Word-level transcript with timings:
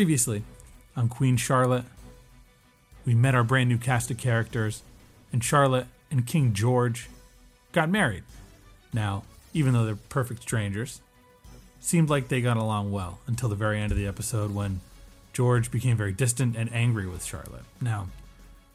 Previously, 0.00 0.44
on 0.96 1.10
Queen 1.10 1.36
Charlotte, 1.36 1.84
we 3.04 3.14
met 3.14 3.34
our 3.34 3.44
brand 3.44 3.68
new 3.68 3.76
cast 3.76 4.10
of 4.10 4.16
characters, 4.16 4.82
and 5.30 5.44
Charlotte 5.44 5.88
and 6.10 6.26
King 6.26 6.54
George 6.54 7.10
got 7.72 7.90
married. 7.90 8.22
Now, 8.94 9.24
even 9.52 9.74
though 9.74 9.84
they're 9.84 9.98
perfect 10.08 10.40
strangers, 10.40 11.02
seemed 11.80 12.08
like 12.08 12.28
they 12.28 12.40
got 12.40 12.56
along 12.56 12.92
well 12.92 13.18
until 13.26 13.50
the 13.50 13.54
very 13.54 13.78
end 13.78 13.92
of 13.92 13.98
the 13.98 14.06
episode 14.06 14.54
when 14.54 14.80
George 15.34 15.70
became 15.70 15.98
very 15.98 16.12
distant 16.12 16.56
and 16.56 16.72
angry 16.72 17.06
with 17.06 17.22
Charlotte. 17.22 17.64
Now, 17.78 18.08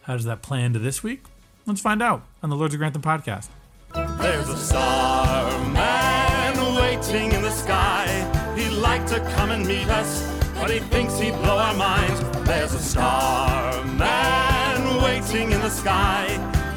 how 0.04 0.14
does 0.14 0.26
that 0.26 0.44
play 0.44 0.64
into 0.64 0.78
this 0.78 1.02
week? 1.02 1.24
Let's 1.66 1.82
find 1.82 2.04
out 2.04 2.22
on 2.44 2.52
the 2.52 2.56
Lords 2.56 2.76
of 2.76 2.78
Grantham 2.78 3.02
podcast. 3.02 3.48
There's 3.96 4.48
a 4.48 4.58
star 4.58 5.70
man 5.70 6.76
waiting 6.76 7.32
in 7.32 7.42
the 7.42 7.50
sky. 7.50 8.54
He'd 8.56 8.78
like 8.78 9.08
to 9.08 9.20
come 9.36 9.50
and 9.50 9.66
meet 9.66 9.88
us, 9.88 10.35
but 10.56 10.72
he 10.72 10.80
thinks 10.80 11.20
he'd 11.20 11.36
blow 11.36 11.58
our 11.58 11.76
minds. 11.76 12.22
There's 12.48 12.74
a 12.74 12.80
star 12.80 13.84
man 13.86 15.04
waiting 15.04 15.52
in 15.52 15.62
the 15.62 15.70
sky. 15.70 16.26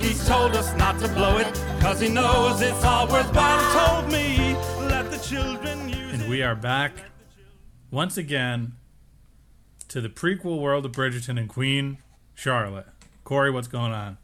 He's 0.01 0.27
told 0.27 0.53
us 0.53 0.75
not 0.77 0.99
to 1.01 1.09
blow 1.09 1.39
it, 1.39 1.47
cause 1.81 2.01
he 2.01 2.09
knows 2.09 2.61
it's 2.61 2.85
all 2.85 3.09
worthwhile. 3.09 4.03
Told 4.03 4.13
me, 4.13 4.55
let 4.89 5.11
the 5.11 5.19
children 5.19 5.89
use 5.89 6.13
And 6.13 6.29
we 6.29 6.43
are 6.43 6.55
back 6.55 6.93
once 7.91 8.17
again 8.17 8.75
to 9.89 10.01
the 10.01 10.09
prequel 10.09 10.61
world 10.61 10.85
of 10.85 10.93
Bridgerton 10.93 11.39
and 11.39 11.49
Queen 11.49 11.99
Charlotte. 12.35 12.87
Corey, 13.25 13.51
what's 13.51 13.69
going 13.69 13.93
on? 13.93 14.19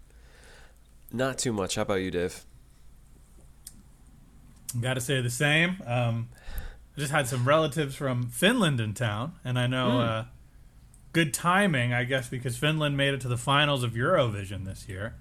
Not 1.13 1.39
too 1.39 1.53
much. 1.53 1.77
How 1.77 1.83
about 1.83 2.03
you, 2.03 2.11
Dave? 2.11 2.45
Got 4.81 4.95
to 4.95 5.01
say 5.01 5.21
the 5.21 5.31
same. 5.31 5.83
Um, 5.87 6.29
I 6.34 6.34
just 6.97 7.13
had 7.13 7.27
some 7.27 7.47
relatives 7.47 7.95
from 7.97 8.29
Finland 8.29 8.81
in 8.81 8.95
town, 8.95 9.33
and 9.45 9.59
I 9.59 9.67
know 9.67 10.01
uh, 10.01 10.25
good 11.13 11.35
timing, 11.35 11.93
I 11.93 12.05
guess, 12.05 12.29
because 12.29 12.57
Finland 12.57 12.97
made 12.97 13.15
it 13.15 13.21
to 13.23 13.29
the 13.29 13.37
finals 13.37 13.83
of 13.83 13.93
Eurovision 13.93 14.65
this 14.65 14.89
year. 14.89 15.15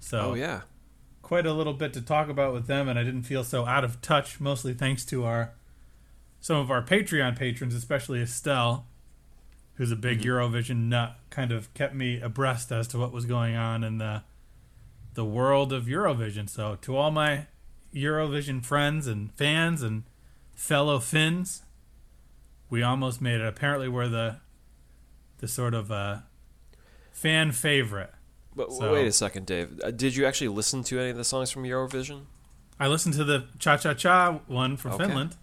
So 0.00 0.18
Oh 0.20 0.34
yeah. 0.34 0.62
quite 1.22 1.46
a 1.46 1.52
little 1.52 1.72
bit 1.72 1.92
to 1.94 2.00
talk 2.00 2.28
about 2.28 2.52
with 2.52 2.66
them, 2.66 2.88
and 2.88 2.98
I 2.98 3.02
didn't 3.04 3.22
feel 3.24 3.42
so 3.44 3.66
out 3.66 3.84
of 3.84 4.00
touch. 4.00 4.40
Mostly 4.40 4.74
thanks 4.74 5.04
to 5.06 5.24
our 5.24 5.52
some 6.40 6.56
of 6.58 6.70
our 6.70 6.82
Patreon 6.82 7.36
patrons, 7.36 7.74
especially 7.74 8.20
Estelle, 8.20 8.86
who's 9.74 9.90
a 9.90 9.96
big 9.96 10.20
Eurovision 10.22 10.88
nut, 10.88 11.16
kind 11.30 11.50
of 11.50 11.72
kept 11.74 11.94
me 11.94 12.20
abreast 12.20 12.70
as 12.70 12.86
to 12.88 12.98
what 12.98 13.10
was 13.12 13.24
going 13.24 13.56
on 13.56 13.82
in 13.82 13.98
the 13.98 14.22
the 15.14 15.24
world 15.24 15.72
of 15.72 15.86
Eurovision. 15.86 16.48
So 16.48 16.76
to 16.82 16.96
all 16.96 17.10
my 17.10 17.46
Eurovision 17.92 18.64
friends 18.64 19.06
and 19.06 19.32
fans 19.32 19.82
and 19.82 20.04
fellow 20.56 20.98
Finns, 20.98 21.62
we 22.68 22.82
almost 22.82 23.20
made 23.20 23.40
it. 23.40 23.46
Apparently, 23.46 23.86
we're 23.88 24.08
the 24.08 24.40
the 25.38 25.46
sort 25.46 25.74
of 25.74 25.92
uh, 25.92 26.18
fan 27.12 27.52
favorite. 27.52 28.12
But 28.56 28.72
So- 28.72 28.92
wait 28.92 29.06
a 29.06 29.12
second, 29.12 29.46
Dave. 29.46 29.78
Uh, 29.84 29.90
did 29.92 30.16
you 30.16 30.26
actually 30.26 30.48
listen 30.48 30.82
to 30.84 30.98
any 30.98 31.10
of 31.10 31.16
the 31.16 31.24
songs 31.24 31.50
from 31.50 31.62
Eurovision? 31.64 32.22
I 32.80 32.88
listened 32.88 33.14
to 33.14 33.24
the 33.24 33.46
Cha 33.58 33.76
Cha 33.76 33.94
Cha 33.94 34.40
one 34.48 34.76
from 34.76 34.92
Okay. 34.92 35.04
Finland. 35.04 35.36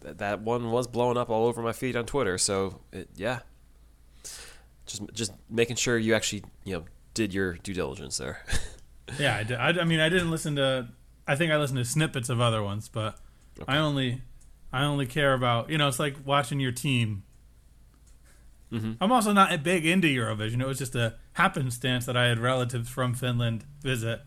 That, 0.00 0.18
that 0.18 0.40
one 0.40 0.70
was 0.70 0.86
blowing 0.86 1.16
up 1.16 1.28
all 1.28 1.46
over 1.46 1.60
my 1.60 1.72
feed 1.72 1.96
on 1.96 2.06
Twitter. 2.06 2.38
So 2.38 2.80
it, 2.92 3.08
yeah, 3.16 3.40
just 4.86 5.02
just 5.12 5.32
making 5.50 5.76
sure 5.76 5.98
you 5.98 6.14
actually 6.14 6.44
you 6.64 6.74
know 6.74 6.84
did 7.14 7.34
your 7.34 7.54
due 7.54 7.74
diligence 7.74 8.16
there. 8.18 8.42
Yeah, 9.18 9.36
I, 9.38 9.42
did. 9.42 9.56
I, 9.56 9.68
I 9.70 9.84
mean, 9.84 10.00
I 10.00 10.10
didn't 10.10 10.30
listen 10.30 10.56
to. 10.56 10.86
I 11.26 11.34
think 11.34 11.50
I 11.50 11.56
listened 11.56 11.78
to 11.78 11.84
snippets 11.86 12.28
of 12.28 12.42
other 12.42 12.62
ones, 12.62 12.90
but 12.90 13.16
I 13.66 13.78
only, 13.78 14.22
I 14.72 14.84
only 14.84 15.06
care 15.06 15.34
about. 15.34 15.70
You 15.70 15.78
know, 15.78 15.88
it's 15.88 15.98
like 15.98 16.16
watching 16.24 16.60
your 16.60 16.72
team. 16.72 17.24
Mhm. 18.72 18.98
I'm 19.00 19.10
also 19.10 19.32
not 19.32 19.52
a 19.52 19.58
big 19.58 19.86
into 19.86 20.08
Eurovision. 20.08 20.60
It 20.60 20.66
was 20.66 20.78
just 20.78 20.94
a 20.94 21.14
happenstance 21.32 22.04
that 22.06 22.16
I 22.16 22.26
had 22.26 22.38
relatives 22.38 22.88
from 22.90 23.14
Finland 23.14 23.64
visit 23.80 24.20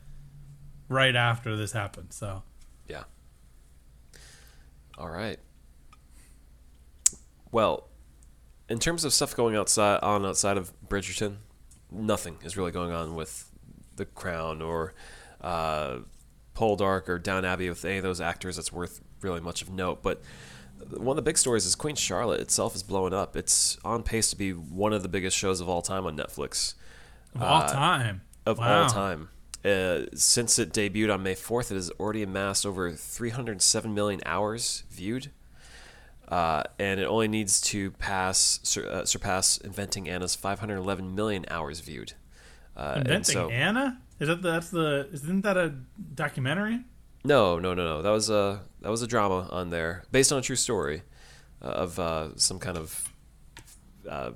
right 0.90 1.16
after 1.16 1.56
this 1.56 1.74
happened. 1.74 2.12
So 2.12 2.42
yeah. 2.88 3.04
All 4.98 5.10
right. 5.10 5.40
Well, 7.52 7.88
in 8.70 8.80
terms 8.80 9.04
of 9.06 9.14
stuff 9.14 9.36
going 9.36 9.56
outside 9.56 10.00
on 10.02 10.26
outside 10.26 10.58
of 10.58 10.72
Bridgerton, 10.88 11.38
nothing 11.92 12.38
is 12.44 12.58
really 12.58 12.72
going 12.72 12.92
on 12.92 13.16
with 13.16 13.52
The 13.98 14.06
Crown 14.06 14.62
or 14.62 14.94
uh, 15.42 15.98
Poldark 16.56 17.10
or 17.10 17.20
Downton 17.20 17.46
Abbey 17.46 17.70
with 17.70 17.84
any 17.86 17.98
of 17.98 18.04
those 18.04 18.22
actors 18.22 18.56
that's 18.56 18.72
worth 18.72 19.02
really 19.22 19.40
much 19.42 19.62
of 19.62 19.70
note. 19.70 20.02
But 20.02 20.22
one 20.90 21.18
of 21.18 21.24
the 21.24 21.30
big 21.30 21.38
stories 21.38 21.66
is 21.66 21.76
Queen 21.76 21.96
Charlotte 21.96 22.40
itself 22.42 22.76
is 22.76 22.84
blowing 22.84 23.14
up. 23.14 23.36
It's 23.36 23.78
on 23.86 24.04
pace 24.04 24.30
to 24.32 24.36
be 24.36 24.52
one 24.52 24.94
of 24.94 25.04
the 25.04 25.10
biggest 25.10 25.38
shows 25.38 25.62
of 25.62 25.70
all 25.70 25.82
time 25.82 26.06
on 26.06 26.18
Netflix 26.18 26.74
of 27.36 27.42
all 27.44 27.62
Uh, 27.62 27.68
time, 27.72 28.22
of 28.46 28.58
Wow. 28.58 28.84
all 28.84 28.90
time. 28.90 29.30
Uh, 29.64 30.06
since 30.16 30.58
it 30.58 30.74
debuted 30.74 31.14
on 31.14 31.22
May 31.22 31.36
4th, 31.36 31.70
it 31.72 31.76
has 31.76 31.92
already 32.00 32.24
amassed 32.24 32.66
over 32.66 32.92
307 32.92 33.94
million 33.94 34.20
hours 34.26 34.84
viewed. 34.90 35.30
Uh, 36.28 36.64
and 36.80 37.00
it 37.00 37.04
only 37.06 37.28
needs 37.28 37.60
to 37.60 37.92
pass 37.92 38.60
sur- 38.64 38.88
uh, 38.90 39.06
surpass 39.06 39.58
Inventing 39.58 40.08
Anna's 40.10 40.34
511 40.34 41.14
million 41.14 41.46
hours 41.50 41.82
viewed. 41.82 42.14
Uh, 42.76 42.94
inventing 42.98 43.34
so- 43.34 43.50
Anna. 43.50 44.00
Is 44.20 44.28
that 44.30 44.42
the, 44.42 44.52
that's 44.52 44.70
the? 44.70 45.10
Isn't 45.12 45.42
that 45.42 45.58
a 45.58 45.74
documentary? 46.16 46.82
No, 47.24 47.60
no, 47.60 47.74
no, 47.74 47.84
no. 47.84 48.02
That 48.02 48.12
was 48.12 48.30
a 48.30 48.62
that 48.82 48.90
was 48.90 49.02
a 49.02 49.08
drama 49.08 49.48
on 49.52 49.70
there, 49.70 50.04
based 50.12 50.32
on 50.32 50.40
a 50.40 50.42
true 50.42 50.56
story 50.56 51.04
uh, 51.62 51.66
of 51.68 52.00
uh, 52.00 52.36
some 52.38 52.60
kind 52.60 52.78
of 52.78 53.14
uh, 54.10 54.32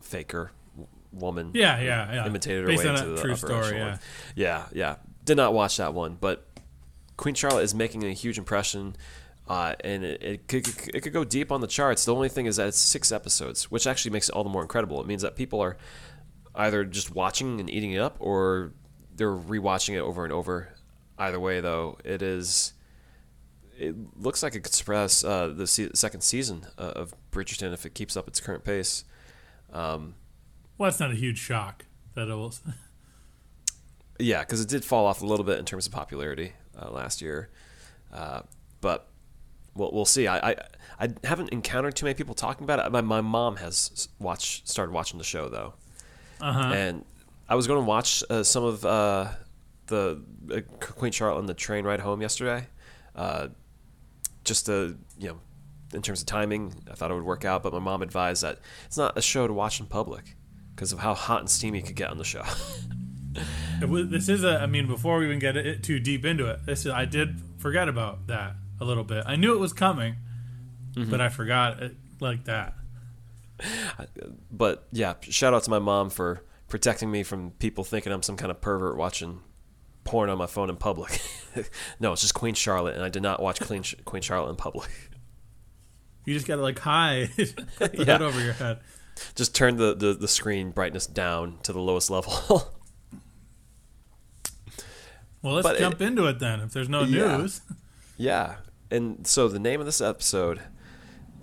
faker 0.00 0.50
w- 0.74 0.88
woman. 1.12 1.50
Yeah, 1.54 1.80
yeah, 1.80 2.14
yeah. 2.14 2.26
Imitated 2.26 2.62
her 2.62 2.66
Based 2.68 2.84
way 2.84 2.90
on 2.90 2.96
into 2.96 3.12
a 3.12 3.14
the 3.16 3.20
true 3.20 3.32
upper 3.32 3.46
story. 3.46 3.64
echelon. 3.76 3.98
Yeah. 4.34 4.66
yeah, 4.72 4.80
yeah. 4.90 4.96
Did 5.24 5.36
not 5.36 5.54
watch 5.54 5.76
that 5.76 5.94
one, 5.94 6.16
but 6.20 6.46
Queen 7.16 7.34
Charlotte 7.34 7.62
is 7.62 7.74
making 7.74 8.02
a 8.04 8.12
huge 8.12 8.38
impression, 8.38 8.96
uh, 9.48 9.74
and 9.84 10.02
it, 10.04 10.22
it 10.22 10.48
could 10.48 10.66
it 10.94 11.00
could 11.02 11.12
go 11.12 11.22
deep 11.24 11.52
on 11.52 11.60
the 11.60 11.66
charts. 11.68 12.04
The 12.04 12.14
only 12.14 12.28
thing 12.28 12.46
is 12.46 12.56
that 12.56 12.68
it's 12.68 12.78
six 12.78 13.12
episodes, 13.12 13.70
which 13.70 13.86
actually 13.86 14.10
makes 14.12 14.28
it 14.28 14.34
all 14.34 14.42
the 14.44 14.50
more 14.50 14.62
incredible. 14.62 15.00
It 15.00 15.06
means 15.06 15.22
that 15.22 15.36
people 15.36 15.60
are 15.60 15.76
either 16.54 16.84
just 16.84 17.14
watching 17.14 17.60
and 17.60 17.70
eating 17.70 17.92
it 17.92 18.00
up, 18.00 18.16
or 18.18 18.72
they're 19.14 19.30
rewatching 19.30 19.94
it 19.94 20.00
over 20.00 20.24
and 20.24 20.32
over. 20.32 20.70
Either 21.18 21.38
way, 21.38 21.60
though, 21.60 21.98
it 22.04 22.22
is. 22.22 22.72
It 23.88 23.94
looks 24.16 24.42
like 24.42 24.54
it 24.54 24.60
could 24.60 24.72
suppress 24.74 25.24
uh, 25.24 25.48
the 25.48 25.66
se- 25.66 25.90
second 25.94 26.20
season 26.22 26.66
uh, 26.78 26.82
of 27.02 27.14
Bridgerton 27.32 27.72
if 27.72 27.84
it 27.84 27.94
keeps 27.94 28.16
up 28.16 28.28
its 28.28 28.40
current 28.40 28.64
pace. 28.64 29.04
Um, 29.72 30.14
Well, 30.78 30.88
that's 30.90 31.00
not 31.00 31.10
a 31.10 31.14
huge 31.16 31.38
shock 31.38 31.84
that 32.14 32.28
it 32.28 32.34
will. 32.34 32.54
Yeah, 34.18 34.40
because 34.40 34.60
it 34.60 34.68
did 34.68 34.84
fall 34.84 35.06
off 35.06 35.22
a 35.22 35.26
little 35.26 35.44
bit 35.44 35.58
in 35.58 35.64
terms 35.64 35.86
of 35.86 35.92
popularity 35.92 36.52
uh, 36.80 36.90
last 36.90 37.20
year, 37.22 37.48
uh, 38.12 38.42
but 38.80 39.08
we'll 39.74 39.90
we'll 39.90 40.04
see. 40.04 40.28
I, 40.28 40.50
I 40.50 40.56
I 41.00 41.08
haven't 41.24 41.48
encountered 41.48 41.96
too 41.96 42.04
many 42.06 42.14
people 42.14 42.34
talking 42.34 42.62
about 42.62 42.78
it. 42.86 42.92
My 42.92 43.00
my 43.00 43.20
mom 43.20 43.56
has 43.56 44.08
watched 44.20 44.68
started 44.68 44.92
watching 44.92 45.18
the 45.18 45.24
show 45.24 45.48
though, 45.48 45.74
Uh 46.40 46.52
huh. 46.52 46.72
and 46.74 47.04
I 47.48 47.56
was 47.56 47.66
going 47.66 47.80
to 47.80 47.86
watch 47.86 48.22
uh, 48.30 48.42
some 48.44 48.62
of 48.62 48.84
uh, 48.84 49.28
the 49.86 50.22
uh, 50.54 50.60
Queen 50.78 51.10
Charlotte 51.10 51.38
on 51.38 51.46
the 51.46 51.54
train 51.54 51.84
ride 51.84 52.00
home 52.00 52.20
yesterday, 52.22 52.66
uh, 53.16 53.48
just 54.44 54.66
to 54.66 54.98
you 55.18 55.28
know, 55.28 55.40
in 55.94 56.02
terms 56.02 56.20
of 56.20 56.26
timing, 56.26 56.74
I 56.90 56.94
thought 56.94 57.10
it 57.10 57.14
would 57.14 57.24
work 57.24 57.44
out. 57.44 57.62
But 57.62 57.72
my 57.72 57.78
mom 57.78 58.02
advised 58.02 58.42
that 58.42 58.58
it's 58.86 58.96
not 58.96 59.16
a 59.16 59.22
show 59.22 59.46
to 59.46 59.52
watch 59.52 59.80
in 59.80 59.86
public 59.86 60.36
because 60.74 60.92
of 60.92 60.98
how 61.00 61.14
hot 61.14 61.40
and 61.40 61.50
steamy 61.50 61.78
it 61.80 61.86
could 61.86 61.96
get 61.96 62.10
on 62.10 62.18
the 62.18 62.24
show. 62.24 62.42
This 63.80 64.28
is 64.28 64.44
a. 64.44 64.60
I 64.60 64.66
mean, 64.66 64.86
before 64.86 65.18
we 65.18 65.24
even 65.26 65.38
get 65.38 65.56
it 65.56 65.82
too 65.82 65.98
deep 65.98 66.24
into 66.24 66.46
it, 66.46 66.66
this 66.66 66.86
is. 66.86 66.92
I 66.92 67.04
did 67.04 67.40
forget 67.58 67.88
about 67.88 68.26
that 68.28 68.54
a 68.80 68.84
little 68.84 69.04
bit. 69.04 69.24
I 69.26 69.36
knew 69.36 69.54
it 69.54 69.58
was 69.58 69.72
coming, 69.72 70.16
Mm-hmm. 70.94 71.10
but 71.10 71.20
I 71.22 71.30
forgot 71.30 71.82
it 71.82 71.96
like 72.20 72.44
that. 72.44 72.74
but 74.50 74.86
yeah, 74.92 75.14
shout 75.22 75.54
out 75.54 75.62
to 75.64 75.70
my 75.70 75.78
mom 75.78 76.10
for 76.10 76.42
protecting 76.68 77.10
me 77.10 77.22
from 77.22 77.52
people 77.52 77.84
thinking 77.84 78.12
I'm 78.12 78.22
some 78.22 78.36
kind 78.36 78.50
of 78.50 78.60
pervert 78.60 78.96
watching 78.96 79.40
porn 80.04 80.30
on 80.30 80.38
my 80.38 80.46
phone 80.46 80.68
in 80.70 80.76
public. 80.76 81.20
no, 82.00 82.12
it's 82.12 82.22
just 82.22 82.34
Queen 82.34 82.54
Charlotte, 82.54 82.94
and 82.96 83.04
I 83.04 83.08
did 83.08 83.22
not 83.22 83.40
watch 83.42 83.60
Queen 83.60 83.82
Queen 84.04 84.22
Charlotte 84.22 84.50
in 84.50 84.56
public. 84.56 84.90
You 86.24 86.34
just 86.34 86.46
gotta 86.46 86.62
like 86.62 86.78
hide 86.78 87.30
put 87.78 87.94
Yeah. 87.98 88.18
over 88.20 88.40
your 88.40 88.52
head. 88.52 88.78
Just 89.34 89.54
turn 89.54 89.76
the, 89.76 89.94
the, 89.94 90.14
the 90.14 90.28
screen 90.28 90.70
brightness 90.70 91.06
down 91.06 91.58
to 91.64 91.72
the 91.72 91.80
lowest 91.80 92.10
level. 92.10 92.72
Well, 95.42 95.54
let's 95.54 95.66
But 95.66 95.76
it- 95.76 95.80
jump 95.80 96.00
into 96.00 96.26
it 96.26 96.38
then. 96.38 96.60
If 96.60 96.72
there's 96.72 96.88
no 96.88 97.02
Yeah. 97.02 97.38
news, 97.38 97.62
yeah, 98.16 98.56
and 98.90 99.26
so 99.26 99.48
the 99.48 99.58
name 99.58 99.80
of 99.80 99.86
this 99.86 100.00
episode, 100.00 100.60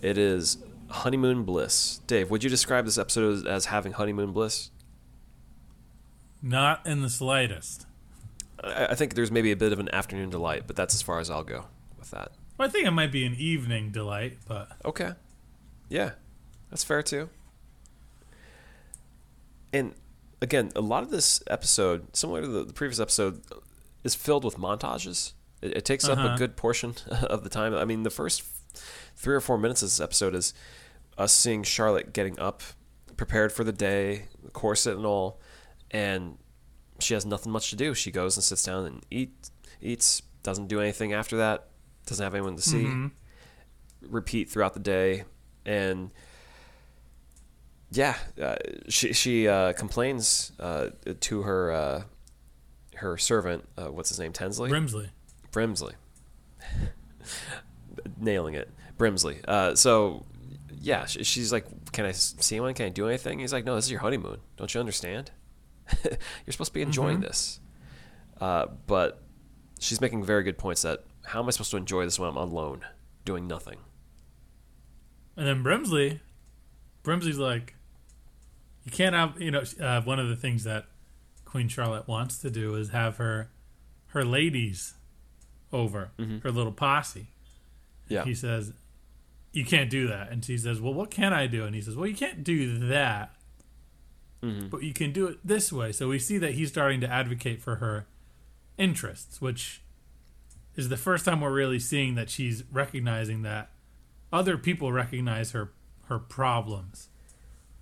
it 0.02 0.18
is 0.18 0.58
Honeymoon 0.90 1.44
Bliss. 1.44 2.00
Dave, 2.08 2.32
would 2.32 2.42
you 2.44 2.50
describe 2.50 2.86
this 2.86 2.98
episode 2.98 3.34
as, 3.34 3.44
as 3.46 3.66
having 3.66 3.92
honeymoon 3.94 4.32
bliss? 4.32 4.72
not 6.42 6.86
in 6.88 7.02
the 7.02 7.10
slightest. 7.10 7.86
I, 8.64 8.88
I 8.88 8.96
think 8.96 9.14
there's 9.16 9.32
maybe 9.32 9.52
a 9.52 9.56
bit 9.56 9.72
of 9.74 9.80
an 9.80 9.94
afternoon 9.94 10.30
delight, 10.30 10.64
but 10.68 10.76
that's 10.76 10.94
as 10.96 11.02
far 11.02 11.20
as 11.20 11.30
I'll 11.30 11.44
go 11.44 11.66
with 11.98 12.12
that. 12.12 12.32
Well, 12.58 12.68
I 12.68 12.72
think 12.72 12.86
it 12.88 12.92
might 12.92 13.12
be 13.12 13.26
an 13.26 13.36
evening 13.36 13.92
delight, 13.92 14.38
but 14.48 14.70
Okay. 14.86 15.12
Yeah. 15.90 16.12
That's 16.70 16.84
fair 16.84 17.02
too. 17.02 17.30
And 19.72 19.94
again, 20.42 20.72
a 20.76 20.82
lot 20.82 21.04
of 21.04 21.10
this 21.12 21.44
episode, 21.48 22.16
similar 22.16 22.42
to 22.42 22.48
the, 22.48 22.64
the 22.66 22.74
previous 22.74 23.00
episode, 23.00 23.42
is 24.04 24.16
filled 24.16 24.44
with 24.44 24.58
montages. 24.58 25.34
It, 25.62 25.78
it 25.78 25.86
takes 25.86 26.08
up 26.08 26.18
Uh-huh. 26.18 26.36
a 26.36 26.38
good 26.38 26.56
portion 26.56 26.96
of 27.12 27.44
the 27.44 27.50
time. 27.50 27.74
I 27.74 27.86
mean, 27.86 28.04
the 28.04 28.10
first 28.10 28.44
three 29.16 29.36
or 29.36 29.42
four 29.42 29.58
minutes 29.58 29.82
of 29.82 29.88
this 29.88 30.00
episode 30.00 30.34
is 30.36 30.54
us 31.18 31.34
seeing 31.34 31.64
Charlotte 31.64 32.14
getting 32.14 32.40
up, 32.40 32.62
prepared 33.18 33.52
for 33.52 33.64
the 33.64 33.74
day, 33.74 34.28
the 34.44 34.52
corset 34.52 34.96
and 34.96 35.06
all, 35.06 35.40
and 35.92 36.38
she 37.02 37.14
has 37.14 37.26
nothing 37.26 37.52
much 37.52 37.70
to 37.72 37.76
do. 37.76 37.94
She 37.94 38.12
goes 38.12 38.38
and 38.38 38.44
sits 38.44 38.64
down 38.64 38.86
and 38.86 39.06
eat, 39.12 39.50
eats, 39.82 40.22
doesn't 40.44 40.68
do 40.68 40.80
anything 40.80 41.14
after 41.14 41.38
that, 41.38 41.68
doesn't 42.06 42.24
have 42.24 42.34
anyone 42.36 42.56
to 42.56 42.62
see. 42.62 42.84
Mhm. 42.84 43.12
Repeat 44.02 44.50
throughout 44.50 44.74
the 44.74 44.80
day, 44.80 45.26
and 45.66 46.12
yeah, 47.92 48.16
uh, 48.42 48.56
she 48.88 49.12
she 49.14 49.48
uh, 49.48 49.74
complains 49.74 50.52
uh, 50.60 50.90
to 51.20 51.42
her 51.42 51.72
uh, 51.72 52.04
her 52.96 53.18
servant. 53.18 53.68
Uh, 53.78 53.88
what's 53.92 54.10
his 54.10 54.20
name? 54.20 54.32
Tensley. 54.32 54.70
Brimsley. 54.70 55.10
Brimsley. 55.52 55.94
Nailing 58.20 58.54
it. 58.56 58.70
Brimsley. 58.98 59.40
Uh, 59.48 59.76
so, 59.76 60.26
yeah, 60.82 61.06
sh- 61.06 61.20
she's 61.26 61.52
like, 61.52 61.66
Can 61.92 62.06
I 62.06 62.12
see 62.12 62.56
anyone? 62.56 62.74
Can 62.74 62.86
I 62.88 62.90
do 62.90 63.08
anything? 63.08 63.40
He's 63.40 63.54
like, 63.54 63.66
No, 63.66 63.76
this 63.76 63.86
is 63.86 63.92
your 63.92 64.02
honeymoon. 64.02 64.38
Don't 64.58 64.74
you 64.74 64.80
understand? 64.80 65.32
You're 66.04 66.52
supposed 66.52 66.72
to 66.72 66.74
be 66.74 66.82
enjoying 66.82 67.22
this. 67.22 67.60
Uh, 68.40 68.68
but 68.88 69.22
she's 69.80 70.02
making 70.02 70.24
very 70.24 70.44
good 70.44 70.58
points 70.58 70.82
that 70.84 71.04
how 71.26 71.42
am 71.42 71.48
I 71.48 71.52
supposed 71.52 71.72
to 71.72 71.78
enjoy 71.78 72.06
this 72.06 72.20
when 72.20 72.30
I'm 72.30 72.38
alone, 72.38 72.82
doing 73.26 73.48
nothing? 73.48 73.80
And 75.36 75.48
then 75.48 75.64
Brimsley, 75.64 76.20
Brimsley's 77.04 77.38
like, 77.38 77.76
you 78.84 78.92
can't 78.92 79.16
have, 79.16 79.40
you 79.40 79.52
know, 79.52 79.64
uh, 79.80 80.02
one 80.02 80.20
of 80.20 80.30
the 80.30 80.36
things 80.36 80.64
that 80.64 80.86
Queen 81.46 81.68
Charlotte 81.68 82.08
wants 82.08 82.40
to 82.40 82.50
do 82.50 82.76
is 82.76 82.90
have 82.90 83.18
her, 83.18 83.50
her 84.08 84.26
ladies 84.26 84.96
over, 85.72 86.12
her 86.44 86.52
little 86.52 86.72
posse. 86.72 87.28
Yeah. 88.08 88.24
He 88.24 88.34
says, 88.34 88.74
you 89.52 89.66
can't 89.66 89.90
do 89.90 90.08
that. 90.08 90.32
And 90.32 90.44
she 90.44 90.58
says, 90.58 90.82
well, 90.82 90.94
what 90.94 91.12
can 91.12 91.34
I 91.34 91.48
do? 91.48 91.66
And 91.66 91.76
he 91.76 91.82
says, 91.82 91.96
well, 91.96 92.08
you 92.08 92.16
can't 92.16 92.44
do 92.44 92.80
that, 92.90 93.34
but 94.42 94.84
you 94.84 94.94
can 94.94 95.12
do 95.12 95.28
it 95.28 95.40
this 95.44 95.72
way. 95.72 95.92
So 95.92 96.08
we 96.08 96.20
see 96.20 96.38
that 96.38 96.54
he's 96.54 96.70
starting 96.70 97.02
to 97.02 97.12
advocate 97.12 97.62
for 97.62 97.76
her 97.76 98.08
interests, 98.78 99.42
which 99.42 99.82
is 100.76 100.90
the 100.90 100.98
first 100.98 101.26
time 101.26 101.42
we're 101.42 101.52
really 101.52 101.80
seeing 101.80 102.16
that 102.16 102.30
she's 102.30 102.64
recognizing 102.72 103.42
that 103.42 103.70
other 104.32 104.58
people 104.58 104.92
recognize 104.92 105.52
her 105.52 105.72
her 106.06 106.20
problems. 106.20 107.10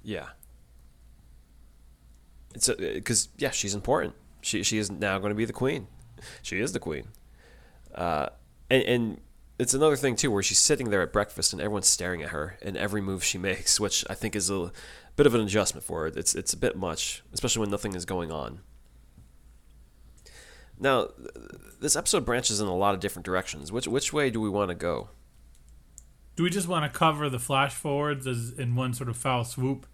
Yeah. 0.04 0.28
It's 2.56 2.70
because 2.70 3.30
yeah, 3.38 3.52
she's 3.52 3.76
important. 3.76 4.16
She 4.42 4.64
she 4.64 4.78
is 4.78 4.90
now 4.90 5.20
going 5.20 5.30
to 5.30 5.36
be 5.36 5.46
the 5.46 5.54
queen. 5.54 5.88
She 6.42 6.60
is 6.60 6.72
the 6.72 6.80
queen. 6.80 7.10
Uh, 7.94 8.30
and, 8.70 8.84
and 8.84 9.22
it's 9.60 9.74
another 9.74 9.96
thing 9.96 10.16
too, 10.16 10.30
where 10.32 10.44
she's 10.44 10.60
sitting 10.60 10.90
there 10.90 11.02
at 11.02 11.12
breakfast 11.14 11.52
and 11.54 11.62
everyone's 11.62 11.88
staring 11.88 12.22
at 12.22 12.30
her 12.30 12.58
and 12.62 12.78
every 12.78 13.02
move 13.02 13.24
she 13.24 13.38
makes, 13.38 13.80
which 13.80 14.06
I 14.10 14.14
think 14.14 14.36
is 14.36 14.50
a 14.50 14.72
bit 15.16 15.26
of 15.26 15.34
an 15.36 15.42
adjustment 15.42 15.84
for 15.84 16.02
her. 16.02 16.08
It's 16.08 16.36
it's 16.36 16.54
a 16.54 16.58
bit 16.58 16.76
much, 16.78 17.24
especially 17.34 17.62
when 17.62 17.70
nothing 17.72 17.96
is 17.96 18.06
going 18.06 18.32
on. 18.32 18.60
Now, 20.80 21.08
this 21.80 21.96
episode 21.96 22.24
branches 22.24 22.62
in 22.62 22.68
a 22.68 22.76
lot 22.76 22.94
of 22.94 23.00
different 23.00 23.26
directions. 23.26 23.72
Which 23.72 23.88
which 23.88 24.14
way 24.14 24.30
do 24.30 24.40
we 24.40 24.50
want 24.50 24.70
to 24.70 24.76
go? 24.76 25.10
Do 26.36 26.44
we 26.44 26.52
just 26.52 26.68
want 26.68 26.92
to 26.92 26.96
cover 26.96 27.30
the 27.30 27.40
flash 27.40 27.74
forwards 27.74 28.28
as 28.28 28.52
in 28.52 28.76
one 28.76 28.94
sort 28.94 29.10
of 29.10 29.18
foul 29.18 29.44
swoop? 29.44 29.88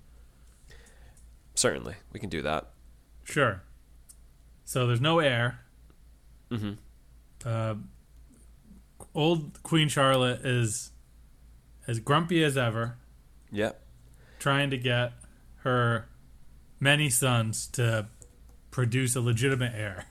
Certainly, 1.55 1.95
we 2.11 2.19
can 2.19 2.29
do 2.29 2.41
that. 2.41 2.69
Sure. 3.23 3.61
So 4.65 4.85
there's 4.87 4.99
no 4.99 5.19
air. 5.19 5.61
Mhm. 6.51 6.77
Uh, 7.45 7.75
old 9.15 9.61
Queen 9.63 9.87
Charlotte 9.89 10.45
is 10.45 10.91
as 11.87 11.99
grumpy 11.99 12.43
as 12.43 12.57
ever, 12.57 12.97
Yep. 13.51 13.79
trying 14.39 14.69
to 14.71 14.77
get 14.77 15.13
her 15.57 16.07
many 16.79 17.09
sons 17.09 17.67
to 17.67 18.07
produce 18.71 19.15
a 19.15 19.21
legitimate 19.21 19.73
heir. 19.75 20.05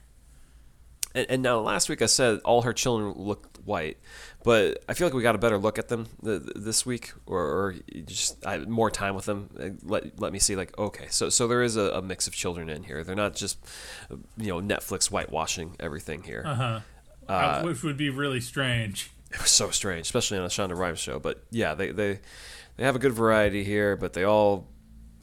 And, 1.14 1.26
and 1.28 1.43
now, 1.43 1.58
last 1.60 1.88
week 1.88 2.00
I 2.00 2.06
said 2.06 2.40
all 2.44 2.62
her 2.62 2.72
children 2.72 3.12
looked 3.16 3.58
white, 3.64 3.99
but 4.44 4.82
I 4.88 4.94
feel 4.94 5.06
like 5.06 5.14
we 5.14 5.22
got 5.22 5.34
a 5.34 5.38
better 5.38 5.58
look 5.58 5.78
at 5.78 5.88
them 5.88 6.06
th- 6.25 6.43
th- 6.43 6.52
this 6.56 6.87
week, 6.87 7.12
or, 7.26 7.38
or 7.40 7.75
just 8.06 8.44
I, 8.46 8.58
more 8.58 8.90
time 8.90 9.14
with 9.14 9.26
them. 9.26 9.50
uh, 9.60 9.69
Let 9.82 10.19
let 10.19 10.32
me 10.32 10.38
see, 10.38 10.56
like, 10.56 10.76
okay, 10.78 11.06
so 11.10 11.28
so 11.28 11.46
there 11.46 11.62
is 11.62 11.76
a, 11.76 11.90
a 11.93 12.02
mix 12.02 12.26
of 12.26 12.32
children 12.34 12.69
in 12.70 12.84
here. 12.84 13.04
They're 13.04 13.14
not 13.14 13.34
just, 13.34 13.58
uh, 14.10 14.16
you 14.38 14.49
know, 14.49 14.60
Netflix 14.60 15.10
whitewashing 15.10 15.76
everything 15.78 16.22
here. 16.22 16.82
Uh. 17.32 17.62
Which 17.62 17.82
would 17.82 17.96
be 17.96 18.11
really 18.11 18.40
strange. 18.40 19.11
It 19.32 19.40
was 19.40 19.50
so 19.50 19.70
strange, 19.70 20.02
especially 20.06 20.37
on 20.37 20.44
a 20.44 20.49
Shonda 20.49 20.76
Rhimes 20.76 20.99
show. 20.99 21.19
But 21.19 21.43
yeah, 21.50 21.73
they 21.75 21.90
they 21.90 22.20
they 22.76 22.84
have 22.84 22.94
a 22.96 22.99
good 22.99 23.14
variety 23.14 23.64
here, 23.64 23.96
but 23.96 24.12
they 24.12 24.25
all 24.25 24.69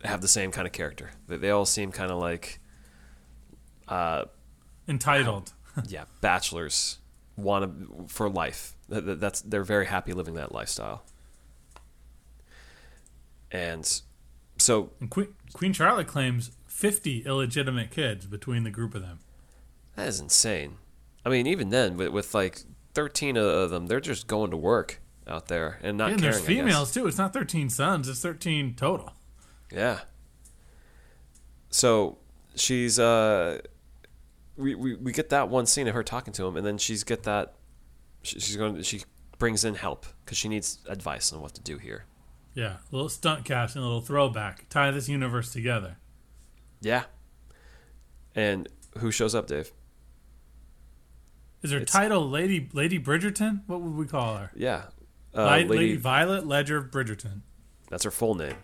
have 0.03 0.21
the 0.21 0.27
same 0.27 0.50
kind 0.51 0.65
of 0.65 0.73
character. 0.73 1.11
They, 1.27 1.38
they 1.38 1.51
all 1.51 1.65
seem 1.67 1.91
kind 1.91 2.09
of 2.11 2.17
like, 2.17 2.59
uh, 3.88 4.25
Entitled. 4.88 5.53
yeah, 5.88 6.06
bachelors 6.21 6.97
want 7.38 7.65
to 7.65 8.07
for 8.12 8.27
life. 8.31 8.75
That- 8.89 9.05
that- 9.05 9.19
That's 9.19 9.41
they're 9.41 9.63
very 9.63 9.85
happy 9.85 10.12
living 10.13 10.33
that 10.33 10.51
lifestyle. 10.55 11.03
And 13.51 14.01
so 14.57 14.89
And 15.00 15.12
Queen, 15.12 15.27
Queen 15.53 15.71
Charlotte 15.73 16.07
claims 16.07 16.50
50 16.65 17.25
illegitimate 17.27 17.91
kids 17.91 18.25
between 18.25 18.63
the 18.63 18.71
group 18.71 18.95
of 18.95 19.03
them. 19.03 19.19
that 19.95 20.07
is 20.07 20.19
insane. 20.19 20.78
I 21.25 21.30
mean, 21.30 21.48
even 21.48 21.69
then, 21.69 21.98
with, 21.98 22.10
with 22.10 22.33
like 22.33 22.62
thirteen 22.94 23.38
of 23.38 23.69
them, 23.69 23.88
they're 23.88 24.00
just 24.00 24.27
going 24.27 24.51
to 24.51 24.57
work 24.57 25.01
out 25.30 25.48
there 25.48 25.80
and 25.83 25.98
not 25.98 26.12
and 26.12 26.19
caring. 26.19 26.33
there's 26.33 26.45
females 26.45 26.94
too. 26.94 27.07
It's 27.07 27.18
not 27.18 27.33
13 27.33 27.69
sons, 27.69 28.10
it's 28.10 28.21
13 28.21 28.74
total. 28.75 29.13
Yeah. 29.71 30.00
So 31.69 32.18
she's 32.56 32.98
uh, 33.00 33.60
we, 34.57 34.75
we 34.75 34.96
we 34.96 35.12
get 35.12 35.29
that 35.29 35.50
one 35.50 35.65
scene 35.65 35.88
of 35.88 35.93
her 35.93 36.03
talking 36.03 36.34
to 36.34 36.48
him, 36.48 36.58
and 36.58 36.65
then 36.65 36.77
she's 36.77 37.03
get 37.03 37.24
that 37.24 37.53
she, 38.24 38.39
she's 38.39 38.58
going 38.58 38.82
she 38.82 39.03
brings 39.38 39.63
in 39.63 39.75
help 39.75 40.05
because 40.25 40.38
she 40.38 40.50
needs 40.50 40.79
advice 40.88 41.32
on 41.32 41.41
what 41.41 41.53
to 41.53 41.62
do 41.62 41.77
here. 41.77 42.05
Yeah, 42.55 42.77
a 42.91 42.96
little 42.96 43.10
stunt 43.10 43.46
casting, 43.46 43.82
a 43.82 43.86
little 43.86 44.01
throwback. 44.01 44.67
Tie 44.70 44.89
this 44.91 45.08
universe 45.08 45.53
together. 45.53 45.98
Yeah. 46.82 47.03
And 48.36 48.67
who 48.98 49.12
shows 49.12 49.36
up, 49.36 49.48
Dave? 49.48 49.72
Is 51.62 51.72
her 51.72 51.78
It's- 51.78 51.92
title 51.92 52.30
Lady 52.30 52.70
Lady 52.74 53.00
Bridgerton? 53.00 53.62
What 53.68 53.82
would 53.82 53.96
we 53.96 54.06
call 54.06 54.38
her? 54.38 54.51
Yeah. 54.56 54.86
Uh, 55.36 55.46
Lady, 55.46 55.68
Lady, 55.70 55.96
Violet 55.98 56.46
Ledger 56.48 56.82
Bridgerton. 56.82 57.42
that's 57.89 58.04
her 58.04 58.12
full 58.12 58.34
name. 58.36 58.56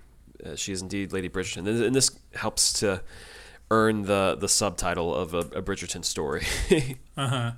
Uh, 0.45 0.55
she 0.55 0.71
is 0.71 0.81
indeed 0.81 1.13
Lady 1.13 1.29
Bridgerton, 1.29 1.67
and, 1.67 1.83
and 1.83 1.95
this 1.95 2.11
helps 2.35 2.73
to 2.73 3.01
earn 3.71 4.03
the 4.03 4.35
the 4.39 4.47
subtitle 4.47 5.13
of 5.13 5.33
a, 5.33 5.39
a 5.39 5.61
Bridgerton 5.61 6.03
story. 6.05 6.45
Uh 7.17 7.53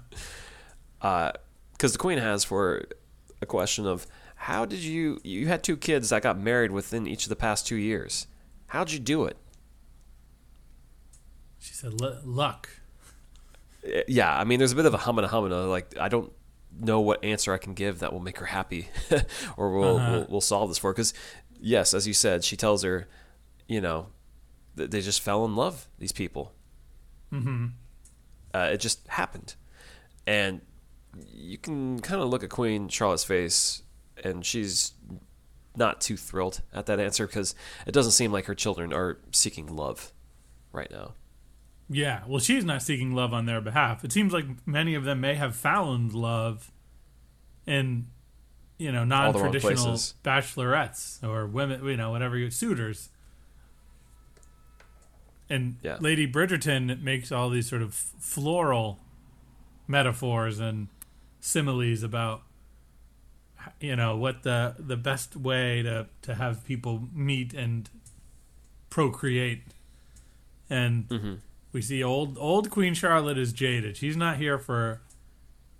huh. 1.02 1.32
because 1.72 1.92
the 1.94 1.98
queen 1.98 2.18
has 2.20 2.44
for 2.44 2.86
a 3.42 3.46
question 3.46 3.86
of 3.88 4.06
how 4.36 4.66
did 4.66 4.80
you 4.80 5.20
you 5.24 5.48
had 5.48 5.64
two 5.64 5.76
kids 5.78 6.10
that 6.10 6.22
got 6.22 6.38
married 6.40 6.72
within 6.72 7.08
each 7.08 7.24
of 7.24 7.30
the 7.30 7.36
past 7.36 7.66
two 7.66 7.76
years 7.76 8.28
how'd 8.68 8.92
you 8.92 9.00
do 9.00 9.24
it 9.26 9.36
She 11.60 11.74
said 11.74 12.00
"Lu- 12.00 12.20
luck. 12.24 12.70
Yeah 14.08 14.36
i 14.36 14.44
mean 14.44 14.60
there's 14.60 14.72
a 14.72 14.76
bit 14.76 14.86
of 14.86 14.94
a 14.94 14.98
humana 15.00 15.28
a, 15.32 15.68
like 15.68 15.98
i 16.00 16.08
don't 16.10 16.32
know 16.80 17.00
what 17.00 17.24
answer 17.24 17.54
i 17.54 17.58
can 17.58 17.74
give 17.74 18.00
that 18.00 18.12
will 18.14 18.20
make 18.20 18.38
her 18.40 18.46
happy 18.48 18.90
or 19.58 19.72
will 19.72 19.98
Uh-huh. 19.98 20.12
will 20.12 20.26
will 20.34 20.42
solve 20.42 20.70
this 20.70 20.78
for 20.78 20.94
because 20.94 21.14
yes 21.60 21.94
as 21.94 22.06
you 22.08 22.14
said 22.14 22.44
she 22.44 22.56
tells 22.56 22.84
her 22.84 23.08
you 23.68 23.82
know 23.82 24.08
th- 24.76 24.90
they 24.92 25.02
just 25.02 25.22
fell 25.22 25.44
in 25.46 25.56
love 25.56 25.88
these 26.00 26.12
people 26.12 26.54
Mm-hmm. 27.34 27.66
uh, 28.54 28.70
it 28.74 28.78
just 28.80 29.06
happened 29.10 29.56
and 30.26 30.62
you 31.34 31.58
can 31.58 32.00
kind 32.00 32.22
of 32.22 32.30
look 32.30 32.44
at 32.44 32.50
queen 32.50 32.88
charlotte's 32.90 33.24
face 33.26 33.82
and 34.24 34.46
she's 34.46 34.94
not 35.76 36.00
too 36.02 36.16
thrilled 36.18 36.62
at 36.74 36.86
that 36.86 37.00
answer 37.00 37.28
because 37.28 37.54
it 37.86 37.92
doesn't 37.92 38.14
seem 38.14 38.32
like 38.32 38.46
her 38.46 38.56
children 38.56 38.94
are 38.94 39.18
seeking 39.32 39.68
love 39.76 40.12
right 40.72 40.90
now 40.92 41.14
Yeah, 41.90 42.24
well, 42.28 42.40
she's 42.40 42.66
not 42.66 42.82
seeking 42.82 43.14
love 43.14 43.34
on 43.34 43.46
their 43.46 43.62
behalf. 43.62 44.04
It 44.04 44.12
seems 44.12 44.34
like 44.34 44.46
many 44.68 44.94
of 44.94 45.06
them 45.06 45.22
may 45.22 45.36
have 45.36 45.56
found 45.56 46.14
love 46.14 46.72
in, 47.66 48.08
you 48.78 48.92
know, 48.92 49.06
non-traditional 49.06 49.96
bachelorettes 50.24 51.24
or 51.24 51.48
women, 51.48 51.86
you 51.86 51.96
know, 51.96 52.12
whatever 52.12 52.38
you 52.38 52.50
suitors. 52.52 53.10
And 55.50 55.78
Yeah. 55.82 55.98
Lady 56.02 56.30
Bridgerton 56.30 57.02
makes 57.02 57.32
all 57.32 57.50
these 57.50 57.70
sort 57.70 57.82
of 57.82 57.94
floral 57.94 59.00
metaphors 59.88 60.60
and 60.60 60.90
similes 61.40 62.04
about 62.04 62.42
you 63.80 63.96
know 63.96 64.16
what 64.18 64.44
the 64.44 64.76
the 64.78 64.98
best 64.98 65.36
way 65.36 65.82
to 65.82 66.08
to 66.22 66.36
have 66.36 66.66
people 66.66 67.04
meet 67.14 67.54
and 67.54 67.90
procreate 68.90 69.64
and 70.70 71.08
Mm-hmm. 71.08 71.34
We 71.72 71.82
see 71.82 72.04
old 72.04 72.38
old 72.38 72.70
queen 72.70 72.94
charlotte 72.94 73.38
is 73.38 73.54
jaded. 73.54 73.98
She's 73.98 74.18
not 74.18 74.38
here 74.38 74.58
for 74.58 75.02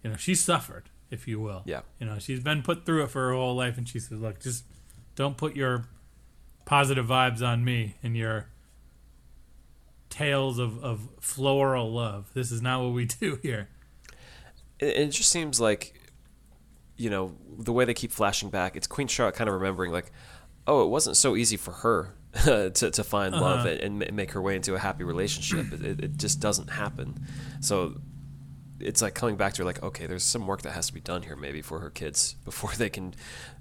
you 0.04 0.10
know 0.10 0.16
she 0.16 0.36
suffered 0.36 0.90
if 1.10 1.28
you 1.28 1.40
will. 1.40 1.64
Yeah. 1.66 1.82
you 2.00 2.06
know 2.06 2.20
she's 2.20 2.42
been 2.42 2.62
put 2.62 2.86
through 2.86 3.04
it 3.04 3.12
for 3.12 3.28
her 3.28 3.34
whole 3.34 3.56
life 3.56 3.78
and 3.78 3.88
she 3.88 4.00
says 4.00 4.20
look 4.20 4.40
just 4.40 4.66
don't 5.16 5.38
put 5.38 5.56
your 5.56 5.86
positive 6.66 7.06
vibes 7.06 7.42
on 7.42 7.64
me 7.64 7.96
and 8.04 8.16
your 8.16 8.48
tales 10.10 10.60
of, 10.60 10.84
of 10.84 11.08
floral 11.20 11.92
love. 11.92 12.30
This 12.34 12.52
is 12.52 12.62
not 12.62 12.84
what 12.84 12.94
we 12.94 13.06
do 13.22 13.40
here. 13.42 13.70
It, 14.80 14.98
it 14.98 15.08
just 15.10 15.30
seems 15.30 15.60
like 15.60 15.94
you 16.98 17.10
know 17.10 17.36
the 17.58 17.72
way 17.72 17.86
they 17.86 17.94
keep 17.94 18.12
flashing 18.12 18.50
back 18.50 18.76
it's 18.76 18.88
queen 18.88 19.08
charlotte 19.08 19.36
kind 19.36 19.48
of 19.48 19.54
remembering 19.54 19.92
like 19.92 20.12
oh 20.66 20.84
it 20.84 20.90
wasn't 20.90 21.16
so 21.16 21.36
easy 21.36 21.56
for 21.56 21.72
her 21.72 22.16
to, 22.72 22.92
to 22.92 23.04
find 23.04 23.34
love 23.34 23.66
Uh-huh. 23.66 23.78
and, 23.82 24.02
and 24.04 24.16
make 24.16 24.32
her 24.32 24.42
way 24.42 24.56
into 24.56 24.76
a 24.76 24.80
happy 24.80 25.04
relationship. 25.04 25.72
It, 25.74 25.86
it, 25.86 26.04
it 26.04 26.18
just 26.18 26.40
doesn't 26.40 26.70
happen. 26.70 27.26
So 27.62 28.00
it's 28.80 29.02
like 29.02 29.14
coming 29.16 29.36
back 29.38 29.54
to 29.54 29.62
her 29.64 29.66
like 29.66 29.82
okay 29.82 30.06
there's 30.06 30.24
some 30.24 30.46
work 30.46 30.62
that 30.62 30.72
has 30.74 30.86
to 30.86 30.94
be 30.94 31.00
done 31.00 31.24
here 31.24 31.36
maybe 31.36 31.64
for 31.64 31.80
her 31.80 31.90
kids 31.90 32.36
before 32.46 32.70
they 32.78 32.90
can 32.92 33.16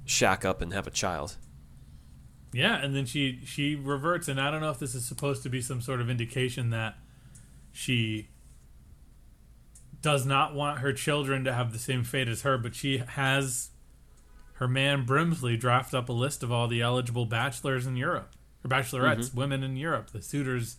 shack 0.04 0.44
up 0.44 0.60
and 0.60 0.72
have 0.74 0.86
a 0.86 0.90
child. 0.90 1.36
Yeah, 2.52 2.76
and 2.76 2.94
then 2.94 3.06
she 3.06 3.40
she 3.44 3.74
reverts, 3.74 4.28
and 4.28 4.40
I 4.40 4.50
don't 4.50 4.60
know 4.60 4.70
if 4.70 4.78
this 4.78 4.94
is 4.94 5.04
supposed 5.04 5.42
to 5.42 5.48
be 5.48 5.60
some 5.60 5.80
sort 5.82 6.00
of 6.00 6.08
indication 6.08 6.70
that 6.70 6.96
she 7.72 8.28
does 10.00 10.24
not 10.24 10.54
want 10.54 10.78
her 10.80 10.92
children 10.92 11.44
to 11.44 11.52
have 11.52 11.72
the 11.72 11.78
same 11.78 12.04
fate 12.04 12.28
as 12.28 12.42
her, 12.42 12.56
but 12.56 12.74
she 12.74 12.98
has 12.98 13.70
her 14.54 14.68
man 14.68 15.04
Brimsley 15.04 15.58
draft 15.58 15.92
up 15.92 16.08
a 16.08 16.12
list 16.12 16.42
of 16.42 16.52
all 16.52 16.68
the 16.68 16.80
eligible 16.80 17.26
bachelors 17.26 17.86
in 17.86 17.96
Europe, 17.96 18.34
or 18.66 18.68
bachelorettes, 18.78 19.34
women 19.34 19.62
in 19.62 19.76
Europe, 19.76 20.10
the 20.10 20.22
suitors, 20.22 20.76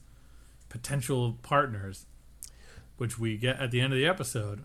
potential 0.69 1.37
partners, 1.41 2.05
which 2.97 3.17
we 3.19 3.37
get 3.37 3.59
at 3.59 3.71
the 3.71 3.81
end 3.81 3.93
of 3.93 3.97
the 3.99 4.05
episode. 4.05 4.63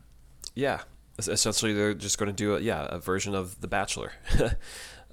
Yeah, 0.55 0.81
essentially 1.19 1.73
they're 1.73 1.95
just 1.95 2.19
going 2.19 2.29
to 2.29 2.33
do 2.37 2.55
a, 2.57 2.61
yeah 2.61 2.87
a 2.91 2.99
version 2.99 3.35
of 3.35 3.61
The 3.61 3.69
Bachelor, 3.69 4.13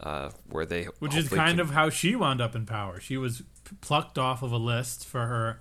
uh, 0.02 0.30
where 0.50 0.66
they 0.66 0.86
Which 1.00 1.16
is 1.16 1.30
kind 1.30 1.58
can- 1.58 1.60
of 1.60 1.72
how 1.72 1.90
she 1.90 2.16
wound 2.16 2.42
up 2.42 2.56
in 2.56 2.66
power. 2.66 3.00
She 3.00 3.18
was 3.18 3.44
p- 3.64 3.76
plucked 3.82 4.18
off 4.18 4.42
of 4.44 4.52
a 4.52 4.58
list 4.58 5.06
for 5.06 5.26
her 5.28 5.60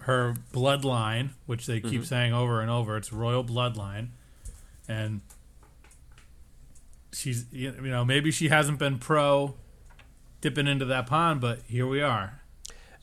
her 0.00 0.34
bloodline, 0.52 1.30
which 1.46 1.66
they 1.66 1.80
Mm-hmm. 1.80 1.88
keep 1.90 2.04
saying 2.04 2.32
over 2.34 2.60
and 2.60 2.70
over. 2.70 2.96
It's 2.98 3.12
royal 3.12 3.42
bloodline, 3.44 4.08
and 4.86 5.22
she's 7.12 7.46
you 7.52 7.70
know 7.72 8.04
maybe 8.04 8.30
she 8.30 8.48
hasn't 8.48 8.78
been 8.78 8.98
pro 8.98 9.54
dipping 10.44 10.66
into 10.66 10.84
that 10.84 11.06
pond, 11.06 11.40
but 11.40 11.60
here 11.66 11.86
we 11.86 12.02
are. 12.02 12.42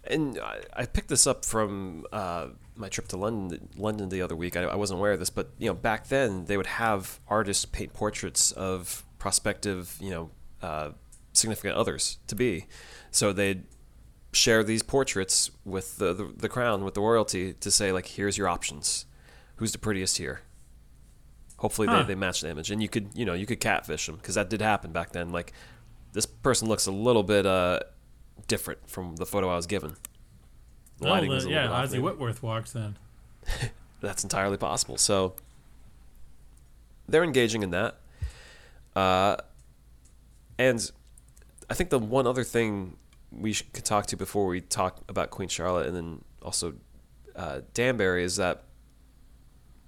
And 0.03 0.37
I, 0.37 0.59
I 0.75 0.85
picked 0.85 1.09
this 1.09 1.25
up 1.25 1.43
from 1.43 2.05
uh, 2.13 2.49
my 2.75 2.87
trip 2.87 3.07
to 3.07 3.17
London, 3.17 3.67
London 3.75 4.09
the 4.09 4.21
other 4.21 4.35
week. 4.35 4.55
I, 4.55 4.61
I 4.61 4.75
wasn't 4.75 4.99
aware 4.99 5.11
of 5.13 5.17
this, 5.19 5.31
but 5.31 5.49
you 5.57 5.67
know, 5.67 5.73
back 5.73 6.07
then 6.09 6.45
they 6.45 6.55
would 6.55 6.67
have 6.67 7.19
artists 7.27 7.65
paint 7.65 7.93
portraits 7.93 8.51
of 8.51 9.03
prospective, 9.17 9.97
you 9.99 10.11
know, 10.11 10.29
uh, 10.61 10.91
significant 11.33 11.73
others 11.75 12.19
to 12.27 12.35
be. 12.35 12.67
So 13.09 13.33
they'd 13.33 13.63
share 14.33 14.63
these 14.63 14.83
portraits 14.83 15.49
with 15.65 15.97
the, 15.97 16.13
the 16.13 16.31
the 16.37 16.49
crown, 16.49 16.83
with 16.85 16.93
the 16.93 17.01
royalty, 17.01 17.53
to 17.53 17.71
say 17.71 17.91
like, 17.91 18.05
here's 18.05 18.37
your 18.37 18.47
options. 18.47 19.05
Who's 19.55 19.71
the 19.71 19.79
prettiest 19.79 20.19
here? 20.19 20.41
Hopefully 21.57 21.87
Huh. 21.87 22.03
they, 22.03 22.09
they 22.09 22.15
match 22.15 22.41
the 22.41 22.49
image, 22.51 22.69
and 22.69 22.83
you 22.83 22.87
could 22.89 23.09
you 23.15 23.25
know 23.25 23.33
you 23.33 23.47
could 23.47 23.59
catfish 23.59 24.05
them 24.05 24.17
because 24.17 24.35
that 24.35 24.47
did 24.49 24.61
happen 24.61 24.91
back 24.91 25.11
then. 25.11 25.31
Like 25.31 25.53
this 26.13 26.25
person 26.25 26.67
looks 26.67 26.85
a 26.87 26.91
little 26.91 27.23
bit 27.23 27.45
uh, 27.45 27.79
different 28.47 28.89
from 28.89 29.15
the 29.15 29.25
photo 29.25 29.49
I 29.49 29.55
was 29.55 29.67
given. 29.67 29.95
The 30.99 31.05
the- 31.05 31.47
a 31.47 31.49
yeah, 31.49 31.67
Ozzy. 31.67 32.01
Whitworth 32.01 32.43
walks 32.43 32.75
in. 32.75 32.97
That's 34.01 34.23
entirely 34.23 34.57
possible. 34.57 34.97
So 34.97 35.35
they're 37.07 37.23
engaging 37.23 37.63
in 37.63 37.71
that. 37.71 37.97
Uh, 38.95 39.37
and 40.57 40.91
I 41.69 41.73
think 41.73 41.89
the 41.89 41.99
one 41.99 42.27
other 42.27 42.43
thing 42.43 42.97
we 43.31 43.53
could 43.53 43.85
talk 43.85 44.05
to 44.07 44.17
before 44.17 44.45
we 44.47 44.61
talk 44.61 44.99
about 45.07 45.29
Queen 45.29 45.47
Charlotte 45.49 45.87
and 45.87 45.95
then 45.95 46.21
also 46.41 46.73
uh, 47.35 47.61
Danbury 47.73 48.23
is 48.23 48.35
that, 48.35 48.63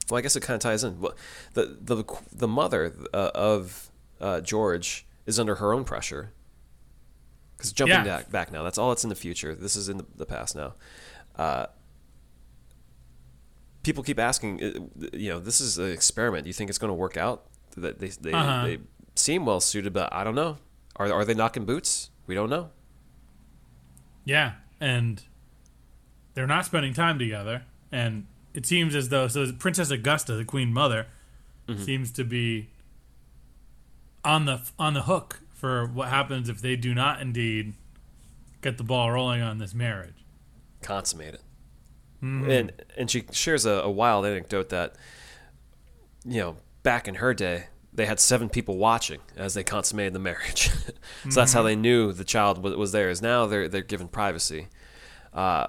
well, 0.09 0.17
I 0.17 0.21
guess 0.21 0.35
it 0.35 0.41
kind 0.41 0.55
of 0.55 0.61
ties 0.61 0.83
in. 0.83 0.99
Well, 1.01 1.13
The, 1.53 1.77
the, 1.81 2.03
the 2.31 2.47
mother 2.47 2.93
uh, 3.13 3.31
of 3.35 3.91
uh, 4.21 4.41
George 4.41 5.05
is 5.25 5.39
under 5.39 5.55
her 5.55 5.73
own 5.73 5.83
pressure. 5.83 6.31
Because 7.57 7.71
jumping 7.71 7.97
Yeah. 7.97 8.03
back, 8.03 8.31
back 8.31 8.51
now, 8.51 8.63
that's 8.63 8.77
all 8.77 8.89
that's 8.89 9.03
in 9.03 9.09
the 9.09 9.15
future. 9.15 9.55
This 9.55 9.75
is 9.75 9.89
in 9.89 9.97
the, 9.97 10.05
the 10.15 10.25
past 10.25 10.55
now. 10.55 10.73
Uh, 11.35 11.67
people 13.83 14.03
keep 14.03 14.19
asking, 14.19 14.63
uh, 14.63 15.07
you 15.13 15.29
know, 15.29 15.39
this 15.39 15.59
is 15.61 15.77
an 15.77 15.91
experiment. 15.91 16.43
Do 16.45 16.49
you 16.49 16.53
think 16.53 16.69
it's 16.69 16.79
going 16.79 16.89
to 16.89 16.95
work 16.95 17.17
out? 17.17 17.45
That 17.77 17.99
they 17.99 18.09
they, 18.09 18.31
Uh-huh. 18.33 18.65
they 18.67 18.77
seem 19.15 19.45
well 19.45 19.59
suited, 19.59 19.93
but 19.93 20.13
I 20.13 20.23
don't 20.23 20.35
know. 20.35 20.57
Are 20.97 21.11
are 21.11 21.25
they 21.25 21.33
knocking 21.33 21.65
boots? 21.65 22.11
We 22.27 22.35
don't 22.35 22.49
know. 22.49 22.69
Yeah, 24.25 24.53
and 24.79 25.21
they're 26.35 26.47
not 26.47 26.65
spending 26.65 26.93
time 26.93 27.17
together, 27.17 27.63
and 27.91 28.27
it 28.53 28.65
seems 28.67 28.93
as 28.95 29.09
though 29.09 29.27
so 29.27 29.51
Princess 29.53 29.89
Augusta, 29.89 30.33
the 30.35 30.45
Queen 30.45 30.71
Mother, 30.71 31.07
seems 31.77 32.11
to 32.11 32.23
be 32.23 32.69
on 34.25 34.45
the 34.45 34.61
on 34.79 34.93
the 34.93 35.03
hook 35.03 35.41
for 35.53 35.85
what 35.87 36.09
happens 36.09 36.49
if 36.49 36.61
they 36.61 36.75
do 36.75 36.93
not 36.93 37.21
indeed 37.21 37.73
get 38.61 38.77
the 38.77 38.83
ball 38.83 39.11
rolling 39.11 39.41
on 39.41 39.57
this 39.57 39.73
marriage. 39.73 40.25
Consummate 40.81 41.35
it. 41.35 41.41
Mm-hmm. 42.23 42.49
And 42.49 42.71
and 42.97 43.11
she 43.11 43.25
shares 43.31 43.65
a, 43.65 43.71
a 43.71 43.89
wild 43.91 44.25
anecdote 44.25 44.69
that, 44.69 44.95
you 46.25 46.39
know, 46.39 46.57
back 46.83 47.07
in 47.07 47.15
her 47.15 47.33
day, 47.33 47.65
they 47.93 48.05
had 48.05 48.19
seven 48.19 48.49
people 48.49 48.77
watching 48.77 49.19
as 49.35 49.53
they 49.53 49.63
consummated 49.63 50.13
the 50.13 50.19
marriage. 50.19 50.69
so 51.29 51.39
that's 51.39 51.53
how 51.53 51.59
Mm-hmm. 51.59 51.67
they 51.67 51.75
knew 51.75 52.13
the 52.13 52.23
child 52.23 52.63
was, 52.63 52.75
was 52.75 52.91
theirs. 52.91 53.21
Now 53.21 53.45
they're 53.45 53.67
they're 53.67 53.81
given 53.81 54.07
privacy. 54.07 54.67
Uh, 55.33 55.67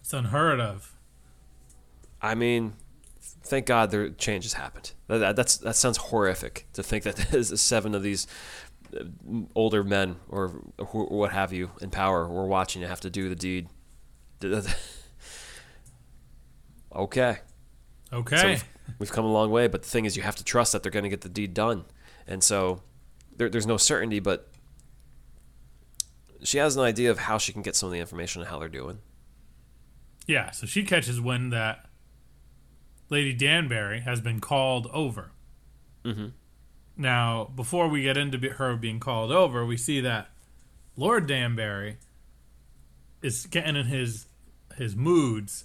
It's 0.00 0.12
unheard 0.12 0.60
of. 0.60 0.92
I 2.20 2.34
mean, 2.34 2.74
thank 3.44 3.66
God 3.66 3.90
there 3.90 4.08
changes 4.10 4.54
happened. 4.54 4.92
That, 5.08 5.18
that 5.18 5.36
that's 5.36 5.56
that 5.58 5.76
sounds 5.76 5.96
horrific 5.98 6.66
to 6.72 6.82
think 6.82 7.04
that 7.04 7.16
there's 7.30 7.60
seven 7.60 7.94
of 7.94 8.02
these 8.02 8.26
uh, 8.98 9.04
older 9.54 9.84
men 9.84 10.16
or 10.28 10.48
who, 10.88 11.04
what 11.06 11.32
have 11.32 11.52
you 11.52 11.70
in 11.80 11.90
power 11.90 12.26
were 12.28 12.46
watching 12.46 12.82
you 12.82 12.88
have 12.88 13.00
to 13.00 13.10
do 13.10 13.28
the 13.28 13.36
deed. 13.36 13.68
okay, 16.94 17.38
so 18.12 18.16
Okay. 18.18 18.50
we've, 18.50 18.64
we've 18.98 19.12
come 19.12 19.24
a 19.24 19.32
long 19.32 19.50
way, 19.50 19.66
but 19.68 19.82
the 19.82 19.88
thing 19.88 20.04
is, 20.04 20.16
you 20.16 20.22
have 20.22 20.36
to 20.36 20.44
trust 20.44 20.72
that 20.72 20.82
they're 20.82 20.92
going 20.92 21.02
to 21.04 21.08
get 21.08 21.22
the 21.22 21.28
deed 21.28 21.54
done, 21.54 21.84
and 22.26 22.42
so 22.44 22.82
there, 23.36 23.48
there's 23.48 23.66
no 23.66 23.76
certainty, 23.76 24.20
but. 24.20 24.48
She 26.42 26.58
has 26.58 26.76
an 26.76 26.82
idea 26.82 27.10
of 27.10 27.20
how 27.20 27.38
she 27.38 27.54
can 27.54 27.62
get 27.62 27.74
some 27.74 27.86
of 27.86 27.94
the 27.94 28.00
information 28.00 28.42
on 28.42 28.48
how 28.48 28.58
they're 28.58 28.68
doing. 28.68 28.98
yeah, 30.26 30.50
so 30.50 30.66
she 30.66 30.82
catches 30.82 31.18
wind 31.18 31.54
that 31.54 31.86
Lady 33.10 33.32
Danbury 33.32 34.00
has 34.00 34.20
been 34.20 34.40
called 34.40 34.88
over. 34.92 35.30
Mm-hmm. 36.04 36.28
Now, 36.96 37.50
before 37.54 37.88
we 37.88 38.02
get 38.02 38.16
into 38.16 38.38
her 38.50 38.76
being 38.76 39.00
called 39.00 39.32
over, 39.32 39.64
we 39.64 39.76
see 39.76 40.00
that 40.00 40.28
Lord 40.96 41.26
Danbury 41.26 41.98
is 43.22 43.46
getting 43.46 43.76
in 43.76 43.86
his 43.86 44.26
his 44.76 44.96
moods, 44.96 45.64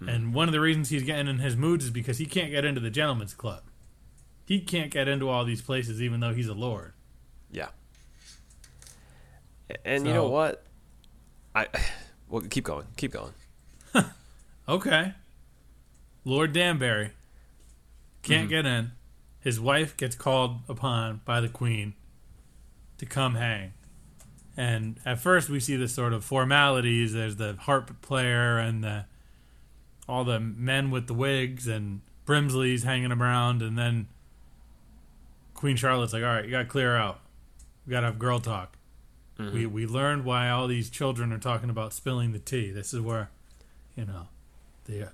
and 0.00 0.32
one 0.32 0.48
of 0.48 0.52
the 0.52 0.60
reasons 0.60 0.90
he's 0.90 1.02
getting 1.02 1.26
in 1.26 1.38
his 1.38 1.56
moods 1.56 1.84
is 1.84 1.90
because 1.90 2.18
he 2.18 2.26
can't 2.26 2.50
get 2.50 2.64
into 2.64 2.80
the 2.80 2.90
gentleman's 2.90 3.34
club. 3.34 3.62
He 4.46 4.60
can't 4.60 4.90
get 4.90 5.08
into 5.08 5.28
all 5.28 5.44
these 5.44 5.60
places, 5.60 6.00
even 6.02 6.20
though 6.20 6.32
he's 6.32 6.48
a 6.48 6.54
lord. 6.54 6.92
Yeah. 7.50 7.68
And 9.84 10.06
you 10.06 10.12
know 10.14 10.28
what? 10.28 10.64
I 11.54 11.66
well 12.28 12.42
keep 12.42 12.64
going. 12.64 12.86
Keep 12.96 13.12
going. 13.12 13.32
Okay, 14.68 15.14
Lord 16.24 16.52
Danbury 16.52 17.12
can't 18.22 18.42
mm-hmm. 18.42 18.48
get 18.50 18.66
in. 18.66 18.92
His 19.40 19.60
wife 19.60 19.96
gets 19.96 20.16
called 20.16 20.60
upon 20.68 21.20
by 21.24 21.40
the 21.40 21.48
queen 21.48 21.94
to 22.98 23.06
come 23.06 23.36
hang. 23.36 23.72
And 24.56 24.98
at 25.06 25.20
first, 25.20 25.48
we 25.48 25.60
see 25.60 25.76
the 25.76 25.88
sort 25.88 26.12
of 26.12 26.24
formalities. 26.24 27.12
There's 27.12 27.36
the 27.36 27.54
harp 27.60 28.02
player 28.02 28.58
and 28.58 28.82
the 28.82 29.04
all 30.08 30.24
the 30.24 30.40
men 30.40 30.90
with 30.90 31.06
the 31.06 31.14
wigs 31.14 31.68
and 31.68 32.00
Brimsley's 32.26 32.82
hanging 32.82 33.12
around, 33.12 33.62
and 33.62 33.78
then 33.78 34.08
Queen 35.54 35.76
Charlotte's 35.76 36.12
like, 36.12 36.22
"All 36.22 36.28
right, 36.28 36.44
you 36.44 36.50
got 36.50 36.58
to 36.58 36.64
clear 36.64 36.96
out. 36.96 37.20
We 37.86 37.92
got 37.92 38.00
to 38.00 38.06
have 38.06 38.18
girl 38.18 38.40
talk." 38.40 38.76
Mm-hmm. 39.38 39.54
We 39.54 39.66
we 39.66 39.86
learned 39.86 40.24
why 40.24 40.50
all 40.50 40.66
these 40.66 40.90
children 40.90 41.32
are 41.32 41.38
talking 41.38 41.70
about 41.70 41.92
spilling 41.92 42.32
the 42.32 42.38
tea. 42.38 42.70
This 42.70 42.92
is 42.92 43.00
where, 43.00 43.30
you 43.96 44.04
know, 44.04 44.26
the 44.86 45.10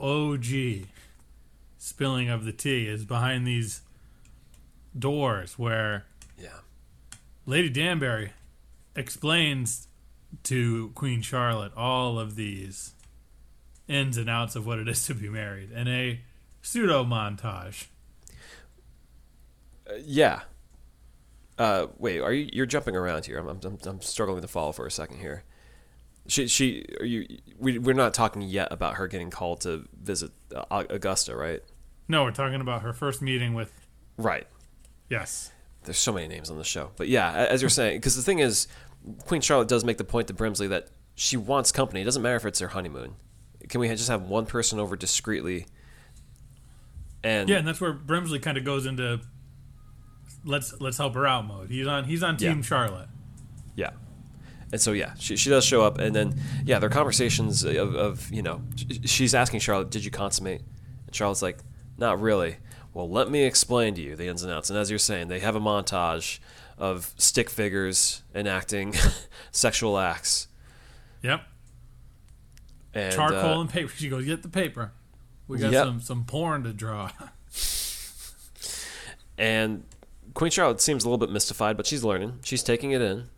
OG 0.00 0.86
spilling 1.78 2.28
of 2.28 2.44
the 2.44 2.52
tea 2.52 2.86
is 2.86 3.04
behind 3.04 3.46
these 3.46 3.82
doors 4.98 5.58
where 5.58 6.06
Yeah. 6.38 6.60
Lady 7.46 7.68
Danbury 7.68 8.32
explains 8.94 9.88
to 10.44 10.90
Queen 10.94 11.20
Charlotte 11.22 11.72
all 11.76 12.18
of 12.18 12.36
these 12.36 12.92
ins 13.88 14.16
and 14.16 14.30
outs 14.30 14.56
of 14.56 14.66
what 14.66 14.78
it 14.78 14.88
is 14.88 15.04
to 15.06 15.14
be 15.14 15.28
married 15.28 15.70
in 15.72 15.88
a 15.88 16.20
pseudo 16.62 17.04
montage. 17.04 17.86
Yeah. 20.00 20.42
Uh, 21.58 21.86
wait, 21.98 22.20
are 22.20 22.32
you 22.32 22.48
you're 22.52 22.66
jumping 22.66 22.96
around 22.96 23.26
here? 23.26 23.38
I'm, 23.38 23.48
I'm 23.48 23.78
I'm 23.84 24.00
struggling 24.00 24.42
to 24.42 24.48
follow 24.48 24.72
for 24.72 24.86
a 24.86 24.90
second 24.90 25.18
here. 25.18 25.44
She 26.26 26.48
she 26.48 26.86
are 27.00 27.04
you 27.06 27.26
we 27.58 27.78
we're 27.78 27.94
not 27.94 28.14
talking 28.14 28.42
yet 28.42 28.68
about 28.70 28.94
her 28.94 29.06
getting 29.08 29.30
called 29.30 29.60
to 29.62 29.86
visit 30.02 30.30
uh, 30.54 30.84
Augusta, 30.90 31.36
right? 31.36 31.62
No, 32.08 32.24
we're 32.24 32.30
talking 32.30 32.60
about 32.60 32.82
her 32.82 32.92
first 32.92 33.20
meeting 33.22 33.54
with. 33.54 33.72
Right. 34.16 34.46
Yes. 35.10 35.50
There's 35.84 35.98
so 35.98 36.12
many 36.12 36.28
names 36.28 36.50
on 36.50 36.56
the 36.56 36.64
show, 36.64 36.90
but 36.96 37.08
yeah, 37.08 37.32
as 37.32 37.60
you're 37.60 37.68
saying, 37.68 37.98
because 37.98 38.16
the 38.16 38.22
thing 38.22 38.38
is, 38.38 38.68
Queen 39.26 39.42
Charlotte 39.42 39.68
does 39.68 39.84
make 39.84 39.98
the 39.98 40.04
point 40.04 40.28
to 40.28 40.34
Brimsley 40.34 40.68
that 40.70 40.88
she 41.14 41.36
wants 41.36 41.72
company. 41.72 42.00
It 42.00 42.04
doesn't 42.04 42.22
matter 42.22 42.36
if 42.36 42.46
it's 42.46 42.58
their 42.58 42.68
honeymoon. 42.68 43.16
Can 43.68 43.80
we 43.80 43.88
just 43.88 44.08
have 44.08 44.22
one 44.22 44.46
person 44.46 44.78
over 44.80 44.96
discreetly? 44.96 45.66
And 47.22 47.48
Yeah, 47.50 47.58
and 47.58 47.68
that's 47.68 47.80
where 47.82 47.92
Brimsley 47.92 48.40
kind 48.40 48.56
of 48.56 48.64
goes 48.64 48.86
into 48.86 49.20
let's 50.44 50.78
let's 50.80 50.98
help 50.98 51.14
her 51.14 51.26
out 51.26 51.46
mode. 51.46 51.70
He's 51.70 51.86
on 51.86 52.04
he's 52.04 52.22
on 52.22 52.36
Team 52.36 52.58
Yeah. 52.58 52.62
Charlotte. 52.62 53.08
Yeah. 53.76 53.90
And 54.74 54.80
so 54.80 54.90
yeah, 54.90 55.14
she, 55.20 55.36
she 55.36 55.50
does 55.50 55.64
show 55.64 55.82
up, 55.82 55.98
and 55.98 56.16
then 56.16 56.34
yeah, 56.64 56.80
their 56.80 56.90
conversations 56.90 57.62
of, 57.62 57.94
of 57.94 58.28
you 58.32 58.42
know, 58.42 58.60
she's 59.04 59.32
asking 59.32 59.60
Charlotte, 59.60 59.88
"Did 59.88 60.04
you 60.04 60.10
consummate?" 60.10 60.62
And 61.06 61.14
Charlotte's 61.14 61.42
like, 61.42 61.58
"Not 61.96 62.20
really." 62.20 62.56
Well, 62.92 63.08
let 63.08 63.30
me 63.30 63.44
explain 63.44 63.94
to 63.94 64.02
you 64.02 64.16
the 64.16 64.26
ins 64.26 64.42
and 64.42 64.50
outs. 64.52 64.70
And 64.70 64.76
as 64.76 64.90
you're 64.90 64.98
saying, 64.98 65.28
they 65.28 65.38
have 65.38 65.54
a 65.54 65.60
montage 65.60 66.40
of 66.76 67.14
stick 67.18 67.50
figures 67.50 68.24
enacting 68.34 68.96
sexual 69.52 69.96
acts. 69.96 70.48
Yep. 71.22 71.42
And, 72.94 73.14
Charcoal 73.14 73.58
uh, 73.58 73.60
and 73.60 73.70
paper. 73.70 73.92
She 73.96 74.08
goes, 74.08 74.24
get 74.24 74.42
the 74.42 74.48
paper. 74.48 74.90
We 75.46 75.58
got 75.58 75.70
Yep. 75.70 75.84
some 75.86 76.00
some 76.00 76.24
porn 76.24 76.64
to 76.64 76.72
draw. 76.72 77.12
and 79.38 79.84
Queen 80.34 80.50
Charlotte 80.50 80.80
seems 80.80 81.04
a 81.04 81.08
little 81.08 81.24
bit 81.24 81.30
mystified, 81.32 81.76
but 81.76 81.86
she's 81.86 82.02
learning. 82.02 82.40
She's 82.42 82.64
taking 82.64 82.90
it 82.90 83.00
in. 83.00 83.28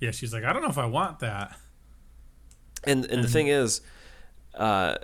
Yeah, 0.00 0.10
she's 0.10 0.32
like, 0.32 0.44
I 0.44 0.52
don't 0.52 0.62
know 0.62 0.68
if 0.68 0.78
I 0.78 0.86
want 0.86 1.20
that. 1.20 1.56
And 2.84 3.04
and 3.04 3.22
the 3.22 3.28
thing 3.28 3.48
is, 3.48 3.82
uh, 4.54 4.96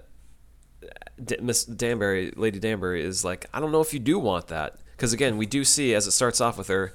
D- 1.23 1.37
Miss 1.41 1.65
Danbury, 1.65 2.33
Lady 2.37 2.59
Danbury, 2.59 3.05
is 3.05 3.25
like, 3.25 3.47
I 3.53 3.61
don't 3.61 3.73
know 3.73 3.83
if 3.83 3.93
you 3.93 4.01
do 4.01 4.19
want 4.19 4.49
that, 4.49 4.79
because 4.93 5.13
again, 5.13 5.37
we 5.37 5.47
do 5.47 5.65
see 5.65 5.95
as 5.95 6.07
it 6.07 6.13
starts 6.13 6.41
off 6.41 6.57
with 6.57 6.69
her, 6.69 6.95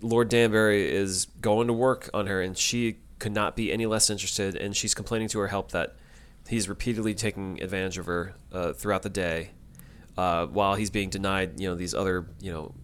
Lord 0.00 0.28
Danbury 0.28 0.92
is 0.92 1.26
going 1.40 1.68
to 1.68 1.72
work 1.72 2.10
on 2.12 2.26
her, 2.26 2.42
and 2.42 2.58
she 2.58 2.98
could 3.20 3.32
not 3.32 3.54
be 3.54 3.72
any 3.72 3.86
less 3.86 4.10
interested, 4.10 4.56
and 4.56 4.76
she's 4.76 4.94
complaining 4.94 5.28
to 5.28 5.38
her 5.38 5.48
help 5.48 5.70
that 5.70 5.94
he's 6.48 6.68
repeatedly 6.68 7.14
taking 7.14 7.62
advantage 7.62 7.96
of 7.96 8.06
her 8.06 8.34
uh, 8.52 8.72
throughout 8.72 9.02
the 9.02 9.10
day, 9.10 9.52
uh, 10.18 10.46
while 10.46 10.74
he's 10.74 10.90
being 10.90 11.08
denied, 11.08 11.60
you 11.60 11.68
know, 11.68 11.76
these 11.76 11.94
other, 11.94 12.26
you 12.40 12.52
know, 12.52 12.74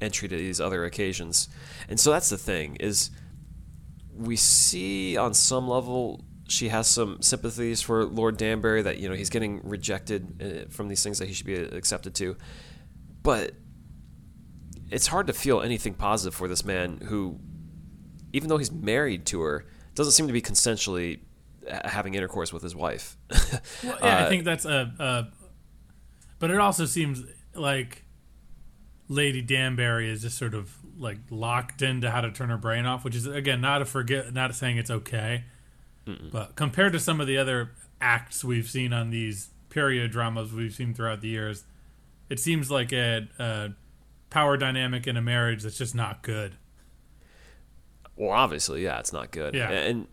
entry 0.00 0.28
to 0.28 0.36
these 0.36 0.60
other 0.60 0.84
occasions, 0.84 1.48
and 1.88 1.98
so 1.98 2.12
that's 2.12 2.28
the 2.28 2.38
thing 2.38 2.76
is 2.76 3.10
we 4.16 4.36
see 4.36 5.16
on 5.16 5.34
some 5.34 5.68
level 5.68 6.24
she 6.48 6.68
has 6.68 6.86
some 6.86 7.20
sympathies 7.22 7.82
for 7.82 8.04
Lord 8.04 8.36
Danbury 8.36 8.82
that 8.82 8.98
you 8.98 9.08
know 9.08 9.14
he's 9.14 9.30
getting 9.30 9.60
rejected 9.64 10.66
uh, 10.68 10.70
from 10.70 10.88
these 10.88 11.02
things 11.02 11.18
that 11.18 11.26
he 11.26 11.34
should 11.34 11.46
be 11.46 11.54
accepted 11.56 12.14
to, 12.16 12.36
but 13.22 13.52
it's 14.90 15.08
hard 15.08 15.26
to 15.26 15.32
feel 15.32 15.60
anything 15.60 15.94
positive 15.94 16.34
for 16.34 16.46
this 16.46 16.64
man 16.64 16.98
who, 17.06 17.40
even 18.32 18.48
though 18.48 18.58
he's 18.58 18.70
married 18.70 19.26
to 19.26 19.40
her, 19.40 19.66
doesn't 19.96 20.12
seem 20.12 20.28
to 20.28 20.32
be 20.32 20.40
consensually 20.40 21.18
uh, 21.68 21.88
having 21.88 22.14
intercourse 22.14 22.52
with 22.52 22.62
his 22.62 22.76
wife. 22.76 23.16
Well, 23.82 23.98
yeah, 24.00 24.18
I 24.18 24.22
Uh, 24.22 24.28
think 24.28 24.44
that's 24.44 24.64
a, 24.64 24.92
a. 25.00 25.26
But 26.38 26.50
it 26.52 26.58
also 26.58 26.84
seems 26.84 27.24
like 27.54 28.04
Lady 29.08 29.42
Danbury 29.42 30.08
is 30.10 30.22
just 30.22 30.38
sort 30.38 30.54
of 30.54 30.76
like 30.98 31.18
locked 31.30 31.82
into 31.82 32.10
how 32.10 32.20
to 32.20 32.30
turn 32.30 32.48
her 32.48 32.56
brain 32.56 32.86
off, 32.86 33.04
which 33.04 33.14
is 33.14 33.26
again 33.26 33.60
not 33.60 33.82
a 33.82 33.84
forget, 33.84 34.32
not 34.32 34.54
saying 34.54 34.78
it's 34.78 34.90
okay, 34.90 35.44
but 36.30 36.56
compared 36.56 36.92
to 36.92 37.00
some 37.00 37.20
of 37.20 37.26
the 37.26 37.36
other 37.36 37.70
acts 38.00 38.44
we've 38.44 38.68
seen 38.68 38.92
on 38.92 39.10
these 39.10 39.50
period 39.70 40.10
dramas 40.10 40.52
we've 40.52 40.74
seen 40.74 40.94
throughout 40.94 41.20
the 41.20 41.28
years, 41.28 41.64
it 42.28 42.38
seems 42.40 42.70
like 42.70 42.92
a, 42.92 43.28
a 43.38 43.70
power 44.30 44.56
dynamic 44.56 45.06
in 45.06 45.16
a 45.16 45.22
marriage 45.22 45.62
that's 45.62 45.78
just 45.78 45.94
not 45.94 46.22
good. 46.22 46.56
Well, 48.16 48.30
obviously, 48.30 48.84
yeah, 48.84 48.98
it's 48.98 49.12
not 49.12 49.30
good. 49.30 49.54
Yeah. 49.54 49.70
and 49.70 50.06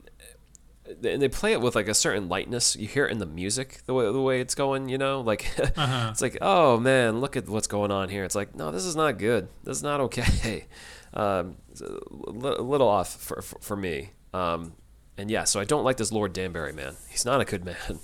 and 0.86 1.22
they 1.22 1.30
play 1.30 1.54
it 1.54 1.62
with 1.62 1.76
like 1.76 1.88
a 1.88 1.94
certain 1.94 2.28
lightness. 2.30 2.76
You 2.76 2.88
hear 2.88 3.06
it 3.06 3.12
in 3.12 3.18
the 3.20 3.26
music, 3.26 3.82
the 3.86 3.94
way 3.94 4.06
the 4.12 4.22
way 4.22 4.42
it's 4.42 4.56
going. 4.56 4.90
You 4.90 4.98
know, 4.98 5.22
like 5.22 5.46
Uh-huh. 5.78 6.10
it's 6.12 6.22
like, 6.22 6.38
oh 6.42 6.80
man, 6.80 7.20
look 7.22 7.36
at 7.38 7.48
what's 7.48 7.68
going 7.68 7.92
on 7.92 8.10
here. 8.10 8.24
It's 8.24 8.36
like, 8.36 8.56
no, 8.56 8.72
this 8.72 8.84
is 8.86 8.96
not 8.96 9.18
good. 9.18 9.48
This 9.64 9.78
is 9.78 9.84
not 9.84 10.00
okay. 10.02 10.66
Um, 11.16 11.58
a 11.80 11.84
li- 12.32 12.58
little 12.58 12.88
off 12.88 13.14
for 13.22 13.40
for, 13.44 13.60
for 13.60 13.76
me. 13.76 14.14
Um, 14.34 14.74
and 15.16 15.30
yeah, 15.30 15.44
so 15.44 15.60
I 15.60 15.64
don't 15.64 15.84
like 15.84 15.98
this 15.98 16.12
Lord 16.12 16.34
Danbury 16.34 16.74
man. 16.74 16.96
He's 17.08 17.24
not 17.24 17.40
a 17.40 17.46
good 17.46 17.64
man, 17.70 17.76
and 17.88 18.00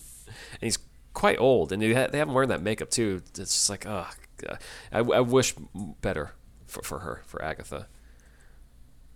he's 0.61 0.77
quite 1.15 1.39
old. 1.39 1.71
And 1.71 1.81
they 1.81 1.91
ha- 1.91 2.05
they 2.11 2.19
have 2.19 2.27
him 2.27 2.35
wearing 2.35 2.49
that 2.49 2.61
makeup 2.61 2.91
too. 2.91 3.23
It's 3.29 3.39
just 3.39 3.67
like, 3.67 3.87
oh, 3.87 4.05
I, 4.91 4.99
I 4.99 5.21
wish 5.21 5.55
better 6.01 6.33
for, 6.67 6.83
for 6.83 6.99
her, 6.99 7.23
for 7.25 7.43
Agatha. 7.43 7.87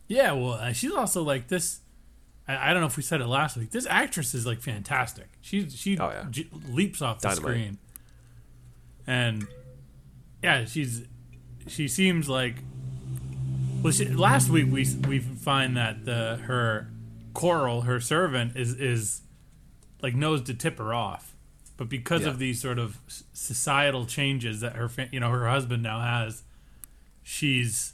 Yeah, 0.08 0.32
well, 0.34 0.54
uh, 0.54 0.74
she's 0.74 0.92
also 0.92 1.22
like 1.22 1.50
this. 1.50 1.82
I, 2.48 2.70
I 2.70 2.74
don't 2.74 2.82
know 2.82 2.88
if 2.88 2.98
we 2.98 3.04
said 3.04 3.22
it 3.22 3.28
last 3.28 3.58
week. 3.58 3.72
This 3.72 3.86
actress 3.90 4.34
is 4.34 4.46
like 4.46 4.62
fantastic. 4.62 5.28
She 5.42 5.70
she 5.70 5.98
Oh, 5.98 6.10
yeah. 6.10 6.26
j- 6.30 6.48
leaps 6.70 7.02
off 7.02 7.20
the 7.22 7.30
Dynamite. 7.30 7.42
screen, 7.44 7.78
and 9.08 9.48
yeah, 10.42 10.66
she's 10.66 11.04
she 11.68 11.88
seems 11.88 12.28
like. 12.30 12.56
Well, 13.82 13.92
she, 13.92 14.08
last 14.08 14.50
week 14.50 14.72
we 14.72 14.88
we 15.08 15.20
find 15.20 15.76
that 15.78 16.06
the 16.06 16.38
her 16.46 16.90
Coral, 17.34 17.82
her 17.82 18.00
servant, 18.00 18.56
is 18.56 18.74
is 18.76 19.22
like 20.02 20.16
knows 20.16 20.42
to 20.44 20.54
tip 20.54 20.78
her 20.78 20.94
off, 20.94 21.36
but 21.78 21.90
because 21.90 22.22
Yeah. 22.22 22.30
of 22.30 22.40
these 22.40 22.62
sort 22.62 22.80
of 22.80 22.98
societal 23.34 24.06
changes 24.06 24.60
that 24.62 24.76
her 24.76 24.90
you 25.12 25.20
know 25.20 25.30
her 25.32 25.50
husband 25.50 25.84
now 25.84 26.00
has, 26.00 26.44
she's 27.24 27.94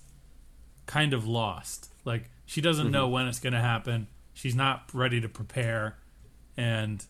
kind 0.85 1.13
of 1.13 1.27
lost. 1.27 1.91
Like 2.05 2.29
she 2.45 2.61
doesn't 2.61 2.87
mm-hmm. 2.87 2.93
know 2.93 3.07
when 3.07 3.27
it's 3.27 3.39
going 3.39 3.53
to 3.53 3.59
happen. 3.61 4.07
She's 4.39 4.55
not 4.55 4.89
ready 4.93 5.19
to 5.19 5.27
prepare, 5.27 5.97
and 6.55 7.05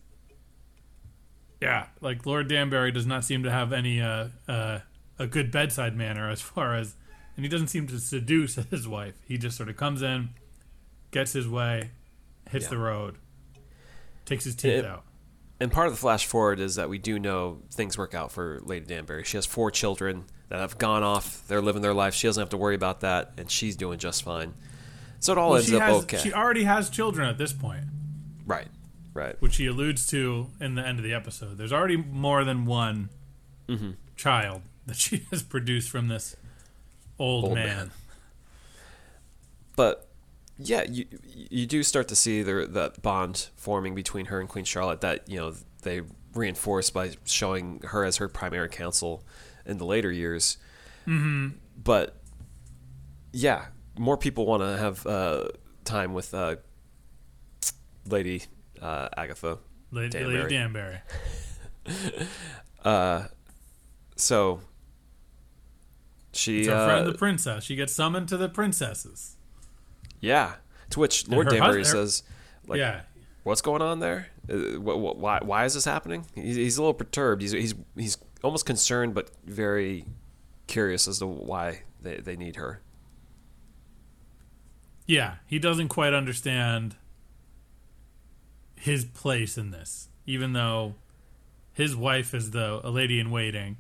yeah, 1.62 1.86
like 2.02 2.26
Lord 2.26 2.48
Danbury 2.48 2.92
does 2.92 3.06
not 3.06 3.24
seem 3.24 3.44
to 3.44 3.52
have 3.52 3.72
any 3.72 4.02
uh, 4.02 4.30
uh, 4.48 4.80
a 5.20 5.28
good 5.28 5.52
bedside 5.52 5.96
manner 5.96 6.28
as 6.32 6.42
far 6.42 6.74
as, 6.76 6.96
and 7.36 7.46
he 7.46 7.50
doesn't 7.50 7.68
seem 7.68 7.86
to 7.86 8.00
seduce 8.00 8.56
his 8.72 8.88
wife. 8.88 9.14
He 9.28 9.38
just 9.38 9.58
sort 9.58 9.70
of 9.70 9.78
comes 9.78 10.02
in, 10.02 10.30
gets 11.12 11.34
his 11.34 11.48
way, 11.48 11.92
hits 12.50 12.66
Yeah. 12.66 12.70
the 12.72 12.78
road, 12.80 13.18
takes 14.26 14.46
his 14.46 14.56
teeth 14.56 14.72
It- 14.80 14.86
out. 14.86 15.04
And 15.62 15.72
part 15.72 15.86
of 15.86 15.94
the 15.94 16.00
flash 16.00 16.26
forward 16.26 16.60
is 16.60 16.76
that 16.76 16.90
we 16.90 16.98
do 16.98 17.20
know 17.20 17.60
things 17.70 17.96
work 17.96 18.16
out 18.16 18.32
for 18.32 18.60
Lady 18.64 18.86
Danbury. 18.88 19.24
She 19.24 19.38
has 19.38 19.46
four 19.46 19.70
children 19.70 20.24
that 20.48 20.58
have 20.62 20.80
gone 20.80 21.04
off. 21.04 21.44
They're 21.48 21.62
living 21.62 21.84
their 21.84 21.94
life. 21.94 22.16
She 22.16 22.28
doesn't 22.28 22.42
have 22.42 22.50
to 22.52 22.58
worry 22.58 22.76
about 22.76 23.02
that, 23.02 23.34
and 23.38 23.52
she's 23.52 23.76
doing 23.76 24.00
just 24.00 24.24
fine. 24.24 24.56
So 25.20 25.34
it 25.34 25.38
all 25.38 25.50
Well, 25.50 25.58
ends 25.58 25.70
she 25.70 25.76
up 25.76 25.82
has, 25.84 26.04
okay. 26.04 26.18
She 26.18 26.34
already 26.34 26.64
has 26.64 26.90
children 26.90 27.28
at 27.28 27.38
this 27.38 27.52
point. 27.54 27.84
right, 28.46 28.68
right. 29.14 29.36
which 29.42 29.58
he 29.58 29.66
alludes 29.68 30.06
to 30.08 30.48
in 30.62 30.76
the 30.76 30.86
end 30.86 30.98
of 31.00 31.04
the 31.04 31.14
episode. 31.14 31.58
There's 31.58 31.74
already 31.74 31.98
more 31.98 32.44
than 32.44 32.66
one 32.66 33.10
Mm-hmm. 33.68 33.92
child 34.16 34.62
that 34.88 34.96
she 34.98 35.18
has 35.32 35.44
produced 35.44 35.90
from 35.92 36.08
this 36.08 36.36
old, 37.20 37.46
Old 37.46 37.54
man. 37.56 37.68
man. 37.68 37.92
But 39.76 40.08
yeah, 40.58 40.84
you 40.90 41.06
you 41.26 41.66
do 41.66 41.84
start 41.84 42.08
to 42.10 42.16
see 42.16 42.42
the 42.44 42.66
that 42.72 43.02
bond 43.02 43.50
forming 43.56 43.96
between 43.96 44.26
her 44.26 44.40
and 44.40 44.50
Queen 44.50 44.66
Charlotte 44.66 45.02
that 45.02 45.30
you 45.30 45.38
know 45.38 45.54
they 45.84 46.02
reinforce 46.34 46.90
by 46.90 47.12
showing 47.26 47.82
her 47.86 48.04
as 48.04 48.18
her 48.18 48.28
primary 48.28 48.70
counsel 48.70 49.24
in 49.66 49.78
the 49.78 49.86
later 49.86 50.12
years. 50.12 50.58
Mm-hmm. 51.08 51.50
But 51.82 52.16
yeah, 53.32 53.66
more 54.00 54.18
people 54.18 54.46
want 54.46 54.64
to 54.64 54.78
have 54.78 55.06
uh, 55.06 55.50
time 55.86 56.14
with 56.14 56.34
uh, 56.34 56.56
Lady 58.08 58.44
uh, 58.82 59.10
Agatha. 59.16 59.60
Lady 59.92 60.10
Danbury. 60.10 60.38
Lady 60.44 60.56
Danbury. 60.56 61.02
So 64.16 64.60
she, 66.34 66.60
It's 66.62 66.70
our 66.70 66.88
friend 66.88 67.08
uh, 67.08 67.12
the 67.12 67.18
princess. 67.18 67.64
She 67.64 67.76
gets 67.76 67.94
summoned 67.94 68.28
to 68.30 68.38
the 68.38 68.50
princesses. 68.50 69.38
yeah. 70.20 70.56
To 70.92 71.00
which 71.00 71.28
Lord 71.28 71.50
Danbury 71.50 71.80
hus- 71.82 71.92
her- 71.92 71.98
says, 71.98 72.24
like, 72.68 72.80
yeah. 72.80 73.02
what's 73.44 73.62
going 73.62 73.82
on 73.84 74.00
there? 74.00 74.28
Uh, 74.52 74.56
wh- 74.80 74.98
wh- 74.98 75.18
why, 75.20 75.40
why 75.44 75.66
is 75.66 75.76
this 75.76 75.86
happening? 75.86 76.26
He's, 76.34 76.56
he's 76.56 76.78
a 76.78 76.82
little 76.82 76.96
perturbed. 76.96 77.44
He's, 77.44 77.52
he's, 77.52 77.76
he's 77.96 78.18
almost 78.44 78.66
concerned, 78.66 79.14
but 79.14 79.30
very 79.46 80.06
curious 80.66 81.08
as 81.08 81.20
to 81.20 81.28
why 81.28 81.84
they, 82.02 82.18
they 82.18 82.36
need 82.36 82.56
her. 82.56 82.82
Yeah, 85.10 85.38
he 85.48 85.58
doesn't 85.58 85.88
quite 85.88 86.14
understand 86.14 86.96
his 88.76 89.06
place 89.06 89.58
in 89.58 89.72
this, 89.72 90.08
even 90.28 90.54
though 90.54 90.94
his 91.74 91.96
wife 91.96 92.36
is 92.36 92.52
the 92.52 92.80
a 92.84 92.92
lady 92.92 93.20
in 93.20 93.32
waiting. 93.32 93.78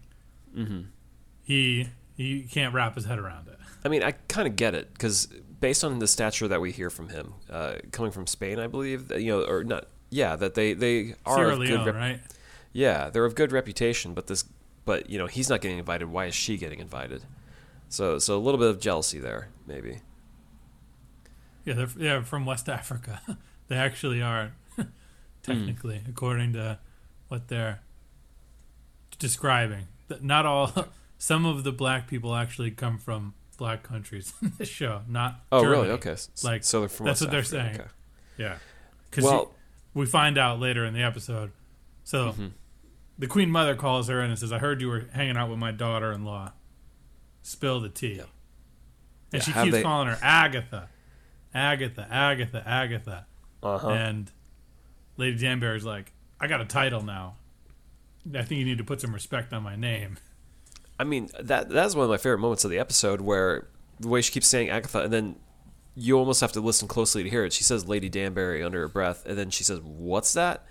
Mm-hmm. 0.58 0.82
He 1.44 1.89
he 2.18 2.42
can't 2.42 2.74
wrap 2.74 2.96
his 2.96 3.06
head 3.06 3.20
around 3.20 3.48
it. 3.48 3.60
I 3.86 3.89
mean, 3.89 4.02
I 4.02 4.13
kind 4.28 4.48
of 4.48 4.56
get 4.56 4.74
it 4.74 4.92
because 4.92 5.28
based 5.60 5.84
on 5.84 6.00
the 6.00 6.08
stature 6.08 6.48
that 6.48 6.62
we 6.62 6.72
hear 6.72 6.89
from 6.89 7.10
him, 7.10 7.36
uh, 7.48 7.76
coming 7.92 8.12
from 8.12 8.26
Spain, 8.26 8.58
I 8.58 8.65
believe, 8.65 9.12
you 9.12 9.32
know, 9.32 9.44
or 9.44 9.63
not, 9.63 9.86
yeah, 10.10 10.36
that 10.36 10.56
they 10.56 10.74
they 10.74 11.13
are 11.28 11.36
Sierra 11.36 11.52
of 11.52 11.60
good 11.60 11.70
Leone, 11.70 11.86
rep- 11.86 11.96
right? 11.96 12.20
Yeah, 12.74 13.12
they're 13.12 13.26
of 13.26 13.36
good 13.36 13.52
reputation, 13.52 14.15
but 14.15 14.26
this, 14.26 14.46
but 14.84 15.12
you 15.12 15.20
know, 15.20 15.28
he's 15.28 15.48
not 15.48 15.62
getting 15.62 15.78
invited. 15.78 16.08
Why 16.10 16.26
is 16.26 16.34
she 16.34 16.58
getting 16.58 16.80
invited? 16.80 17.24
So, 17.88 18.18
so 18.18 18.36
a 18.36 18.42
little 18.42 18.60
bit 18.60 18.70
of 18.70 18.80
jealousy 18.80 19.20
there, 19.20 19.50
maybe. 19.68 20.00
Yeah, 21.70 21.76
they're, 21.76 21.86
they're 21.86 22.22
from 22.24 22.46
West 22.48 22.68
Africa. 22.68 23.22
they 23.68 23.76
actually 23.76 24.22
are, 24.24 24.54
technically, 25.44 26.02
according 26.10 26.54
to 26.54 26.80
what 27.28 27.48
they're 27.48 27.82
describing. 29.20 29.88
Not 30.22 30.46
all. 30.46 30.74
Some 31.20 31.46
of 31.46 31.64
the 31.64 31.72
black 31.72 32.08
people 32.08 32.36
actually 32.36 32.72
come 32.72 32.98
from 32.98 33.34
black 33.58 33.84
countries 33.84 34.34
in 34.42 34.54
this 34.58 34.70
show. 34.70 35.02
Not. 35.08 35.42
Oh, 35.52 35.62
Germany. 35.62 35.82
really? 35.82 35.92
Okay. 35.96 36.16
Like, 36.44 36.64
so 36.64 36.80
they're 36.80 36.90
from 36.90 37.06
that's 37.06 37.20
West 37.22 37.28
what 37.28 37.32
they're 37.32 37.44
saying. 37.44 37.76
okay. 37.82 37.90
Yeah. 38.38 38.56
Because 39.10 39.26
Well- 39.26 39.52
we 39.94 40.06
find 40.06 40.38
out 40.38 40.60
later 40.60 40.86
in 40.86 40.94
the 40.94 41.04
episode. 41.04 41.52
So 42.04 42.30
Mm-hmm. 42.30 42.48
the 43.18 43.28
Queen 43.28 43.52
Mother 43.52 43.76
calls 43.76 44.08
her 44.08 44.22
in 44.22 44.30
and 44.32 44.40
says, 44.40 44.52
I 44.54 44.58
heard 44.60 44.82
you 44.82 44.88
were 44.88 45.06
hanging 45.14 45.36
out 45.38 45.50
with 45.50 45.60
my 45.60 45.72
daughter 45.72 46.12
in 46.14 46.24
law. 46.26 46.54
Spill 47.44 47.80
the 47.82 47.90
tea. 47.90 48.14
Yeah. 48.14 48.24
And 49.34 49.34
Yeah, 49.34 49.40
she 49.42 49.52
keeps 49.52 49.72
they- 49.76 49.84
calling 49.84 50.08
her 50.08 50.18
Agatha. 50.22 50.90
Agatha, 51.54 52.08
Agatha, 52.10 52.64
Agatha. 52.66 53.26
Uh-huh. 53.62 53.90
And 53.90 54.32
Lady 55.18 55.38
Danbury's 55.38 55.84
like, 55.84 56.14
I 56.40 56.48
got 56.48 56.62
a 56.62 56.66
title 56.66 57.04
now. 57.04 57.36
I 58.34 58.44
think 58.44 58.60
you 58.60 58.66
need 58.66 58.78
to 58.78 58.84
put 58.84 59.02
some 59.02 59.14
respect 59.14 59.54
on 59.54 59.64
my 59.64 59.76
name. 59.76 60.18
I 61.00 61.04
mean, 61.04 61.30
that 61.40 61.70
that's 61.70 61.96
one 61.96 62.04
of 62.04 62.10
my 62.10 62.18
favorite 62.18 62.40
moments 62.40 62.66
of 62.66 62.72
the 62.72 62.80
episode 62.80 63.22
where 63.22 63.68
the 64.00 64.08
way 64.10 64.22
she 64.22 64.32
keeps 64.32 64.48
saying 64.48 64.70
Agatha, 64.70 65.02
and 65.02 65.14
then 65.14 65.36
you 65.96 66.18
almost 66.18 66.42
have 66.42 66.52
to 66.54 66.62
listen 66.62 66.88
closely 66.88 67.24
to 67.24 67.30
hear 67.30 67.46
it. 67.46 67.54
She 67.54 67.64
says 67.64 67.88
Lady 67.88 68.10
Danbury 68.10 68.64
under 68.64 68.82
her 68.82 68.88
breath, 68.88 69.26
and 69.26 69.38
then 69.38 69.50
she 69.50 69.64
says, 69.64 69.80
"What's 69.82 70.34
that?" 70.34 70.66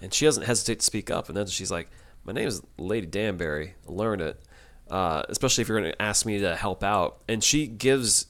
And 0.00 0.12
she 0.12 0.24
doesn't 0.24 0.44
hesitate 0.44 0.80
to 0.80 0.84
speak 0.84 1.10
up, 1.10 1.28
and 1.28 1.36
then 1.36 1.46
she's 1.46 1.70
like, 1.70 1.88
"My 2.24 2.32
name 2.32 2.48
is 2.48 2.62
Lady 2.78 3.06
Danbury. 3.06 3.74
Learn 3.86 4.20
it, 4.20 4.42
uh, 4.90 5.22
especially 5.28 5.62
if 5.62 5.68
you're 5.68 5.80
going 5.80 5.92
to 5.92 6.02
ask 6.02 6.24
me 6.24 6.38
to 6.40 6.56
help 6.56 6.82
out." 6.82 7.22
And 7.28 7.44
she 7.44 7.66
gives 7.66 8.26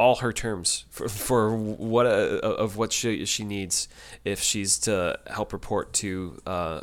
all 0.00 0.16
her 0.16 0.32
terms 0.32 0.84
for, 0.90 1.08
for 1.08 1.54
what 1.56 2.06
uh, 2.06 2.10
of 2.40 2.76
what 2.76 2.92
she 2.92 3.24
she 3.26 3.44
needs 3.44 3.86
if 4.24 4.40
she's 4.40 4.78
to 4.80 5.18
help 5.26 5.52
report 5.52 5.92
to 5.92 6.40
uh, 6.46 6.80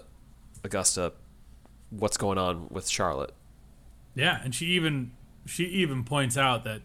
Augusta 0.64 1.14
what's 1.90 2.18
going 2.18 2.38
on 2.38 2.68
with 2.70 2.88
Charlotte. 2.88 3.34
Yeah, 4.16 4.40
and 4.44 4.54
she 4.54 4.66
even 4.68 5.12
she 5.46 5.64
even 5.66 6.04
points 6.04 6.38
out 6.38 6.64
that 6.66 6.82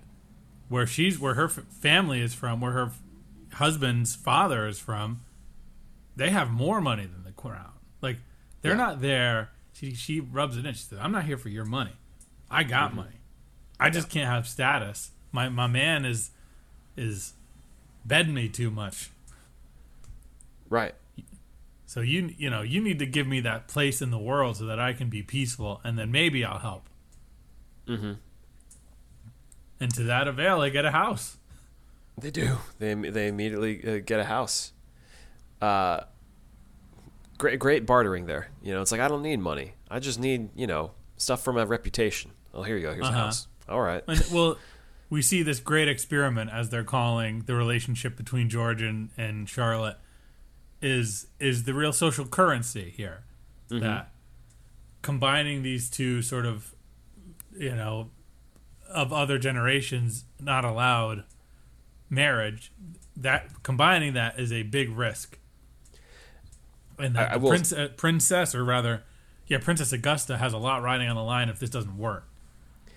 where 0.69 0.87
she's 0.87 1.19
where 1.19 1.35
her 1.35 1.49
family 1.49 2.21
is 2.21 2.35
from, 2.35 2.61
where 2.61 2.73
her 2.73 2.91
husband's 3.55 4.15
father 4.17 4.67
is 4.67 4.79
from, 4.79 5.21
they 6.17 6.31
have 6.31 6.51
more 6.51 6.81
money 6.81 7.05
than 7.05 7.25
the 7.25 7.33
crown. 7.33 7.73
Like 8.01 8.19
they're 8.63 8.73
Yeah. 8.73 8.77
not 8.79 9.01
there. 9.01 9.51
She 9.75 9.95
she 9.95 10.21
rubs 10.21 10.57
it 10.57 10.65
in. 10.65 10.73
She 10.75 10.81
says, 10.85 10.99
"I'm 11.01 11.13
not 11.13 11.25
here 11.25 11.37
for 11.37 11.49
your 11.51 11.65
money. 11.65 11.93
I 12.51 12.63
got 12.63 12.89
Mm-hmm. 12.89 12.97
money. 12.97 13.17
I 13.81 13.91
just 13.91 14.09
can't 14.09 14.29
have 14.31 14.47
status. 14.47 15.11
My 15.33 15.49
my 15.49 15.67
man 15.67 16.05
is 16.05 16.31
is 16.97 17.33
bedding 18.05 18.35
me 18.35 18.49
too 18.49 18.71
much. 18.71 19.11
Right. 20.69 20.95
So 21.87 22.01
you 22.01 22.33
you 22.39 22.49
know 22.51 22.63
you 22.63 22.81
need 22.83 22.99
to 23.01 23.07
give 23.07 23.27
me 23.27 23.41
that 23.41 23.69
place 23.69 24.01
in 24.01 24.11
the 24.11 24.19
world 24.19 24.57
so 24.57 24.65
that 24.67 24.79
I 24.79 24.93
can 24.93 25.09
be 25.09 25.23
peaceful, 25.23 25.81
and 25.85 25.99
then 25.99 26.11
maybe 26.11 26.45
I'll 26.45 26.59
help." 26.59 26.85
Mm-hmm. 27.87 28.13
And 29.81 29.95
to 29.95 30.03
that 30.05 30.29
avail, 30.29 30.61
I 30.61 30.69
get 30.69 30.85
a 30.85 30.93
house. 30.93 31.37
They 32.17 32.31
do. 32.31 32.59
They 32.79 32.95
they 32.95 33.29
immediately 33.29 33.97
uh, 33.97 34.01
get 34.05 34.21
a 34.21 34.25
house. 34.25 34.73
Uh, 35.61 36.01
great 37.39 37.59
great 37.59 37.85
bartering 37.87 38.27
there. 38.27 38.49
You 38.63 38.73
know, 38.75 38.83
it's 38.83 38.93
like 38.93 39.01
I 39.01 39.09
don't 39.09 39.23
need 39.23 39.41
money. 39.41 39.75
I 39.91 39.99
just 39.99 40.19
need 40.21 40.51
you 40.55 40.67
know 40.67 40.93
stuff 41.17 41.43
for 41.43 41.53
my 41.53 41.65
reputation. 41.65 42.31
Oh, 42.55 42.63
here 42.63 42.77
you 42.77 42.83
go. 42.83 42.93
Here's 42.95 43.07
Uh-huh. 43.07 43.17
a 43.19 43.21
house. 43.25 43.49
All 43.69 43.81
right. 43.81 44.03
And 44.07 44.23
well, 44.33 44.57
we 45.13 45.21
see 45.21 45.43
this 45.43 45.61
great 45.61 45.89
experiment 45.89 46.49
as 46.51 46.71
they're 46.71 46.83
calling 46.83 47.41
the 47.41 47.55
relationship 47.55 48.17
between 48.17 48.49
George 48.49 48.81
and, 48.81 49.11
and 49.19 49.47
Charlotte 49.47 49.99
is 50.81 51.27
is 51.39 51.65
the 51.65 51.75
real 51.75 51.93
social 51.93 52.25
currency 52.25 52.95
here. 52.97 53.23
That 53.69 54.11
combining 55.03 55.63
these 55.63 55.91
two 55.91 56.23
sort 56.23 56.47
of 56.47 56.75
you 57.55 57.77
know 57.77 58.09
of 58.89 59.13
other 59.13 59.37
generations 59.37 60.25
not 60.41 60.65
allowed 60.65 61.25
marriage 62.09 62.73
that 63.15 63.63
combining 63.63 64.15
that 64.15 64.41
is 64.41 64.51
a 64.51 64.63
big 64.63 64.89
risk. 64.89 65.39
And 66.99 67.19
I- 67.19 67.25
the, 67.25 67.31
I 67.33 67.35
the 67.35 67.39
will- 67.41 67.51
prince, 67.51 67.71
uh, 67.71 67.89
princess, 67.99 68.55
or 68.55 68.65
rather, 68.65 69.03
yeah, 69.47 69.59
Princess 69.59 69.93
Augusta 69.93 70.39
has 70.39 70.55
a 70.55 70.59
lot 70.59 70.83
riding 70.83 71.11
on 71.11 71.17
the 71.17 71.23
line 71.23 71.51
if 71.51 71.59
this 71.59 71.69
doesn't 71.69 71.99
work. 71.99 72.27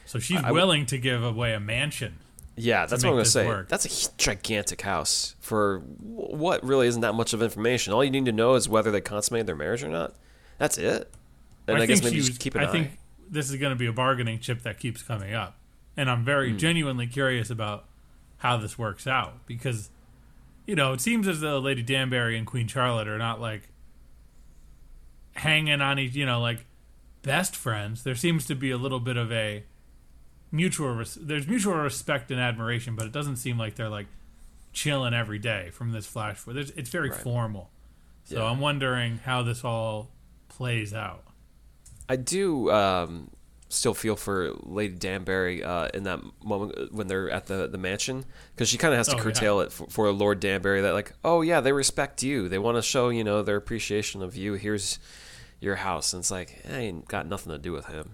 So 0.05 0.19
she's 0.19 0.41
I- 0.43 0.49
I 0.49 0.51
willing 0.51 0.85
to 0.87 0.97
give 0.97 1.23
away 1.23 1.53
a 1.53 1.59
mansion. 1.59 2.19
Yeah, 2.57 2.85
that's 2.85 3.03
what 3.03 3.09
I'm 3.09 3.13
gonna 3.15 3.23
this 3.23 3.33
say. 3.33 3.45
work. 3.45 3.67
That's 3.67 4.07
a 4.07 4.17
gigantic 4.17 4.81
house 4.81 5.35
for 5.41 5.79
what 5.99 6.63
really 6.63 6.87
isn't 6.87 7.01
that 7.01 7.13
much 7.13 7.33
of 7.33 7.41
information. 7.41 7.91
All 7.91 8.03
you 8.03 8.11
need 8.11 8.25
to 8.25 8.31
know 8.31 8.53
is 8.55 8.69
whether 8.69 8.91
they 8.91 9.01
consummated 9.01 9.47
their 9.47 9.55
marriage 9.57 9.83
or 9.83 9.89
not. 9.89 10.15
That's 10.57 10.77
it. 10.77 11.11
And 11.67 11.77
I, 11.77 11.85
guess 11.85 12.01
maybe 12.03 12.17
was- 12.17 12.37
keep 12.37 12.55
an 12.55 12.61
I 12.61 12.69
eye. 12.69 12.71
think 12.71 12.97
this 13.29 13.49
is 13.49 13.57
going 13.57 13.71
to 13.71 13.75
be 13.75 13.87
a 13.87 13.91
bargaining 13.91 14.39
chip 14.39 14.61
that 14.61 14.79
keeps 14.79 15.01
coming 15.01 15.33
up, 15.33 15.57
and 15.97 16.09
I'm 16.09 16.23
very 16.23 16.51
Hmm. 16.51 16.57
genuinely 16.57 17.07
curious 17.07 17.49
about 17.49 17.85
how 18.37 18.55
this 18.57 18.77
works 18.77 19.05
out 19.07 19.45
because, 19.47 19.89
you 20.67 20.75
know, 20.75 20.93
it 20.93 21.01
seems 21.01 21.27
as 21.27 21.41
though 21.41 21.59
Lady 21.59 21.81
Danbury 21.81 22.37
and 22.37 22.45
Queen 22.47 22.67
Charlotte 22.67 23.07
are 23.07 23.17
not 23.17 23.41
like 23.41 23.63
hanging 25.33 25.81
on 25.81 25.99
each, 25.99 26.15
you 26.15 26.25
know, 26.25 26.39
like 26.39 26.65
best 27.21 27.55
friends. 27.55 28.03
There 28.03 28.15
seems 28.15 28.45
to 28.47 28.55
be 28.55 28.71
a 28.71 28.77
little 28.77 28.99
bit 28.99 29.17
of 29.17 29.31
a 29.31 29.63
mutual. 30.51 30.95
Res- 30.95 31.15
there's 31.15 31.47
mutual 31.47 31.75
respect 31.75 32.31
and 32.31 32.39
admiration, 32.39 32.95
but 32.95 33.05
it 33.05 33.11
doesn't 33.11 33.37
seem 33.37 33.57
like 33.57 33.75
they're 33.75 33.89
like 33.89 34.07
chilling 34.73 35.13
every 35.13 35.39
day 35.39 35.69
from 35.71 35.91
this 35.91 36.05
flash. 36.05 36.41
There's, 36.45 36.71
it's 36.71 36.89
very 36.89 37.09
Right. 37.09 37.19
formal. 37.19 37.69
So 38.25 38.37
Yeah. 38.37 38.49
I'm 38.49 38.59
wondering 38.59 39.19
how 39.19 39.43
this 39.43 39.63
all 39.63 40.09
plays 40.49 40.93
out. 40.93 41.23
I 42.09 42.15
do 42.17 42.71
um, 42.71 43.31
still 43.69 43.93
feel 43.93 44.15
for 44.15 44.51
Lady 44.63 44.95
Danbury 44.95 45.63
uh, 45.63 45.87
in 45.93 46.03
that 46.03 46.19
moment 46.43 46.77
uh, 46.77 46.85
when 46.91 47.07
they're 47.07 47.29
at 47.29 47.47
the, 47.47 47.67
the 47.67 47.77
mansion 47.77 48.25
because 48.53 48.69
she 48.69 48.77
kind 48.77 48.93
of 48.93 48.97
has 48.97 49.07
to 49.07 49.13
Oh, 49.13 49.17
yeah. 49.17 49.23
curtail 49.23 49.59
it 49.61 49.71
for, 49.71 49.87
for 49.87 50.11
Lord 50.11 50.39
Danbury 50.39 50.81
that 50.81 50.93
like 50.93 51.13
oh 51.23 51.41
yeah 51.41 51.61
they 51.61 51.71
respect 51.73 52.21
you 52.21 52.47
they 52.47 52.59
want 52.59 52.77
to 52.77 52.81
show 52.83 53.09
you 53.09 53.23
know 53.23 53.41
their 53.41 53.55
appreciation 53.57 54.21
of 54.21 54.35
you 54.35 54.53
here's 54.53 54.99
your 55.59 55.77
house 55.77 56.13
and 56.13 56.21
it's 56.21 56.29
like 56.31 56.63
I 56.69 56.77
ain't 56.77 57.07
got 57.07 57.25
nothing 57.27 57.51
to 57.51 57.57
do 57.57 57.71
with 57.71 57.87
him 57.87 58.11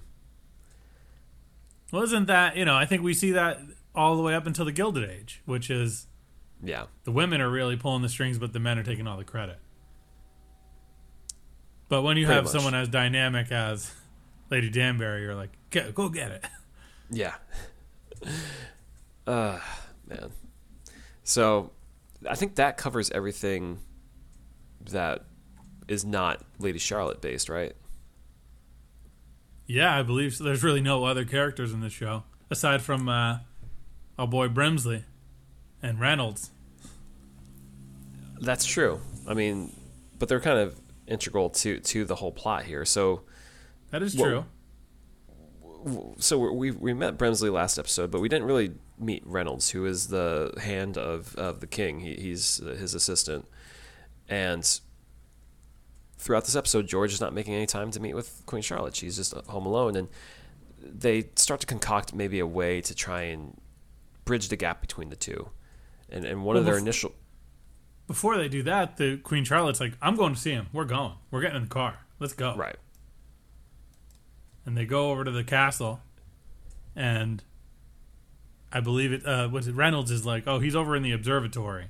Well, 1.92 2.04
isn't 2.04 2.28
that 2.28 2.56
you 2.58 2.66
know? 2.66 2.76
I 2.76 2.86
think 2.86 3.04
we 3.04 3.14
see 3.14 3.32
that 3.32 3.60
all 3.94 4.16
the 4.16 4.22
way 4.24 4.34
up 4.36 4.46
until 4.48 4.66
the 4.66 4.72
Gilded 4.72 5.10
Age, 5.10 5.42
which 5.46 5.70
is 5.70 6.08
yeah 6.64 6.86
the 7.04 7.12
women 7.12 7.42
are 7.42 7.50
really 7.50 7.76
pulling 7.76 8.02
the 8.02 8.10
strings, 8.10 8.38
but 8.38 8.54
the 8.54 8.60
men 8.60 8.78
are 8.80 8.84
taking 8.84 9.08
all 9.08 9.18
the 9.18 9.24
credit. 9.26 9.60
But 11.90 12.04
when 12.04 12.16
you 12.18 12.26
Pretty 12.26 12.36
have 12.36 12.44
much. 12.46 12.54
someone 12.54 12.74
as 12.74 12.88
dynamic 12.88 13.52
as 13.52 13.92
Lady 14.50 14.70
Danbury, 14.70 15.22
you're 15.24 15.36
like, 15.36 15.52
"Get- 15.70 15.94
go 15.94 16.10
get 16.10 16.32
it. 16.32 16.46
yeah 17.14 17.36
uh 19.28 19.60
man 20.08 20.32
so 21.24 21.72
I 22.30 22.36
think 22.36 22.56
that 22.56 22.78
covers 22.78 23.12
everything 23.12 23.80
that 24.92 25.26
is 25.90 26.06
not 26.06 26.42
Lady 26.60 26.80
Charlotte 26.80 27.20
based 27.20 27.50
right 27.50 27.74
Yeah, 29.74 29.98
I 29.98 30.04
believe 30.04 30.34
so. 30.36 30.44
There's 30.44 30.64
really 30.64 30.82
no 30.82 31.06
other 31.06 31.24
characters 31.24 31.72
in 31.72 31.80
this 31.80 31.94
show 31.94 32.24
aside 32.50 32.82
from 32.82 33.08
uh, 33.08 33.40
our 34.20 34.28
boy 34.28 34.50
Brimsley 34.50 35.04
and 35.82 35.98
Reynolds. 36.00 36.52
That's 38.42 38.66
true. 38.66 39.00
I 39.28 39.34
mean, 39.34 39.72
but 40.20 40.28
they're 40.28 40.42
kind 40.42 40.60
of 40.60 40.76
integral 41.08 41.50
to 41.52 41.80
to 41.80 42.04
the 42.06 42.16
whole 42.16 42.32
plot 42.34 42.64
here. 42.66 42.84
So 42.84 43.22
That 43.92 44.02
is 44.04 44.16
Well, 44.16 44.46
true. 45.86 46.14
so 46.20 46.38
we 46.52 46.72
we 46.72 46.94
met 46.94 47.18
Brimsley 47.18 47.52
last 47.52 47.78
episode, 47.78 48.12
but 48.12 48.20
we 48.20 48.28
didn't 48.28 48.48
really 48.48 48.74
meet 49.00 49.24
Reynolds, 49.26 49.70
who 49.70 49.86
is 49.86 50.08
the 50.08 50.54
hand 50.62 50.98
of 50.98 51.34
of 51.36 51.62
the 51.62 51.68
king. 51.68 52.02
He, 52.02 52.16
he's 52.16 52.58
his 52.58 52.94
assistant, 52.94 53.46
and 54.28 54.80
throughout 56.22 56.46
this 56.46 56.56
episode, 56.56 56.88
George 56.88 57.12
is 57.14 57.20
not 57.20 57.34
making 57.34 57.54
any 57.54 57.66
time 57.66 57.92
to 57.92 58.00
meet 58.00 58.14
with 58.14 58.44
Queen 58.46 58.62
Charlotte. 58.62 58.96
She's 58.96 59.16
just 59.18 59.34
home 59.34 59.66
alone, 59.66 59.96
and 59.96 60.08
they 60.82 61.30
start 61.36 61.60
to 61.62 61.68
concoct 61.68 62.14
maybe 62.14 62.40
a 62.40 62.48
way 62.48 62.80
to 62.82 62.96
try 62.96 63.24
and 63.24 63.60
bridge 64.26 64.48
the 64.50 64.56
gap 64.56 64.82
between 64.82 65.10
the 65.10 65.16
two. 65.16 65.50
And 66.10 66.24
and 66.26 66.44
one 66.44 66.56
of 66.58 66.66
their 66.66 66.76
bef- 66.76 66.82
initial 66.82 67.14
Before 68.08 68.38
they 68.38 68.48
do 68.50 68.64
that, 68.64 68.98
the 68.98 69.18
Queen 69.18 69.44
Charlotte's 69.44 69.80
like, 69.80 69.94
"I'm 70.02 70.16
going 70.16 70.34
to 70.36 70.40
see 70.40 70.52
him. 70.52 70.68
We're 70.74 70.86
going. 70.86 71.14
We're 71.32 71.42
getting 71.42 71.58
in 71.58 71.64
the 71.64 71.70
car. 71.70 72.00
Let's 72.20 72.34
go." 72.34 72.56
right. 72.56 72.76
and 74.66 74.78
they 74.78 74.86
go 74.86 75.12
over 75.12 75.24
to 75.24 75.32
the 75.32 75.44
castle 75.44 76.02
and 76.96 77.44
i 78.72 78.80
believe 78.80 79.12
it 79.14 79.26
uh 79.26 79.48
what's 79.48 79.66
it 79.68 79.74
reynolds 79.76 80.12
is 80.12 80.26
like 80.26 80.44
oh 80.46 80.60
he's 80.60 80.76
over 80.76 80.96
in 80.96 81.04
the 81.04 81.12
observatory 81.12 81.86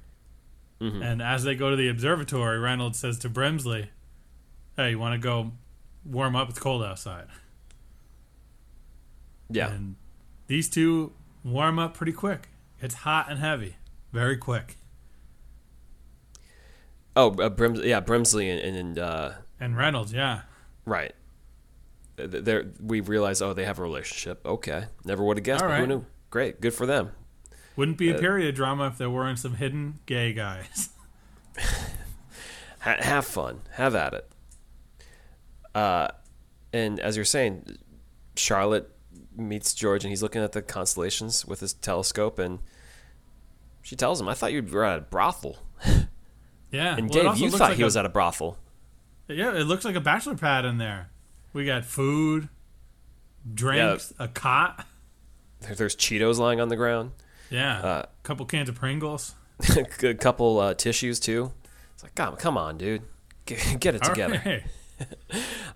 Mm-hmm. 0.80 1.02
and 1.04 1.22
as 1.22 1.44
they 1.44 1.54
go 1.54 1.70
to 1.70 1.76
the 1.76 1.88
observatory 1.90 2.58
reynolds 2.58 2.98
says 3.00 3.20
to 3.20 3.30
brimsley 3.30 3.90
hey 4.78 4.92
you 4.92 5.00
want 5.00 5.14
to 5.14 5.20
go 5.20 5.52
warm 6.06 6.36
up 6.36 6.50
it's 6.50 6.60
cold 6.60 6.84
outside 6.84 7.26
Yeah. 9.50 9.72
and 9.72 9.96
these 10.48 10.70
two 10.70 11.14
warm 11.44 11.78
up 11.80 11.94
pretty 11.94 12.14
quick 12.14 12.50
it's 12.80 12.96
hot 12.96 13.28
and 13.30 13.40
heavy 13.40 13.76
very 14.12 14.38
quick 14.38 14.78
Oh, 17.14 17.32
uh, 17.42 17.50
Brims- 17.50 17.82
yeah, 17.82 18.00
Brimsley 18.00 18.50
and, 18.50 18.78
and 18.78 18.98
uh, 19.00 19.32
and 19.60 19.76
reynolds 19.76 20.14
yeah 20.14 20.42
right. 20.86 21.14
There, 22.16 22.68
we 22.82 23.02
realize, 23.02 23.42
oh, 23.42 23.52
they 23.54 23.66
have 23.66 23.80
a 23.80 23.82
relationship. 23.82 24.46
Okay, 24.46 24.84
never 25.06 25.22
would 25.24 25.36
have 25.38 25.44
guessed. 25.44 25.62
But 25.64 25.80
Who 25.80 25.88
knew? 25.88 26.06
Great, 26.30 26.62
good 26.62 26.74
for 26.74 26.86
them. 26.86 27.12
wouldn't 27.76 27.98
be 27.98 28.12
a 28.12 28.16
Uh, 28.16 28.20
period 28.20 28.56
drama 28.56 28.88
if 28.88 28.98
there 28.98 29.10
weren't 29.10 29.40
some 29.40 29.56
hidden 29.56 30.00
gay 30.06 30.32
guys 30.32 30.90
Ha- 32.82 32.98
have 33.00 33.26
fun, 33.26 33.60
have 33.72 33.94
at 33.94 34.14
it. 34.14 34.31
Uh, 35.76 36.08
and 36.74 37.00
as 37.00 37.16
you're 37.16 37.26
saying, 37.26 37.78
Charlotte 38.36 38.90
meets 39.36 39.74
George, 39.74 40.04
and 40.04 40.10
he's 40.12 40.22
looking 40.24 40.42
at 40.42 40.52
the 40.52 40.62
constellations 40.62 41.46
with 41.46 41.60
his 41.60 41.74
telescope, 41.74 42.40
and 42.40 42.60
she 43.82 43.96
tells 43.96 44.20
him, 44.22 44.28
"I 44.28 44.34
thought 44.34 44.52
you 44.54 44.62
were 44.64 44.84
at 44.86 44.98
a 44.98 45.02
brothel." 45.02 45.58
yeah 46.72 46.96
And 46.98 47.10
Well, 47.14 47.34
Dave, 47.34 47.38
you 47.42 47.50
thought 47.52 47.70
like 47.72 47.76
he 47.78 47.82
a- 47.84 47.86
was 47.86 47.98
at 47.98 48.06
a 48.06 48.10
brothel. 48.10 48.58
Yeah, 49.28 49.54
it 49.56 49.64
looks 49.64 49.86
like 49.86 49.96
a 49.96 50.02
bachelor 50.02 50.36
pad 50.36 50.66
in 50.66 50.78
there. 50.78 51.10
We 51.54 51.66
got 51.66 51.86
food, 51.86 52.50
drinks, 53.54 54.14
a 54.20 54.28
cot. 54.28 54.86
There- 55.62 55.76
There's 55.76 55.96
Cheetos 55.96 56.38
lying 56.38 56.60
on 56.60 56.68
the 56.70 56.76
ground, 56.76 57.12
Yeah, 57.50 57.80
Uh, 57.80 58.02
a 58.04 58.08
couple 58.24 58.46
cans 58.46 58.70
of 58.70 58.76
Pringles. 58.76 59.36
a 60.04 60.14
couple 60.16 60.60
uh, 60.60 60.74
tissues 60.74 61.20
too. 61.20 61.52
It's 61.94 62.04
like, 62.04 62.16
come, 62.16 62.36
come 62.36 62.58
on, 62.58 62.78
dude, 62.78 63.04
get, 63.46 63.60
get 63.80 63.96
it 63.96 64.04
All 64.04 64.10
together. 64.10 64.42
right. 64.46 64.64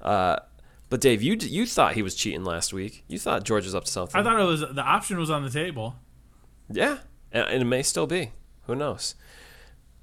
But 0.88 1.02
Dave, 1.02 1.24
you 1.24 1.34
you 1.34 1.66
thought 1.66 1.96
he 1.96 2.02
was 2.02 2.16
cheating 2.16 2.44
last 2.44 2.72
week. 2.72 3.04
You 3.08 3.18
thought 3.18 3.44
George 3.44 3.66
was 3.66 3.74
up 3.74 3.86
to 3.86 3.92
something. 3.92 4.20
I 4.20 4.24
thought 4.24 4.40
it 4.40 4.44
was 4.44 4.62
the 4.62 4.84
option 4.84 5.18
was 5.18 5.30
on 5.30 5.44
the 5.44 5.50
table. 5.50 5.96
Yeah, 6.70 7.00
and, 7.32 7.48
and 7.48 7.62
it 7.64 7.66
may 7.66 7.82
still 7.82 8.08
be. 8.08 8.32
Who 8.68 8.76
knows? 8.76 9.16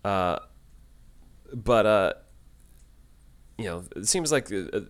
Uh, 0.05 0.41
but 1.55 1.87
uh, 1.87 2.13
you 3.59 3.67
know, 3.67 3.85
it 3.95 4.09
seems 4.09 4.33
like 4.33 4.51
uh, 4.53 4.65
uh, 4.73 4.81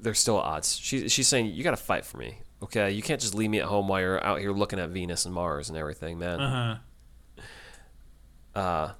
there's 0.00 0.20
still 0.20 0.38
odds. 0.38 0.76
She, 0.76 1.08
she's 1.08 1.26
saying 1.26 1.46
you 1.46 1.64
got 1.64 1.72
to 1.72 1.76
fight 1.76 2.04
for 2.04 2.18
me. 2.18 2.42
Okay, 2.62 2.92
you 2.92 3.02
can't 3.02 3.20
just 3.20 3.34
leave 3.34 3.50
me 3.50 3.58
at 3.58 3.66
home 3.66 3.88
while 3.88 4.00
you're 4.00 4.24
out 4.24 4.38
here 4.38 4.52
looking 4.52 4.78
at 4.78 4.90
Venus 4.90 5.24
and 5.24 5.34
Mars 5.34 5.68
and 5.68 5.76
everything, 5.76 6.18
man. 6.18 6.40
Uh 6.40 6.78
huh. 8.54 8.60
Uh, 8.60 8.92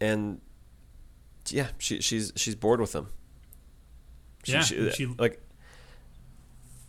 and 0.00 0.40
yeah, 1.52 1.68
she 1.78 2.00
she's 2.00 2.32
she's 2.36 2.54
bored 2.54 2.80
with 2.80 2.94
him. 2.94 3.08
She, 4.44 4.52
Yeah, 4.52 4.60
she, 4.62 4.90
she- 4.90 5.06
like 5.06 5.40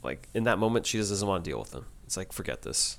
like 0.03 0.27
in 0.33 0.43
that 0.43 0.57
moment, 0.59 0.85
she 0.85 0.97
just 0.97 1.09
doesn't 1.11 1.27
want 1.27 1.43
to 1.43 1.49
deal 1.49 1.59
with 1.59 1.73
him. 1.73 1.85
It's 2.05 2.15
like 2.17 2.31
forget 2.33 2.61
this. 2.61 2.97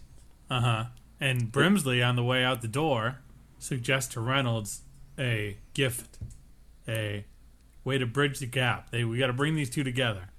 Uh 0.51 0.61
huh. 0.61 0.85
And 1.20 1.53
Brimsley, 1.53 2.07
on 2.07 2.16
the 2.16 2.25
way 2.25 2.42
out 2.44 2.62
the 2.62 2.68
door, 2.68 3.18
suggests 3.59 4.12
to 4.14 4.20
Reynolds 4.20 4.83
a 5.18 5.57
gift, 5.75 6.18
a 6.88 7.25
way 7.85 7.99
to 7.99 8.07
bridge 8.07 8.38
the 8.38 8.46
gap. 8.46 8.90
They 8.90 9.05
we 9.05 9.18
got 9.18 9.27
to 9.29 9.33
bring 9.33 9.55
these 9.55 9.70
two 9.70 9.85
together, 9.85 10.31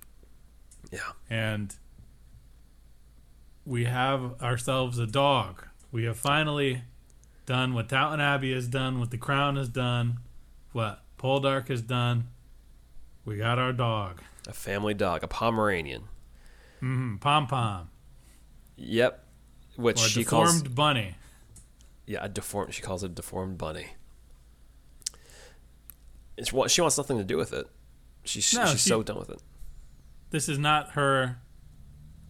Yeah, 0.91 0.99
and 1.29 1.75
we 3.65 3.85
have 3.85 4.41
ourselves 4.41 4.97
a 4.97 5.05
dog. 5.07 5.65
We 5.91 6.05
have 6.05 6.17
finally 6.17 6.81
done 7.45 7.73
what 7.73 7.87
Downton 7.89 8.19
Abbey 8.21 8.53
has 8.53 8.67
done, 8.67 8.99
what 8.99 9.11
The 9.11 9.17
Crown 9.17 9.55
has 9.57 9.69
done, 9.69 10.19
what 10.71 11.00
Poldark 11.21 11.69
is 11.69 11.81
done. 11.81 12.29
We 13.25 13.37
got 13.37 13.59
our 13.59 13.71
dog, 13.73 14.21
a 14.47 14.53
family 14.53 14.93
dog, 14.93 15.23
a 15.23 15.27
Pomeranian. 15.27 16.03
Mm-hmm. 16.81 17.17
Pom 17.17 17.45
Pom, 17.47 17.89
Yep, 18.75 19.23
which 19.75 20.01
or 20.01 20.05
a 20.05 20.09
she 20.09 20.23
deformed 20.23 20.49
calls 20.49 20.63
bunny. 20.63 21.15
yeah 22.07 22.19
a 22.23 22.29
deformed. 22.29 22.73
She 22.73 22.81
calls 22.81 23.03
it 23.03 23.11
a 23.11 23.13
deformed 23.13 23.57
bunny. 23.59 23.87
And 26.37 26.47
She, 26.47 26.67
she 26.69 26.81
wants 26.81 26.97
nothing 26.97 27.17
to 27.17 27.23
do 27.23 27.37
with 27.37 27.53
it. 27.53 27.67
She's 28.23 28.53
No, 28.53 28.65
she's 28.65 28.81
she- 28.81 28.89
so 28.89 29.03
done 29.03 29.19
with 29.19 29.29
it. 29.29 29.41
this 30.31 30.47
is 30.49 30.57
not 30.57 30.91
her 30.91 31.37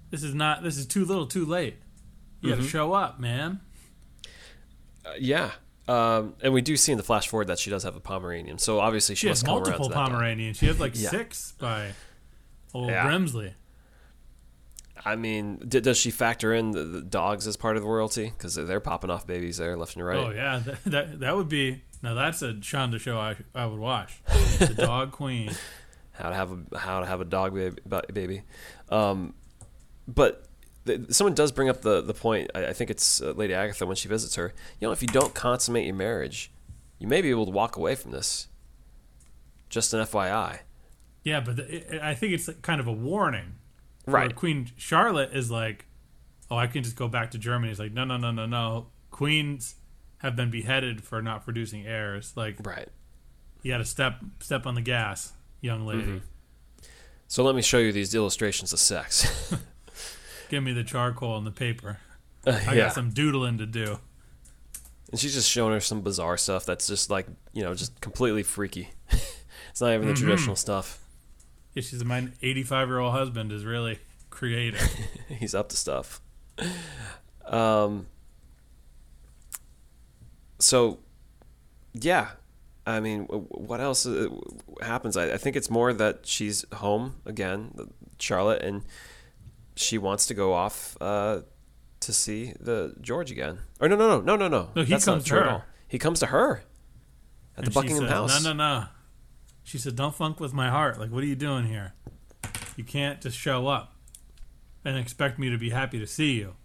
this 0.10 0.24
is 0.24 0.34
not 0.36 0.64
this 0.64 0.78
is 0.78 0.86
too 0.86 1.06
little 1.06 1.28
too 1.28 1.46
late 1.46 1.76
you 2.42 2.50
Mm-hmm. 2.50 2.60
gotta 2.60 2.70
show 2.70 2.94
up 2.94 3.20
man 3.20 3.60
Uh, 5.06 5.12
yeah. 5.20 5.52
Um, 5.92 6.36
and 6.44 6.54
we 6.54 6.62
do 6.62 6.78
see 6.78 6.92
in 6.92 6.98
the 6.98 7.04
flash 7.04 7.28
forward 7.28 7.48
that 7.48 7.60
she 7.60 7.70
does 7.70 7.84
have 7.84 7.96
a 7.96 8.00
Pomeranian. 8.00 8.58
So 8.60 8.80
obviously 8.80 9.16
she, 9.16 9.22
she 9.22 9.28
has 9.28 9.40
must 9.44 9.46
come 9.46 9.56
multiple 9.56 9.86
to 9.86 9.90
that 9.90 9.96
dog. 9.96 10.10
pomeranians 10.12 10.58
she 10.58 10.68
has 10.68 10.80
like 10.80 10.94
Yeah. 10.96 11.10
six 11.10 11.54
by 11.60 11.92
old 12.74 12.90
Yeah. 12.90 13.06
brimsley 13.08 13.54
I 15.04 15.16
mean, 15.16 15.58
d- 15.68 15.80
does 15.80 15.98
she 15.98 16.12
factor 16.12 16.54
in 16.54 16.72
the, 16.72 16.84
the 16.84 17.02
dogs 17.02 17.48
as 17.48 17.58
part 17.58 17.76
of 17.76 17.82
the 17.82 17.90
royalty? 17.90 18.26
Because 18.38 18.54
they're 18.54 18.80
popping 18.80 19.10
off 19.10 19.26
babies 19.26 19.58
there, 19.58 19.76
left 19.76 19.96
and 19.96 20.06
right. 20.06 20.18
oh 20.18 20.30
yeah 20.30 20.60
that, 20.60 20.84
that 20.86 21.20
that 21.22 21.36
would 21.36 21.50
be 21.50 21.82
now 22.04 22.14
that's 22.14 22.42
a 22.44 22.54
shonda 22.54 23.00
show 23.00 23.18
i, 23.18 23.36
I 23.56 23.66
would 23.66 23.80
watch 23.80 24.22
the 24.60 24.74
dog 24.78 25.12
queen 25.12 25.52
How 26.14 26.30
to 26.30 26.36
have 26.36 26.52
a 26.52 26.78
how 26.78 27.00
to 27.00 27.06
have 27.08 27.20
a 27.22 27.26
dog 27.26 27.54
baby. 27.56 27.78
baby. 28.14 28.42
Um, 28.90 29.34
but 30.08 30.34
th- 30.34 30.51
someone 31.10 31.34
does 31.36 31.52
bring 31.52 31.70
up 31.70 31.82
the 31.82 32.02
the 32.02 32.13
point. 32.13 32.50
I, 32.56 32.67
I 32.67 32.74
think 32.74 32.89
it's 32.89 33.22
uh, 33.22 33.32
Lady 33.32 33.54
Agatha 33.54 33.86
when 33.86 33.96
she 33.96 34.08
visits 34.08 34.36
her. 34.36 34.54
You 34.80 34.88
know, 34.88 34.91
if 34.91 35.02
you 35.02 35.08
don't 35.08 35.34
consummate 35.34 35.86
your 35.86 35.96
marriage, 35.96 36.52
you 37.00 37.08
may 37.08 37.22
be 37.22 37.30
able 37.30 37.46
to 37.46 37.52
walk 37.52 37.76
away 37.78 37.96
from 37.96 38.12
this. 38.12 38.48
Just 39.70 39.94
an 39.94 40.02
FYI. 40.06 40.60
yeah 41.24 41.39
but 41.39 41.56
the, 41.56 41.96
it, 41.96 42.02
i 42.02 42.13
think 42.15 42.34
it's 42.34 42.50
kind 42.62 42.82
of 42.82 42.88
a 42.88 42.91
warning 42.91 43.54
Right. 44.08 44.36
queen 44.36 44.70
charlotte 44.76 45.30
is 45.34 45.50
like 45.52 45.86
oh 46.50 46.58
i 46.58 46.65
can 46.67 46.84
just 46.84 46.96
go 46.98 47.08
back 47.08 47.32
to 47.32 47.38
germany 47.38 47.70
it's 47.72 47.80
like 47.80 47.94
no 47.94 48.04
no 48.04 48.17
no 48.17 48.32
no 48.32 48.46
no 48.48 48.88
queens 49.12 49.76
have 50.17 50.36
been 50.36 50.50
beheaded 50.50 51.04
for 51.04 51.22
not 51.22 51.46
producing 51.46 51.86
heirs 51.88 52.34
like 52.36 52.56
Right. 52.63 52.89
you 53.62 53.72
gotta 53.72 53.86
step 53.86 54.15
step 54.39 54.65
on 54.65 54.74
the 54.76 54.82
gas 54.82 55.32
young 55.62 55.86
lady 55.86 56.02
Mm-hmm. 56.02 56.17
So 57.28 57.44
let 57.44 57.56
me 57.56 57.62
show 57.62 57.78
you 57.78 57.94
these 57.94 58.13
illustrations 58.13 58.74
of 58.74 58.80
sex. 58.80 59.56
give 60.52 60.62
me 60.64 60.72
the 60.74 60.84
charcoal 60.84 61.38
and 61.38 61.48
the 61.48 61.52
paper 61.52 61.98
i 62.46 62.52
yeah. 62.74 62.76
got 62.76 62.94
some 62.94 63.10
doodling 63.10 63.58
to 63.58 63.66
do 63.66 63.98
And 65.12 65.20
she's 65.20 65.34
just 65.34 65.50
showing 65.50 65.74
her 65.74 65.80
some 65.82 66.02
bizarre 66.02 66.38
stuff 66.38 66.66
that's 66.66 66.88
just 66.88 67.10
like, 67.10 67.28
you 67.54 67.64
know, 67.64 67.74
just 67.74 68.00
completely 68.00 68.44
freaky. 68.44 68.90
it's 69.10 69.82
not 69.82 69.94
even 69.94 70.08
the 70.08 70.14
Mm-hmm. 70.14 70.24
traditional 70.24 70.56
stuff. 70.56 71.00
yeah, 71.74 71.82
she's 71.84 72.04
my 72.06 72.30
85 72.42 72.88
year 72.88 73.00
old 73.00 73.12
husband 73.14 73.52
is 73.52 73.66
really 73.66 74.00
creative 74.30 74.80
He's 75.28 75.54
up 75.54 75.68
to 75.70 75.76
stuff. 75.76 76.22
Um 77.46 78.08
so 80.60 81.00
yeah, 81.94 82.30
I 82.86 83.00
mean, 83.02 83.24
what 83.26 83.82
else 83.82 84.06
uh, 84.06 84.30
happens? 84.82 85.18
I, 85.18 85.34
I 85.34 85.38
think 85.38 85.56
it's 85.56 85.70
more 85.70 85.92
that 85.94 86.26
she's 86.26 86.66
home 86.76 87.16
again, 87.26 87.72
Charlotte, 88.18 88.62
and 88.64 88.84
she 89.82 89.98
wants 89.98 90.26
to 90.28 90.34
go 90.34 90.54
off 90.54 90.98
uh, 91.02 91.41
to 92.02 92.13
see 92.13 92.54
the 92.60 92.96
George 93.02 93.32
again. 93.32 93.60
Or 93.80 93.88
no, 93.89 93.96
no, 93.96 94.20
no, 94.20 94.22
no, 94.22 94.36
no, 94.36 94.48
no. 94.48 94.70
No, 94.76 94.84
he 94.84 94.91
That's 94.91 95.06
comes 95.06 95.24
to 95.26 95.36
her. 95.36 95.63
He 95.88 95.98
comes 96.00 96.20
to 96.22 96.28
her 96.28 96.58
at 96.58 96.63
the 97.58 97.62
And 97.63 97.65
she 97.67 97.74
Buckingham 97.74 98.00
said, 98.04 98.10
House. 98.10 98.44
no 98.44 98.54
no 98.54 98.58
no 98.58 98.86
she 99.63 99.78
said 99.78 99.96
don't 99.96 100.15
funk 100.15 100.39
with 100.39 100.54
my 100.54 100.70
heart 100.70 100.98
like 101.00 101.12
what 101.12 101.22
are 101.22 101.28
you 101.28 101.36
doing 101.36 101.65
here 101.65 101.94
you 102.78 102.84
can't 102.84 103.20
just 103.22 103.38
show 103.38 103.67
up 103.67 103.94
and 104.86 104.98
expect 104.98 105.38
me 105.38 105.50
to 105.50 105.58
be 105.58 105.70
happy 105.70 106.00
to 106.00 106.08
see 106.08 106.32
you 106.34 106.56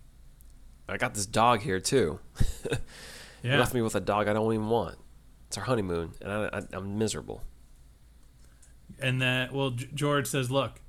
I 0.89 0.97
got 0.97 1.15
this 1.15 1.27
dog 1.27 1.61
here 1.63 1.81
too. 1.81 2.21
Yeah 3.43 3.59
left 3.59 3.75
me 3.75 3.83
with 3.83 3.95
a 3.97 4.01
dog 4.01 4.29
I 4.29 4.33
don't 4.33 4.53
even 4.53 4.69
want. 4.69 4.97
It's 5.49 5.59
our 5.59 5.65
honeymoon, 5.65 6.13
and 6.21 6.31
I, 6.33 6.59
I, 6.59 6.63
I'm 6.73 6.97
miserable. 6.99 7.43
and 9.01 9.21
that 9.23 9.53
well 9.53 9.71
G- 9.71 9.89
george 9.95 10.27
says 10.27 10.51
look 10.51 10.81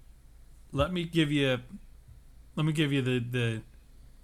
let 0.72 0.94
me 0.94 1.04
give 1.04 1.32
you 1.32 1.60
let 2.58 2.66
me 2.66 2.74
give 2.74 2.92
you 2.92 3.02
the 3.02 3.20
the 3.20 3.62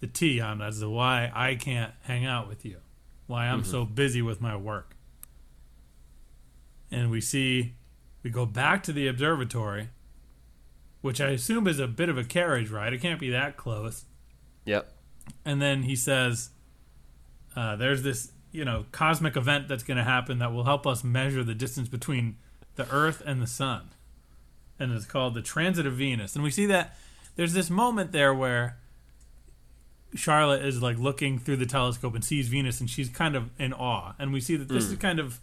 the 0.01 0.07
tea 0.07 0.41
on 0.41 0.61
as 0.61 0.81
to 0.81 0.89
why 0.89 1.31
i 1.33 1.55
can't 1.55 1.93
hang 2.01 2.25
out 2.25 2.49
with 2.49 2.65
you 2.65 2.75
why 3.27 3.45
i'm 3.47 3.63
so 3.63 3.85
busy 3.85 4.21
with 4.21 4.41
my 4.41 4.53
work 4.53 4.97
and 6.91 7.09
we 7.09 7.21
see 7.21 7.75
we 8.21 8.29
go 8.29 8.45
back 8.45 8.83
to 8.83 8.91
the 8.91 9.07
observatory 9.07 9.87
which 11.03 11.19
I 11.19 11.31
assume 11.31 11.67
is 11.67 11.79
a 11.79 11.87
bit 11.87 12.07
of 12.07 12.17
a 12.17 12.23
carriage 12.23 12.69
ride. 12.69 12.93
It 12.93 13.01
can't 13.01 13.19
be 13.19 13.29
that 13.29 13.57
close. 13.57 14.05
Yep. 14.63 14.89
And 15.43 15.61
then 15.61 15.83
he 15.83 15.97
says, 15.97 16.51
uh, 17.57 17.75
"There's 17.75 18.03
this, 18.03 18.31
you 18.53 18.63
know, 18.63 18.85
cosmic 18.93 19.35
event 19.35 19.67
that's 19.67 19.83
going 19.83 19.97
to 19.97 20.05
happen 20.05 20.39
that 20.39 20.53
will 20.53 20.63
help 20.63 20.87
us 20.87 21.03
measure 21.03 21.43
the 21.43 21.53
distance 21.53 21.89
between 21.89 22.37
the 22.75 22.89
Earth 22.89 23.21
and 23.25 23.41
the 23.41 23.47
Sun, 23.47 23.89
and 24.79 24.93
it's 24.93 25.05
called 25.05 25.33
the 25.33 25.41
transit 25.41 25.85
of 25.85 25.95
Venus." 25.95 26.35
And 26.35 26.43
we 26.43 26.49
see 26.49 26.65
that 26.67 26.95
there's 27.35 27.53
this 27.53 27.69
moment 27.69 28.11
there 28.11 28.33
where 28.33 28.77
Charlotte 30.15 30.63
is 30.63 30.81
like 30.81 30.97
looking 30.97 31.39
through 31.39 31.57
the 31.57 31.65
telescope 31.65 32.13
and 32.15 32.23
sees 32.23 32.47
Venus, 32.47 32.79
and 32.79 32.89
she's 32.89 33.09
kind 33.09 33.35
of 33.35 33.49
in 33.59 33.73
awe. 33.73 34.13
And 34.19 34.31
we 34.31 34.39
see 34.41 34.55
that 34.55 34.67
this 34.69 34.85
is 34.85 34.97
kind 34.97 35.19
of 35.19 35.39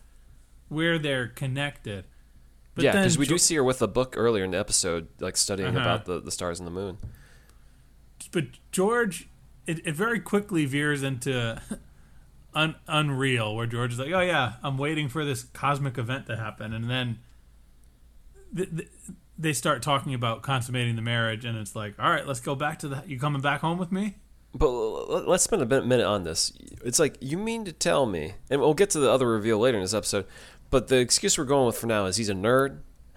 where 0.68 0.98
they're 0.98 1.26
connected. 1.28 2.04
But 2.76 2.84
yeah, 2.84 2.92
because 2.92 3.18
we 3.18 3.26
do 3.26 3.36
see 3.38 3.56
her 3.56 3.64
with 3.64 3.82
a 3.82 3.88
book 3.88 4.14
earlier 4.16 4.44
in 4.44 4.52
the 4.52 4.58
episode, 4.58 5.08
like 5.18 5.36
studying 5.36 5.70
Uh-huh. 5.76 5.80
about 5.80 6.04
the, 6.04 6.20
the 6.20 6.30
stars 6.30 6.60
and 6.60 6.66
the 6.66 6.70
moon. 6.70 6.98
but 8.30 8.44
George, 8.70 9.28
it, 9.66 9.84
it 9.84 9.94
very 9.96 10.20
quickly 10.20 10.66
veers 10.66 11.02
into 11.02 11.60
un, 12.54 12.76
unreal, 12.86 13.56
where 13.56 13.66
George 13.66 13.94
is 13.94 13.98
like, 13.98 14.12
"Oh 14.12 14.20
yeah, 14.20 14.52
I'm 14.62 14.78
waiting 14.78 15.08
for 15.08 15.24
this 15.24 15.42
cosmic 15.42 15.98
event 15.98 16.26
to 16.26 16.36
happen," 16.36 16.72
and 16.72 16.88
then 16.88 17.18
th- 18.56 18.70
th- 18.70 18.88
they 19.40 19.52
start 19.52 19.82
talking 19.82 20.14
about 20.14 20.42
consummating 20.42 20.96
the 20.96 21.02
marriage, 21.02 21.44
and 21.44 21.56
it's 21.56 21.74
like, 21.74 21.94
"All 21.98 22.10
right, 22.10 22.26
let's 22.26 22.40
go 22.40 22.54
back 22.54 22.78
to 22.80 22.88
the. 22.88 23.02
You 23.06 23.18
coming 23.18 23.40
back 23.40 23.60
home 23.60 23.78
with 23.78 23.90
me?" 23.90 24.16
But 24.52 24.68
let's 25.28 25.44
spend 25.44 25.62
a 25.62 25.66
minute 25.66 26.06
on 26.06 26.24
this. 26.24 26.52
It's 26.84 26.98
like 26.98 27.16
you 27.20 27.38
mean 27.38 27.64
to 27.66 27.72
tell 27.72 28.04
me, 28.06 28.34
and 28.50 28.60
we'll 28.60 28.74
get 28.74 28.90
to 28.90 29.00
the 29.00 29.10
other 29.10 29.28
reveal 29.28 29.58
later 29.58 29.78
in 29.78 29.84
this 29.84 29.94
episode. 29.94 30.26
But 30.70 30.88
the 30.88 30.98
excuse 30.98 31.38
we're 31.38 31.44
going 31.44 31.66
with 31.66 31.78
for 31.78 31.86
now 31.86 32.06
is 32.06 32.16
he's 32.16 32.28
a 32.28 32.34
nerd. 32.34 32.80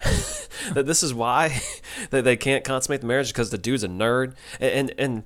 that 0.74 0.86
this 0.86 1.02
is 1.02 1.12
why 1.12 1.60
that 2.10 2.24
they 2.24 2.36
can't 2.36 2.64
consummate 2.64 3.00
the 3.00 3.06
marriage 3.06 3.28
because 3.28 3.50
the 3.50 3.58
dude's 3.58 3.84
a 3.84 3.88
nerd. 3.88 4.34
And 4.60 4.90
and, 4.90 4.94
and 4.98 5.22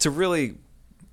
to 0.00 0.10
really, 0.10 0.58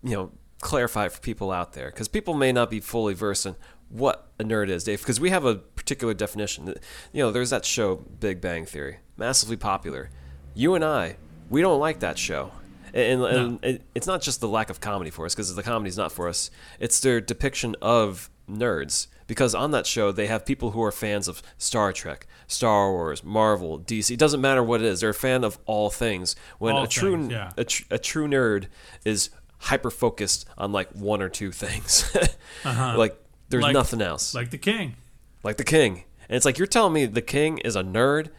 you 0.04 0.16
know, 0.16 0.32
clarify 0.62 1.08
for 1.08 1.20
people 1.22 1.52
out 1.52 1.74
there 1.74 1.90
because 1.90 2.08
people 2.08 2.34
may 2.34 2.52
not 2.52 2.70
be 2.70 2.80
fully 2.80 3.14
versed 3.14 3.46
in 3.46 3.56
what 3.96 4.30
a 4.40 4.44
nerd 4.44 4.70
is, 4.70 4.84
Dave. 4.84 5.00
Because 5.00 5.20
we 5.20 5.30
have 5.30 5.46
a 5.46 5.56
particular 5.56 6.14
definition. 6.14 6.74
You 7.14 7.24
know, 7.24 7.32
there's 7.32 7.50
that 7.52 7.66
show 7.66 7.96
Big 7.96 8.42
Bang 8.42 8.66
Theory, 8.66 8.98
massively 9.18 9.58
popular. 9.58 10.10
You 10.54 10.76
and 10.76 10.84
I, 10.84 11.18
we 11.50 11.62
don't 11.62 11.80
like 11.80 12.00
that 12.00 12.18
show. 12.18 12.52
And, 12.94 13.24
and 13.24 13.64
it, 13.64 13.82
it's 13.94 14.08
not 14.08 14.22
just 14.22 14.40
the 14.40 14.48
lack 14.48 14.70
of 14.70 14.80
comedy 14.80 15.10
for 15.10 15.26
us, 15.26 15.36
because 15.36 15.54
the 15.54 15.64
comedy's 15.64 15.98
not 15.98 16.12
for 16.12 16.30
us. 16.30 16.50
It's 16.80 17.00
their 17.02 17.20
depiction 17.20 17.76
of 17.82 18.30
nerds. 18.50 19.08
Because 19.28 19.56
on 19.56 19.72
that 19.72 19.88
show, 19.88 20.12
they 20.12 20.28
have 20.28 20.46
people 20.46 20.72
who 20.72 20.84
are 20.84 20.92
fans 20.92 21.28
of 21.28 21.42
Star 21.58 21.92
Trek, 21.92 22.28
Star 22.48 22.92
Wars, 22.92 23.24
Marvel, 23.24 23.80
DC. 23.80 24.12
It 24.12 24.20
doesn't 24.20 24.40
matter 24.40 24.64
what 24.64 24.82
it 24.82 24.86
is; 24.86 25.00
they're 25.02 25.10
a 25.10 25.16
fan 25.16 25.44
of 25.44 25.58
all 25.66 25.90
things. 25.90 26.36
When 26.60 26.76
All 26.76 26.84
a 26.84 26.88
true 26.88 27.18
things, 27.18 27.32
yeah. 27.32 27.52
a, 27.58 27.64
tr- 27.64 27.84
a 27.90 27.98
true 27.98 28.28
nerd 28.28 28.68
is 29.04 29.32
hyper 29.58 29.90
focused 29.90 30.48
on 30.60 30.72
like 30.72 30.92
one 30.92 31.22
or 31.22 31.30
two 31.30 31.52
things. 31.52 32.16
Uh-huh. 32.64 32.98
Like 32.98 33.16
there's. 33.50 33.64
Like- 33.64 33.74
nothing 33.74 34.02
else. 34.02 34.34
Like 34.36 34.52
the 34.52 34.58
king. 34.58 34.96
like 35.44 35.58
the 35.58 35.64
king, 35.64 36.04
and 36.30 36.36
it's 36.36 36.46
like 36.46 36.58
you're 36.58 36.68
telling 36.68 36.94
me 36.94 37.06
the 37.06 37.22
king 37.22 37.58
is 37.60 37.76
a 37.76 37.84
nerd 37.84 38.30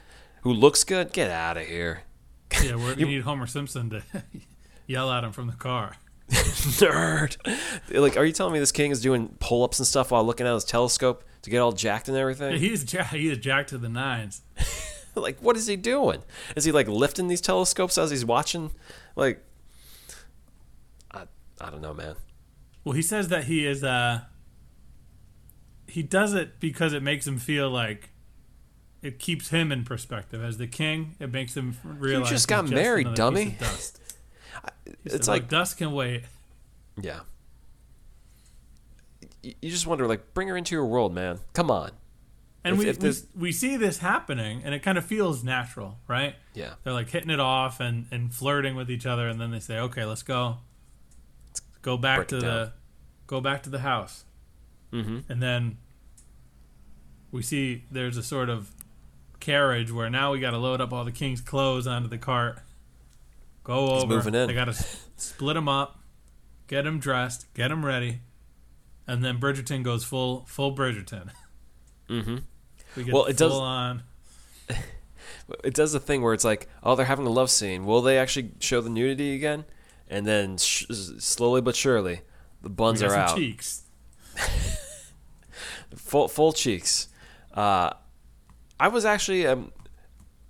who 0.42 0.53
looks 0.53 0.85
good. 0.85 1.12
Get 1.12 1.31
out 1.31 1.57
of 1.57 1.66
here. 1.66 2.03
Yeah, 2.62 2.77
we're, 2.77 2.95
you 2.99 3.07
need 3.07 3.23
Homer 3.23 3.47
Simpson 3.47 3.90
to 3.90 4.03
yell 4.87 5.11
at 5.12 5.25
him 5.25 5.33
from 5.33 5.47
the 5.47 5.53
car. 5.55 5.97
nerd. 6.31 7.37
Like, 7.90 8.16
are 8.16 8.25
you 8.25 8.33
telling 8.33 8.53
me 8.53 8.59
this 8.59 8.73
king 8.73 8.90
is 8.90 9.01
doing 9.01 9.37
pull 9.38 9.62
ups 9.62 9.79
and 9.79 9.87
stuff 9.87 10.11
while 10.11 10.25
looking 10.25 10.47
at 10.47 10.55
his 10.55 10.64
telescope 10.64 11.23
to 11.42 11.51
get 11.51 11.59
all 11.59 11.71
jacked 11.73 12.09
and 12.09 12.16
everything? 12.16 12.59
He's 12.59 12.92
ja- 12.92 13.05
he 13.05 13.29
is 13.29 13.38
jacked 13.38 13.69
to 13.71 13.79
the 13.79 13.88
nines. 13.88 14.42
like, 15.14 15.38
what 15.40 15.57
is 15.57 15.66
he 15.69 15.77
doing? 15.77 16.23
Is 16.57 16.64
he 16.64 16.73
like 16.73 16.88
lifting 16.88 17.29
these 17.29 17.40
telescopes 17.40 17.97
as 17.97 18.11
he's 18.11 18.25
watching? 18.25 18.73
Like, 19.14 19.40
I, 21.12 21.25
I 21.61 21.71
don't 21.71 21.81
know, 21.81 21.95
man. 21.95 22.16
Well, 22.85 22.95
he 22.95 23.03
says 23.03 23.29
that 23.29 23.45
he 23.45 23.64
is. 23.66 23.83
uh 23.85 24.23
He 25.88 26.03
does 26.03 26.35
it 26.35 26.59
because 26.61 26.92
it 26.92 27.03
makes 27.03 27.27
him 27.27 27.38
feel 27.38 27.70
like 27.70 28.11
it 29.03 29.18
keeps 29.18 29.51
him 29.51 29.70
in 29.70 29.85
perspective 29.85 30.42
as 30.42 30.59
the 30.59 30.66
king. 30.66 31.14
It 31.20 31.33
makes 31.33 31.57
him 31.57 31.77
realize 31.85 32.29
just 32.31 32.42
he's 32.42 32.46
got 32.46 32.68
married, 32.68 33.07
another 33.07 33.16
dummy. 33.16 33.57
dust. 33.59 34.01
It's 35.05 35.27
said, 35.27 35.29
like, 35.29 35.42
"Look, 35.42 35.51
dust 35.51 35.79
can 35.79 35.92
wait. 35.92 36.25
yeah. 37.01 37.20
You 39.42 39.70
just 39.70 39.87
wonder, 39.87 40.07
like, 40.09 40.35
bring 40.35 40.49
her 40.49 40.57
into 40.57 40.75
your 40.75 40.87
world, 40.87 41.14
man. 41.14 41.38
Come 41.53 41.70
on. 41.70 41.92
And 42.64 42.75
If- 42.75 42.79
we, 42.81 42.88
if 42.88 42.96
we 42.99 43.03
this- 43.03 43.27
we 43.37 43.53
see 43.53 43.77
this 43.77 43.99
happening, 43.99 44.62
and 44.64 44.75
it 44.75 44.81
kind 44.81 44.99
of 44.99 45.05
feels 45.05 45.44
natural, 45.44 45.99
right? 46.09 46.35
Yeah. 46.55 46.75
They're 46.83 46.92
like 46.92 47.09
hitting 47.11 47.31
it 47.31 47.38
off 47.38 47.79
and, 47.79 48.07
and 48.11 48.35
flirting 48.35 48.75
with 48.75 48.90
each 48.90 49.07
other, 49.07 49.29
and 49.29 49.40
then 49.40 49.53
they 49.53 49.61
say, 49.61 49.79
"Okay, 49.79 50.05
let's 50.05 50.25
go. 50.25 50.59
Let's 51.49 51.61
go 51.83 51.96
back 51.96 52.16
Break 52.18 52.29
to 52.29 52.38
the 52.40 52.72
go 53.29 53.40
back 53.40 53.62
to 53.64 53.70
the 53.70 53.81
house." 53.81 54.25
Mm-hmm. 54.96 55.32
And 55.32 55.42
then 55.42 55.78
we 57.30 57.42
see 57.42 57.85
there's 57.90 58.16
a 58.16 58.22
sort 58.22 58.48
of 58.48 58.70
carriage 59.40 59.92
where 59.92 60.09
now 60.09 60.32
we 60.32 60.40
got 60.40 60.52
to 60.52 60.59
load 60.59 60.80
up 60.80 60.92
all 60.92 61.04
the 61.04 61.12
king's 61.12 61.40
clothes 61.40 61.87
onto 61.87 62.09
the 62.09 62.18
cart. 62.18 62.59
Go 63.64 63.94
He's 63.94 64.04
over. 64.04 64.14
moving 64.14 64.35
in. 64.35 64.46
They 64.48 64.54
got 64.54 64.66
to 64.66 64.87
split 65.16 65.54
them 65.54 65.68
up, 65.68 65.98
get 66.68 66.82
them 66.85 66.98
dressed, 66.98 67.52
get 67.54 67.68
them 67.68 67.85
ready, 67.85 68.20
and 69.06 69.24
then 69.24 69.38
Bridgerton 69.38 69.82
goes 69.82 70.04
full 70.04 70.44
full 70.46 70.74
Bridgerton. 70.74 71.30
Mm-hmm. 72.09 72.37
We 72.96 73.12
Well, 73.12 73.24
it 73.26 73.37
does- 73.37 73.52
on. 73.52 74.02
it 75.64 75.74
does 75.74 75.92
the 75.92 76.00
thing 76.00 76.22
where 76.22 76.32
it's 76.35 76.44
like, 76.44 76.68
oh, 76.82 76.94
they're 76.94 77.06
having 77.06 77.26
a 77.26 77.30
love 77.30 77.50
scene. 77.50 77.85
Will 77.85 78.02
they 78.02 78.18
actually 78.18 78.52
show 78.61 78.80
the 78.80 78.90
nudity 78.90 79.35
again? 79.35 79.64
And 80.09 80.24
then 80.26 80.56
sh- 80.59 80.87
slowly 81.18 81.61
but 81.61 81.74
surely, 81.74 82.20
the 82.62 82.68
buns 82.70 83.02
are 83.02 83.12
out, 83.14 83.37
cheeks. 83.37 83.82
full 85.94 86.29
full 86.29 86.53
cheeks. 86.53 87.09
Uh, 87.55 87.90
I 88.79 88.88
was 88.88 89.05
actually 89.05 89.46
um, 89.46 89.72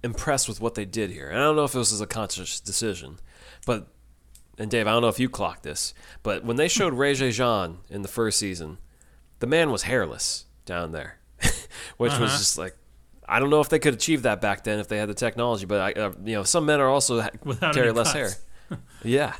impressed 0.02 0.48
with 0.48 0.60
what 0.60 0.74
they 0.74 0.84
did 0.84 1.10
here, 1.10 1.28
and 1.28 1.38
I 1.38 1.42
don't 1.42 1.56
know 1.56 1.64
if 1.64 1.72
this 1.72 1.92
was 1.92 2.00
a 2.00 2.06
conscious 2.06 2.60
decision, 2.60 3.18
but 3.66 3.88
and 4.58 4.70
Dave, 4.70 4.86
I 4.86 4.90
don't 4.92 5.02
know 5.02 5.08
if 5.08 5.20
you 5.20 5.28
clocked 5.28 5.62
this, 5.62 5.92
but 6.22 6.44
when 6.44 6.56
they 6.56 6.68
showed 6.68 6.94
Regé-Jean 6.94 7.78
in 7.90 8.02
the 8.02 8.08
first 8.08 8.38
season, 8.38 8.78
the 9.40 9.46
man 9.46 9.70
was 9.70 9.82
hairless 9.82 10.46
down 10.64 10.92
there, 10.92 11.18
which 11.98 12.12
was 12.12 12.30
Uh-huh. 12.30 12.38
just 12.38 12.58
like. 12.58 12.76
I 13.28 13.40
don't 13.40 13.50
know 13.50 13.60
if 13.60 13.68
they 13.68 13.80
could 13.80 13.92
achieve 13.94 14.22
that 14.22 14.40
back 14.40 14.62
then 14.62 14.78
if 14.78 14.86
they 14.86 14.98
had 14.98 15.08
the 15.08 15.14
technology, 15.14 15.66
but 15.66 15.80
I, 15.80 16.00
uh, 16.00 16.12
you 16.24 16.34
know, 16.36 16.44
some 16.44 16.64
men 16.64 16.78
are 16.80 16.86
also 16.88 17.16
Without 17.44 17.74
carry 17.74 17.90
less 17.90 18.12
hair. 18.12 18.30
Yeah, 19.02 19.34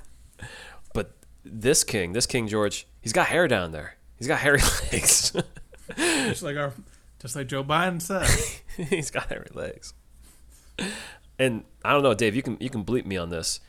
but 0.93 1.13
this 1.45 1.85
king, 1.85 2.13
this 2.13 2.27
King 2.27 2.49
George, 2.49 2.87
he's 3.01 3.13
got 3.13 3.29
hair 3.29 3.47
down 3.47 3.71
there. 3.71 3.95
He's 4.19 4.27
got 4.27 4.41
hairy 4.41 4.61
legs. 4.93 5.33
just 5.97 6.43
like 6.43 6.57
our, 6.57 6.73
just 7.21 7.37
like 7.37 7.47
Joe 7.47 7.65
Biden 7.65 8.01
said. 8.01 8.29
he's 8.89 9.11
got 9.11 9.29
hairy 9.29 9.49
legs. 9.55 9.95
And 11.39 11.65
I 11.85 11.93
don't 11.93 12.03
know, 12.03 12.15
Dave. 12.15 12.35
You 12.35 12.43
can 12.43 12.57
you 12.61 12.71
can 12.71 12.85
bleep 12.85 13.07
me 13.07 13.17
on 13.17 13.31
this. 13.31 13.61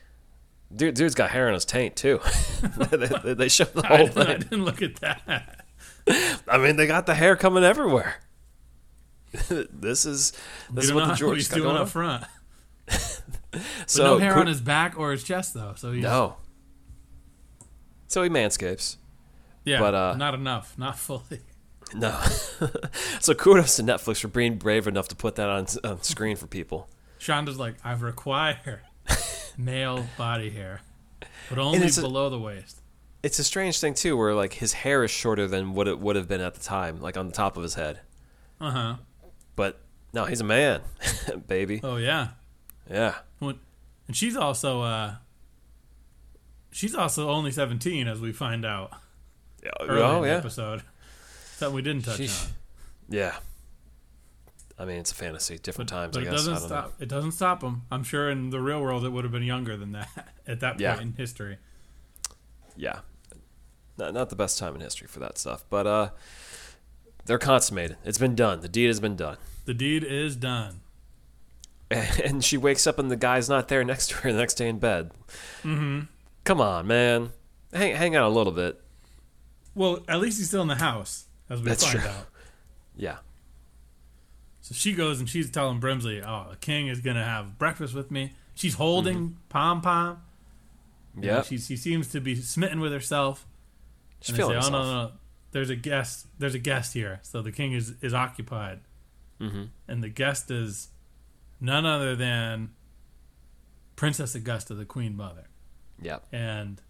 Dude, 0.74 0.94
dude's 0.94 1.14
got 1.14 1.30
hair 1.30 1.48
on 1.48 1.54
his 1.54 1.64
taint 1.64 1.96
too. 1.96 2.20
they, 2.78 2.96
they, 2.96 3.34
they 3.34 3.48
show 3.48 3.64
the 3.64 3.86
whole 3.86 4.06
didn't, 4.06 4.18
I 4.18 4.36
didn't 4.36 4.64
look 4.64 4.82
at 4.82 4.96
that. 4.96 5.64
I 6.46 6.58
mean, 6.58 6.76
they 6.76 6.86
got 6.86 7.06
the 7.06 7.14
hair 7.14 7.36
coming 7.36 7.64
everywhere. 7.64 8.20
this 9.48 10.04
is 10.06 10.32
this 10.72 10.86
is 10.86 10.92
what 10.92 11.08
the 11.08 11.14
George 11.14 11.38
he's 11.38 11.48
got 11.48 11.56
doing 11.56 11.74
up 11.74 11.80
on. 11.82 11.86
front. 11.86 12.24
But 12.86 13.62
So 13.86 14.04
no 14.04 14.18
hair 14.18 14.34
on 14.34 14.46
his 14.46 14.60
back 14.60 14.98
or 14.98 15.12
his 15.12 15.24
chest 15.24 15.54
though. 15.54 15.74
So 15.76 15.92
he's 15.92 16.02
no. 16.02 16.36
So 18.06 18.22
he 18.22 18.30
manscapes. 18.30 18.96
yeah, 19.64 19.80
but, 19.80 19.94
uh, 19.94 20.14
not 20.16 20.34
enough, 20.34 20.76
not 20.78 20.98
fully. 20.98 21.40
No. 21.94 22.20
so 23.20 23.34
kudos 23.34 23.76
to 23.76 23.82
Netflix 23.82 24.20
for 24.20 24.28
being 24.28 24.56
brave 24.56 24.86
enough 24.86 25.08
to 25.08 25.16
put 25.16 25.36
that 25.36 25.48
on, 25.48 25.66
on 25.84 26.02
screen 26.02 26.36
for 26.36 26.46
people. 26.46 26.88
Shonda's 27.18 27.58
like, 27.58 27.74
I 27.84 27.92
require 27.92 28.82
male 29.58 30.06
body 30.16 30.50
hair, 30.50 30.82
but 31.48 31.58
only 31.58 31.78
it's 31.78 31.98
a- 31.98 32.02
below 32.02 32.30
the 32.30 32.38
waist. 32.38 32.80
It's 33.22 33.38
a 33.40 33.44
strange 33.44 33.80
thing 33.80 33.94
too, 33.94 34.16
where 34.16 34.32
like 34.34 34.54
his 34.54 34.72
hair 34.72 35.02
is 35.02 35.10
shorter 35.10 35.48
than 35.48 35.74
what 35.74 35.88
it 35.88 35.98
would 35.98 36.14
have 36.14 36.28
been 36.28 36.40
at 36.40 36.54
the 36.54 36.60
time, 36.60 37.00
like 37.00 37.16
on 37.16 37.26
the 37.26 37.32
top 37.32 37.56
of 37.56 37.64
his 37.64 37.74
head. 37.74 38.00
Uh 38.60 38.70
huh. 38.70 38.94
But 39.56 39.80
no, 40.12 40.24
he's 40.24 40.40
a 40.40 40.44
man, 40.44 40.82
baby. 41.48 41.80
Oh 41.82 41.96
yeah. 41.96 42.28
Yeah. 42.88 43.16
Well, 43.40 43.54
And 44.06 44.16
she's 44.16 44.36
also 44.36 44.82
uh, 44.82 45.14
she's 46.70 46.94
also 46.94 47.28
only 47.28 47.50
seventeen, 47.50 48.06
as 48.06 48.20
we 48.20 48.32
find 48.32 48.64
out 48.64 48.92
early 49.80 50.00
oh 50.00 50.16
in 50.18 50.22
the 50.22 50.28
yeah. 50.28 50.36
episode. 50.36 50.82
Something 51.58 51.74
we 51.74 51.82
didn't 51.82 52.04
touch 52.04 52.18
Sheesh. 52.20 52.44
on. 52.46 52.50
Yeah. 53.08 53.36
I 54.78 54.84
mean, 54.84 54.98
it's 54.98 55.10
a 55.10 55.14
fantasy, 55.14 55.58
different 55.58 55.90
times. 55.90 56.14
but 56.16 56.20
I 56.24 56.28
it 56.28 56.30
guess. 56.30 56.34
doesn't 56.46 56.54
I 56.54 56.58
stop. 56.58 56.84
know. 56.86 56.92
It 57.00 57.08
doesn't 57.08 57.32
stop 57.32 57.62
him. 57.62 57.82
I'm 57.90 58.04
sure 58.04 58.30
in 58.30 58.50
the 58.50 58.60
real 58.60 58.80
world 58.80 59.04
it 59.04 59.08
would 59.10 59.24
have 59.24 59.32
been 59.32 59.42
younger 59.42 59.76
than 59.76 59.92
that 59.92 60.08
at 60.46 60.60
that 60.60 60.70
point 60.72 60.80
Yeah. 60.80 61.00
in 61.00 61.14
history. 61.14 61.58
Yeah. 62.76 63.00
Not 63.96 64.14
not 64.14 64.30
the 64.30 64.36
best 64.36 64.58
time 64.58 64.76
in 64.76 64.80
history 64.80 65.08
for 65.08 65.18
that 65.18 65.36
stuff, 65.36 65.64
but 65.68 65.86
uh, 65.86 66.10
they're 67.24 67.38
consummated. 67.38 67.96
It's 68.04 68.18
been 68.18 68.36
done. 68.36 68.60
The 68.60 68.68
deed 68.68 68.86
has 68.86 69.00
been 69.00 69.16
done. 69.16 69.38
The 69.64 69.74
deed 69.74 70.04
is 70.04 70.36
done. 70.36 70.80
and 71.90 72.44
she 72.44 72.56
wakes 72.56 72.86
up 72.86 72.98
and 73.00 73.10
the 73.10 73.16
guy's 73.16 73.48
not 73.48 73.66
there 73.68 73.82
next 73.82 74.08
to 74.10 74.14
her 74.16 74.30
the 74.32 74.38
next 74.38 74.54
day 74.54 74.68
in 74.68 74.78
bed. 74.78 75.10
Mm-hmm. 75.64 76.00
Come 76.44 76.60
on, 76.60 76.86
man, 76.86 77.30
hang 77.72 77.96
hang 77.96 78.14
out 78.14 78.28
a 78.28 78.28
little 78.32 78.52
bit. 78.52 78.80
Well, 79.74 80.04
at 80.08 80.20
least 80.20 80.38
he's 80.38 80.48
still 80.48 80.62
in 80.62 80.68
the 80.68 80.74
house, 80.76 81.24
as 81.50 81.60
we 81.60 81.66
That's 81.68 81.84
find 81.84 82.00
true. 82.00 82.08
out. 82.10 82.26
Yeah, 82.96 83.18
So 84.60 84.74
she 84.74 84.92
goes 84.92 85.20
and 85.20 85.28
she's 85.28 85.50
telling 85.52 85.80
Brimsley, 85.80 86.20
"Oh, 86.26 86.50
the 86.50 86.56
king 86.56 86.88
is 86.88 87.00
gonna 87.00 87.24
have 87.24 87.56
breakfast 87.58 87.94
with 87.94 88.10
me." 88.10 88.32
She's 88.54 88.74
holding 88.74 89.36
Pom 89.48 89.80
Pom. 89.82 90.20
You 91.16 91.28
yeah. 91.28 91.42
She 91.42 91.58
she 91.58 91.76
seems 91.76 92.08
to 92.08 92.20
be 92.20 92.34
smitten 92.34 92.80
with 92.80 92.90
herself. 92.92 93.46
She's 94.20 94.30
and 94.36 94.38
they 94.50 94.60
say, 94.60 94.66
"Oh 94.66 94.70
no, 94.70 94.82
no, 94.82 95.02
no, 95.04 95.12
there's 95.52 95.70
a 95.70 95.76
guest. 95.76 96.26
There's 96.40 96.56
a 96.56 96.58
guest 96.58 96.92
here." 96.94 97.20
So 97.22 97.40
the 97.40 97.52
king 97.52 97.72
is 97.72 97.94
is 98.02 98.12
occupied, 98.14 98.80
Mm-hmm. 99.40 99.64
and 99.86 100.02
the 100.02 100.08
guest 100.08 100.50
is 100.50 100.88
none 101.60 101.86
other 101.86 102.16
than 102.16 102.70
Princess 103.94 104.34
Augusta, 104.34 104.74
the 104.74 104.84
Queen 104.84 105.16
Mother. 105.16 105.44
Yeah, 106.02 106.18
and 106.32 106.82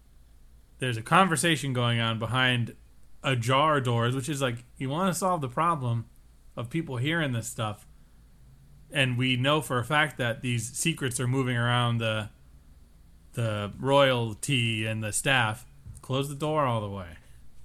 there's 0.79 0.97
a 0.97 1.03
conversation 1.03 1.71
going 1.73 1.99
on 1.99 2.17
behind 2.17 2.75
ajar 3.23 3.81
doors, 3.81 4.15
which 4.15 4.29
is 4.29 4.41
like 4.41 4.63
you 4.77 4.89
want 4.89 5.13
to 5.13 5.17
solve 5.17 5.41
the 5.41 5.49
problem 5.49 6.05
of 6.55 6.69
people 6.69 6.97
hearing 6.97 7.31
this 7.31 7.47
stuff, 7.47 7.85
and 8.91 9.17
we 9.17 9.35
know 9.35 9.61
for 9.61 9.79
a 9.79 9.83
fact 9.83 10.17
that 10.17 10.41
these 10.41 10.71
secrets 10.71 11.19
are 11.19 11.27
moving 11.27 11.57
around 11.57 11.99
the 11.99 12.29
the 13.33 13.71
royalty 13.79 14.85
and 14.85 15.03
the 15.03 15.11
staff. 15.11 15.65
Close 16.01 16.27
the 16.27 16.35
door 16.35 16.65
all 16.65 16.81
the 16.81 16.89
way. 16.89 17.09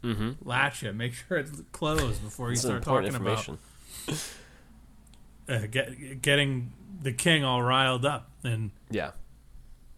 mm-hmm. 0.02 0.32
Latch 0.46 0.82
it. 0.82 0.94
Make 0.94 1.14
sure 1.14 1.38
it's 1.38 1.62
closed 1.72 2.22
before 2.22 2.50
you 2.50 2.56
start 2.56 2.82
talking 2.82 3.14
about 3.14 3.48
uh, 5.48 5.58
get, 5.70 6.20
getting 6.22 6.72
the 7.02 7.12
king 7.12 7.44
all 7.44 7.62
riled 7.62 8.04
up 8.04 8.30
and 8.42 8.70
Yeah, 8.90 9.12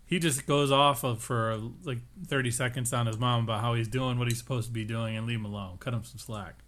he 0.07 0.19
just 0.19 0.47
goes 0.47 0.71
off 0.71 1.03
of 1.05 1.21
for 1.23 1.61
like 1.85 1.99
30 2.27 2.51
seconds 2.53 2.93
on 2.93 3.07
his 3.07 3.19
mom 3.19 3.45
about 3.45 3.61
how 3.61 3.75
he's 3.75 3.89
doing 3.89 4.19
what 4.19 4.29
he's 4.29 4.39
supposed 4.39 4.69
to 4.69 4.73
be 4.73 4.85
doing 4.85 5.17
and 5.17 5.27
leave 5.27 5.39
him 5.39 5.45
alone 5.45 5.77
cut 5.79 5.93
him 5.93 6.05
some 6.05 6.19
slack 6.19 6.61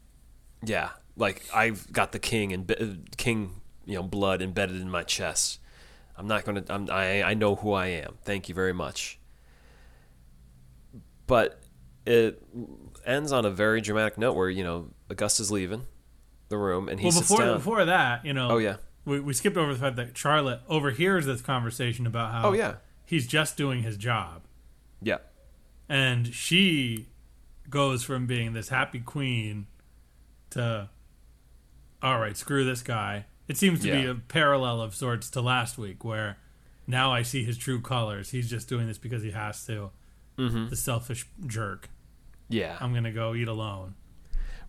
yeah. 0.65 0.91
Like 1.17 1.45
I've 1.55 1.93
got 1.93 2.11
the 2.11 2.19
king 2.19 2.53
and 2.53 2.69
uh, 2.73 2.87
king, 3.17 3.61
you 3.87 3.95
know, 3.95 4.03
blood 4.03 4.43
embedded 4.43 4.81
in 4.81 4.91
my 4.91 5.05
chest. 5.05 5.61
I'm 6.17 6.27
not 6.27 6.45
gonna. 6.45 6.65
I'm, 6.69 6.89
I 6.91 7.23
I 7.23 7.35
know 7.35 7.55
who 7.55 7.73
I 7.73 7.87
am. 7.89 8.19
Thank 8.25 8.49
you 8.49 8.57
very 8.57 8.73
much. 8.73 9.21
But 11.29 11.61
it 12.07 12.43
ends 13.07 13.31
on 13.33 13.45
a 13.45 13.51
very 13.51 13.81
dramatic 13.81 14.19
note 14.19 14.35
where 14.35 14.49
you 14.51 14.65
know 14.65 14.89
Augusta's 15.11 15.51
leaving 15.51 15.83
the 16.49 16.57
room 16.59 16.89
and 16.89 16.99
he 16.99 17.05
well 17.07 17.13
sits 17.13 17.29
before 17.29 17.45
down. 17.45 17.57
before 17.59 17.85
that 17.85 18.25
you 18.25 18.33
know 18.33 18.49
Oh, 18.51 18.59
yeah. 18.59 18.77
we, 19.05 19.21
we 19.21 19.33
skipped 19.35 19.57
over 19.57 19.73
the 19.73 19.79
fact 19.79 19.97
that 19.97 20.17
charlotte 20.17 20.61
overhears 20.69 21.27
this 21.27 21.43
conversation 21.43 22.07
about 22.07 22.33
how 22.33 22.49
Oh, 22.49 22.53
yeah. 22.53 22.77
He's 23.09 23.27
just 23.27 23.57
doing 23.57 23.83
his 23.83 23.97
job 23.97 24.43
yeah, 25.03 25.19
and 25.89 26.35
she 26.35 27.09
goes 27.71 28.03
from 28.05 28.27
being 28.27 28.53
this 28.53 28.69
happy 28.69 29.01
queen 29.01 29.67
to 30.51 30.89
all 32.03 32.19
right 32.19 32.37
screw 32.37 32.65
this 32.65 32.83
guy 32.83 33.25
it 33.49 33.57
seems 33.57 33.81
to 33.81 33.91
be 33.91 34.05
a 34.07 34.15
parallel 34.15 34.81
of 34.81 34.95
sorts 34.95 35.29
to 35.31 35.41
last 35.41 35.77
week 35.79 36.05
where 36.05 36.39
now 36.87 37.13
i 37.13 37.23
see 37.23 37.45
his 37.45 37.57
true 37.59 37.81
colors 37.81 38.31
he's 38.31 38.49
just 38.51 38.69
doing 38.69 38.87
this 38.87 38.99
because 38.99 39.23
he 39.23 39.31
has 39.33 39.65
to 39.67 39.91
Mm-hmm. 40.39 40.69
the 40.69 40.77
selfish 40.77 41.27
jerk 41.47 41.91
yeah. 42.49 42.77
i'm 42.81 42.95
gonna 42.95 43.11
go 43.13 43.35
eat 43.35 43.49
alone 43.49 43.95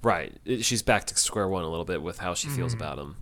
Right. 0.01 0.37
She's 0.61 0.81
back 0.81 1.03
to 1.07 1.17
square 1.17 1.49
one 1.49 1.65
a 1.65 1.67
little 1.69 1.83
bit 1.83 2.01
with 2.01 2.19
how 2.19 2.33
she 2.33 2.47
feels 2.47 2.73
Mm-hmm. 2.73 2.81
about 2.81 2.99
him. 2.99 3.17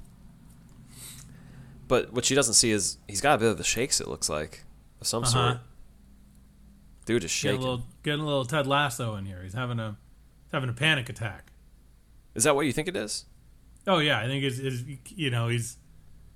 But 1.87 2.13
what 2.13 2.23
she 2.23 2.35
doesn't 2.35 2.53
see 2.53 2.71
is 2.71 2.97
he's 3.07 3.19
got 3.19 3.35
a 3.35 3.37
bit 3.39 3.49
of 3.49 3.57
the 3.57 3.63
shakes. 3.63 3.99
It 4.01 4.07
looks 4.07 4.29
like 4.29 4.63
of 5.01 5.07
some 5.07 5.23
Uh-huh. 5.23 5.31
sort. 5.51 5.57
Dude 7.05 7.23
is 7.23 7.31
getting 7.31 7.49
a 7.49 7.53
shaking. 7.53 7.61
little 7.61 7.85
getting 8.03 8.21
a 8.21 8.25
little 8.25 8.45
ted 8.45 8.67
lasso 8.67 9.15
in 9.15 9.25
here 9.25 9.41
he's 9.43 9.53
having 9.53 9.79
a 9.79 9.95
he's 10.43 10.51
having 10.51 10.69
a 10.69 10.73
panic 10.73 11.07
attack 11.09 11.51
Is 12.35 12.43
that 12.43 12.55
what 12.55 12.65
you 12.65 12.73
think 12.73 12.87
it 12.89 12.95
is? 12.97 13.25
oh 13.87 13.99
yeah 13.99 14.19
i 14.19 14.25
think 14.25 14.43
it's, 14.43 14.59
it's 14.59 14.83
you 15.15 15.29
know 15.29 15.47
he's 15.47 15.77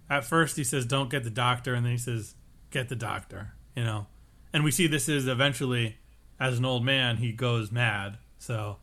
at 0.09 0.23
first 0.23 0.55
he 0.55 0.63
says 0.63 0.85
don't 0.85 1.09
get 1.09 1.23
the 1.25 1.29
doctor 1.29 1.73
and 1.73 1.85
then 1.85 1.91
he 1.91 1.97
says 1.97 2.35
get 2.69 2.87
the 2.87 2.95
doctor 2.95 3.53
you 3.75 3.83
know 3.83 4.07
and 4.53 4.63
we 4.63 4.71
see 4.71 4.87
this 4.87 5.09
is 5.09 5.27
eventually 5.27 5.97
as 6.39 6.57
an 6.57 6.63
old 6.63 6.85
man 6.85 7.17
he 7.17 7.33
goes 7.33 7.69
mad 7.71 8.17
so 8.39 8.77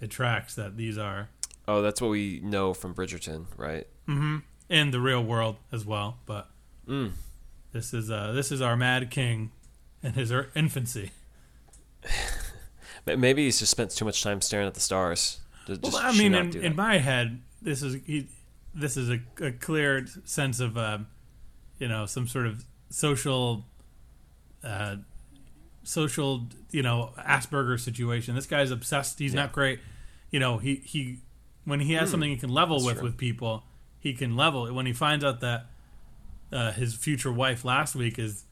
it 0.00 0.10
tracks 0.10 0.54
that 0.54 0.76
these 0.78 0.96
are 0.98 1.28
Oh, 1.70 1.82
that's 1.82 2.00
what 2.00 2.08
we 2.08 2.40
know 2.42 2.72
from 2.72 2.94
Bridgerton, 2.94 3.44
right? 3.58 3.86
Mm-hmm. 4.08 4.38
In 4.70 4.90
the 4.90 5.00
real 5.00 5.22
world 5.22 5.56
as 5.70 5.84
well 5.84 6.16
but 6.24 6.48
Mm. 6.88 7.12
This 7.78 7.94
is 7.94 8.10
uh 8.10 8.32
this 8.32 8.50
is 8.50 8.60
our 8.60 8.76
mad 8.76 9.08
king 9.08 9.52
in 10.02 10.14
his 10.14 10.32
er- 10.32 10.50
infancy 10.56 11.12
Maybe 13.06 13.44
he's 13.44 13.58
just 13.58 13.70
spent 13.70 13.90
too 13.92 14.04
much 14.04 14.22
time 14.22 14.42
staring 14.42 14.66
at 14.66 14.74
the 14.74 14.80
stars. 14.80 15.40
Just, 15.66 15.82
well 15.82 15.96
i 15.96 16.12
mean 16.12 16.34
in, 16.34 16.56
in 16.56 16.76
my 16.76 16.98
head 16.98 17.40
this 17.62 17.82
is 17.82 17.96
he, 18.04 18.26
this 18.74 18.96
is 18.96 19.10
a, 19.10 19.20
a 19.40 19.52
clear 19.52 20.06
sense 20.24 20.60
of 20.60 20.76
uh, 20.76 20.98
you 21.78 21.88
know 21.88 22.06
some 22.06 22.26
sort 22.26 22.46
of 22.46 22.64
social 22.90 23.64
uh 24.64 24.96
social 25.84 26.48
you 26.70 26.82
know 26.82 27.12
asperger 27.18 27.78
situation 27.78 28.34
this 28.34 28.46
guy's 28.46 28.70
obsessed 28.70 29.18
he's 29.18 29.34
not 29.34 29.52
great 29.52 29.78
you 30.30 30.40
know 30.40 30.58
he 30.58 30.76
he 30.76 31.18
when 31.64 31.80
he 31.80 31.92
has 31.94 32.10
something 32.10 32.30
he 32.30 32.36
can 32.36 32.50
level. 32.50 32.82
With 32.82 32.96
true. 32.96 33.04
with 33.04 33.16
people 33.18 33.62
he 34.00 34.14
can 34.14 34.36
level 34.36 34.66
it 34.66 34.72
when 34.72 34.86
he 34.86 34.92
finds 34.92 35.24
out 35.24 35.40
that 35.40 35.66
uh, 36.52 36.72
his 36.72 36.94
future 36.94 37.32
wife 37.32 37.64
last 37.64 37.94
week 37.94 38.18
is 38.18 38.44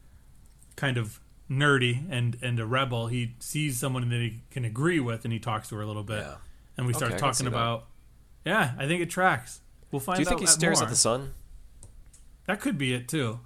kind 0.76 0.96
of 0.96 1.20
nerdy 1.50 2.04
and 2.10 2.36
and 2.42 2.58
a 2.58 2.66
rebel 2.66 3.06
he 3.06 3.34
sees 3.38 3.78
someone 3.78 4.08
that 4.08 4.20
he 4.20 4.40
can 4.50 4.64
agree 4.64 4.98
with 5.00 5.24
and 5.24 5.32
he 5.32 5.38
talks 5.38 5.68
to 5.68 5.76
her 5.76 5.80
a 5.82 5.86
little 5.86 6.02
bit 6.02 6.18
Yeah. 6.18 6.34
and 6.76 6.86
we 6.86 6.92
start 6.92 7.12
Okay, 7.12 7.18
I 7.18 7.20
can 7.20 7.34
see 7.34 7.44
talking 7.44 7.52
that. 7.52 7.58
about 7.58 7.86
yeah 8.44 8.72
i 8.78 8.86
think 8.86 9.00
it 9.00 9.08
tracks 9.10 9.60
we'll 9.92 10.00
find 10.00 10.16
out. 10.16 10.18
Do 10.18 10.22
you 10.22 10.28
think 10.28 10.40
he 10.40 10.46
stares 10.48 10.78
more. 10.78 10.84
at 10.84 10.90
the 10.90 10.96
sun? 10.96 11.34
that 12.46 12.60
could 12.60 12.76
be 12.78 12.92
it 12.94 13.06
too 13.06 13.38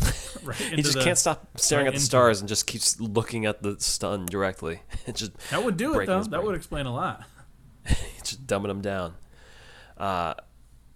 right 0.42 0.56
He 0.56 0.82
just 0.82 0.94
the- 0.98 1.04
can't 1.04 1.16
stop 1.16 1.46
staring 1.56 1.86
right 1.86 1.94
at 1.94 1.98
the 1.98 2.04
stars 2.04 2.40
and 2.40 2.48
just 2.48 2.66
keeps 2.66 3.00
looking 3.00 3.46
at 3.46 3.62
the 3.62 3.78
sun 3.78 4.26
directly. 4.26 4.80
It 5.06 5.14
just 5.14 5.36
that 5.50 5.64
would 5.64 5.76
do 5.76 5.98
it 6.00 6.06
though 6.06 6.24
that 6.24 6.42
would 6.42 6.56
explain 6.56 6.86
a 6.86 6.92
lot 6.92 7.22
just 8.24 8.46
dumbing 8.48 8.66
them 8.68 8.80
down. 8.80 9.14
Uh, 9.96 10.34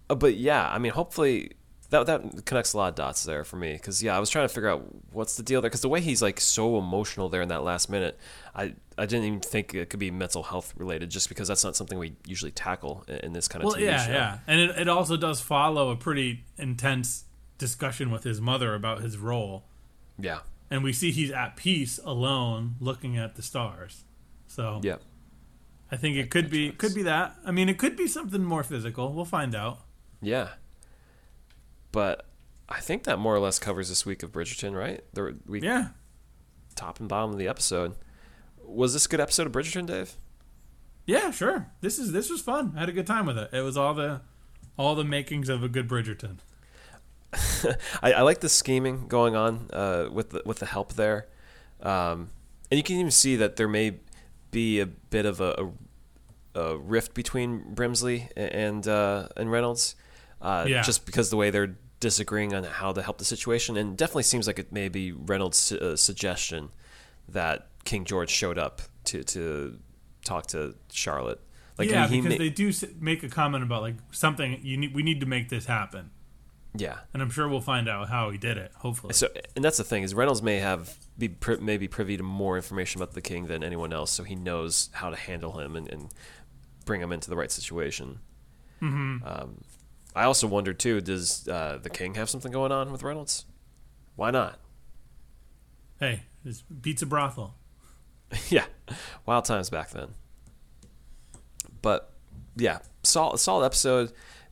but 0.09 0.35
yeah, 0.35 0.67
I 0.69 0.77
mean, 0.79 0.91
hopefully 0.91 1.51
that 1.89 2.05
that 2.05 2.45
connects 2.45 2.73
a 2.73 2.77
lot 2.77 2.89
of 2.89 2.95
dots 2.95 3.23
there 3.23 3.43
for 3.43 3.55
me. 3.55 3.73
Because 3.73 4.01
yeah, 4.03 4.15
I 4.15 4.19
was 4.19 4.29
trying 4.29 4.47
to 4.47 4.53
figure 4.53 4.69
out 4.69 4.83
what's 5.11 5.37
the 5.37 5.43
deal 5.43 5.61
there. 5.61 5.69
Because 5.69 5.81
the 5.81 5.89
way 5.89 6.01
he's 6.01 6.21
like 6.21 6.39
so 6.39 6.77
emotional 6.77 7.29
there 7.29 7.41
in 7.41 7.49
that 7.49 7.63
last 7.63 7.89
minute, 7.89 8.19
I 8.55 8.75
I 8.97 9.05
didn't 9.05 9.25
even 9.25 9.39
think 9.39 9.73
it 9.73 9.89
could 9.89 9.99
be 9.99 10.11
mental 10.11 10.43
health 10.43 10.73
related. 10.77 11.09
Just 11.09 11.29
because 11.29 11.47
that's 11.47 11.63
not 11.63 11.75
something 11.75 11.97
we 11.97 12.15
usually 12.27 12.51
tackle 12.51 13.03
in, 13.07 13.15
in 13.17 13.33
this 13.33 13.47
kind 13.47 13.63
of 13.63 13.67
well 13.67 13.75
TV 13.77 13.85
yeah 13.85 14.05
show. 14.05 14.11
yeah 14.11 14.37
and 14.47 14.61
it, 14.61 14.77
it 14.79 14.87
also 14.89 15.17
does 15.17 15.41
follow 15.41 15.89
a 15.89 15.95
pretty 15.95 16.43
intense 16.57 17.25
discussion 17.57 18.11
with 18.11 18.23
his 18.23 18.39
mother 18.39 18.73
about 18.75 19.01
his 19.01 19.17
role 19.17 19.65
yeah, 20.17 20.39
and 20.69 20.83
we 20.83 20.93
see 20.93 21.11
he's 21.11 21.31
at 21.31 21.55
peace 21.55 21.99
alone 22.05 22.75
looking 22.79 23.17
at 23.17 23.35
the 23.35 23.41
stars 23.41 24.03
so 24.47 24.79
yeah. 24.83 24.95
i 25.91 25.95
think 25.97 26.15
it 26.17 26.29
could 26.29 26.49
be 26.49 26.71
could 26.71 26.93
be 26.93 27.03
that 27.03 27.35
i 27.45 27.51
mean 27.51 27.67
it 27.67 27.77
could 27.77 27.97
be 27.97 28.07
something 28.07 28.43
more 28.43 28.63
physical 28.63 29.11
we'll 29.13 29.25
find 29.25 29.53
out 29.55 29.79
Yeah. 30.21 30.49
But 31.91 32.25
I 32.67 32.79
think 32.79 33.03
that 33.03 33.17
more 33.17 33.35
or 33.35 33.39
less 33.39 33.59
covers 33.59 33.89
this 33.89 34.05
week 34.05 34.23
of 34.23 34.31
Bridgerton, 34.31 34.75
right? 34.75 35.03
There, 35.13 35.33
we 35.47 35.61
yeah. 35.61 35.89
Top 36.75 36.99
and 36.99 37.09
bottom 37.09 37.31
of 37.31 37.37
the 37.37 37.47
episode. 37.47 37.95
Was 38.63 38.93
this 38.93 39.05
a 39.05 39.09
good 39.09 39.19
episode 39.19 39.47
of 39.47 39.53
Bridgerton, 39.53 39.87
Dave? 39.87 40.15
yeah 41.09 41.31
sure. 41.31 41.67
This 41.81 41.97
is 41.97 42.11
this 42.11 42.29
was 42.29 42.41
fun. 42.41 42.73
I 42.75 42.81
had 42.81 42.89
a 42.89 42.91
good 42.91 43.07
time 43.07 43.25
with 43.25 43.37
it. 43.37 43.49
It 43.51 43.61
was 43.61 43.75
all 43.75 43.93
the 43.95 44.21
all 44.77 44.95
the 44.95 45.03
makings 45.03 45.49
of 45.49 45.63
a 45.63 45.67
good 45.67 45.87
bridgerton. 45.87 46.37
I, 48.01 48.13
I 48.13 48.21
like 48.21 48.39
the 48.39 48.49
scheming 48.49 49.07
going 49.07 49.35
on 49.35 49.69
uh, 49.73 50.09
with 50.11 50.29
the, 50.29 50.41
with 50.45 50.59
the 50.59 50.65
help 50.65 50.93
there, 50.93 51.27
um, 51.81 52.29
and 52.71 52.77
you 52.77 52.83
can 52.83 52.95
even 52.95 53.11
see 53.11 53.35
that 53.35 53.55
there 53.55 53.67
may 53.67 53.97
be 54.51 54.79
a 54.79 54.85
bit 54.85 55.25
of 55.25 55.41
a, 55.41 55.69
a, 56.55 56.59
a 56.59 56.77
rift 56.77 57.13
between 57.13 57.75
Brimsley 57.75 58.29
and 58.35 58.87
uh, 58.87 59.27
and 59.35 59.51
Reynolds, 59.51 59.95
uh, 60.41 60.65
Yeah. 60.67 60.81
just 60.81 61.05
because 61.05 61.29
the 61.29 61.37
way 61.37 61.49
they're 61.49 61.75
disagreeing 61.99 62.53
on 62.53 62.63
how 62.63 62.91
to 62.93 63.01
help 63.01 63.17
the 63.17 63.25
situation, 63.25 63.77
and 63.77 63.97
definitely 63.97 64.23
seems 64.23 64.47
like 64.47 64.59
it 64.59 64.71
may 64.71 64.89
be 64.89 65.11
Reynolds' 65.11 65.71
uh, 65.71 65.95
suggestion 65.95 66.69
that 67.27 67.67
King 67.83 68.05
George 68.05 68.29
showed 68.29 68.57
up 68.57 68.81
to 69.05 69.23
to 69.23 69.79
talk 70.23 70.47
to 70.47 70.75
Charlotte. 70.91 71.39
Like 71.77 71.89
yeah 71.89 72.07
because 72.07 72.25
ma- 72.33 72.37
they 72.37 72.49
do 72.49 72.73
make 72.99 73.23
a 73.23 73.29
comment 73.29 73.63
about 73.63 73.81
like 73.81 73.95
something 74.11 74.59
you 74.63 74.75
need 74.75 74.93
we 74.93 75.01
need 75.01 75.21
to 75.21 75.25
make 75.25 75.47
this 75.47 75.65
happen 75.65 76.11
yeah. 76.75 76.97
and 77.13 77.21
i'm 77.23 77.29
sure 77.29 77.47
we'll 77.47 77.61
find 77.61 77.87
out 77.87 78.09
how 78.09 78.31
he 78.31 78.37
did 78.37 78.57
it 78.57 78.73
hopefully 78.75 79.13
So, 79.13 79.29
and 79.55 79.63
that's 79.63 79.77
the 79.77 79.85
thing 79.85 80.03
is 80.03 80.13
Reynolds 80.13 80.41
may 80.41 80.59
have 80.59 80.97
be 81.17 81.29
pri- 81.29 81.55
may 81.61 81.77
be 81.77 81.87
privy 81.87 82.17
to 82.17 82.23
more 82.23 82.57
information 82.57 83.01
about 83.01 83.13
the 83.13 83.21
king 83.21 83.45
than 83.45 83.63
anyone 83.63 83.93
else, 83.93 84.11
so 84.11 84.23
he 84.25 84.35
knows 84.35 84.89
how 84.91 85.09
to 85.09 85.15
handle 85.15 85.57
him 85.57 85.77
and, 85.77 85.87
and 85.87 86.09
bring 86.85 86.99
him 86.99 87.13
into 87.13 87.29
the 87.29 87.37
right 87.37 87.49
situation. 87.51 88.19
Mm-hmm. 88.81 89.25
Um, 89.25 89.61
I 90.15 90.23
also 90.23 90.47
wonder 90.47 90.73
too. 90.73 91.01
Does 91.01 91.47
uh, 91.47 91.79
the 91.81 91.89
King 91.89 92.15
have 92.15 92.29
something 92.29 92.51
going 92.51 92.71
on 92.71 92.91
with 92.91 93.03
Reynolds? 93.03 93.45
Why 94.15 94.31
not? 94.31 94.59
Hey, 95.99 96.23
this 96.43 96.61
beats 96.61 97.01
a 97.01 97.05
brothel. 97.05 97.55
yeah, 98.49 98.65
wild 99.25 99.45
times 99.45 99.69
back 99.69 99.89
then. 99.91 100.09
But 101.81 102.11
yeah, 102.55 102.79
solid, 103.03 103.37
solid 103.39 103.65
episode. 103.65 104.11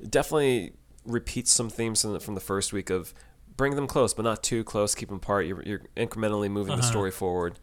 Definitely 0.10 0.74
repeats 1.06 1.52
some 1.52 1.70
themes 1.70 2.02
from 2.02 2.14
the, 2.14 2.20
from 2.20 2.36
the 2.36 2.42
first 2.42 2.74
week 2.74 2.90
of 2.90 3.14
bring 3.56 3.76
them 3.76 3.88
close, 3.88 4.14
but 4.14 4.24
not 4.24 4.44
too 4.44 4.64
close. 4.64 4.94
Keep 4.96 5.10
them 5.10 5.18
apart. 5.18 5.46
You're, 5.46 5.64
you're 5.64 5.82
incrementally 5.96 6.50
moving 6.50 6.76
the 6.76 6.82
Uh-huh. 6.82 6.92
story 6.92 7.12
forward. 7.12 7.60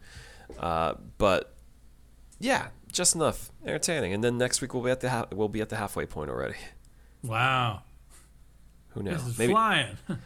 Uh, 0.59 0.95
but 1.17 1.55
yeah, 2.39 2.67
just 2.91 3.15
enough 3.15 3.51
entertaining. 3.65 4.13
And 4.13 4.23
then 4.23 4.37
next 4.37 4.61
week 4.61 4.73
we'll 4.73 4.83
be 4.83 4.91
at 4.91 4.99
the 5.01 5.09
ha- 5.09 5.27
we'll 5.31 5.47
be 5.49 5.61
at 5.61 5.69
the 5.69 5.77
halfway 5.77 6.05
point 6.05 6.29
already. 6.29 6.55
Wow, 7.27 7.83
Who 8.89 9.03
knows? 9.03 9.23
this 9.23 9.33
is 9.33 9.39
Maybe 9.39 9.53
flying. 9.53 9.97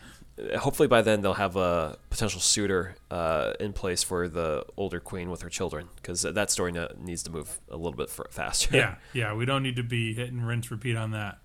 hopefully 0.59 0.87
by 0.87 1.01
then 1.01 1.21
they'll 1.21 1.33
have 1.33 1.55
a 1.57 1.97
potential 2.09 2.39
suitor 2.39 2.95
uh, 3.11 3.53
in 3.59 3.73
place 3.73 4.03
for 4.03 4.27
the 4.29 4.65
older 4.77 4.99
queen 4.99 5.29
with 5.29 5.41
her 5.41 5.49
children 5.49 5.89
because 5.97 6.21
that 6.21 6.49
story 6.49 6.73
needs 6.97 7.23
to 7.23 7.31
move 7.31 7.59
a 7.69 7.75
little 7.75 7.91
bit 7.97 8.09
faster. 8.31 8.75
yeah, 8.75 8.95
yeah. 9.13 9.33
We 9.33 9.45
don't 9.45 9.63
need 9.63 9.75
to 9.77 9.83
be 9.83 10.13
hitting 10.13 10.41
rinse 10.41 10.71
repeat 10.71 10.95
on 10.95 11.11
that. 11.11 11.39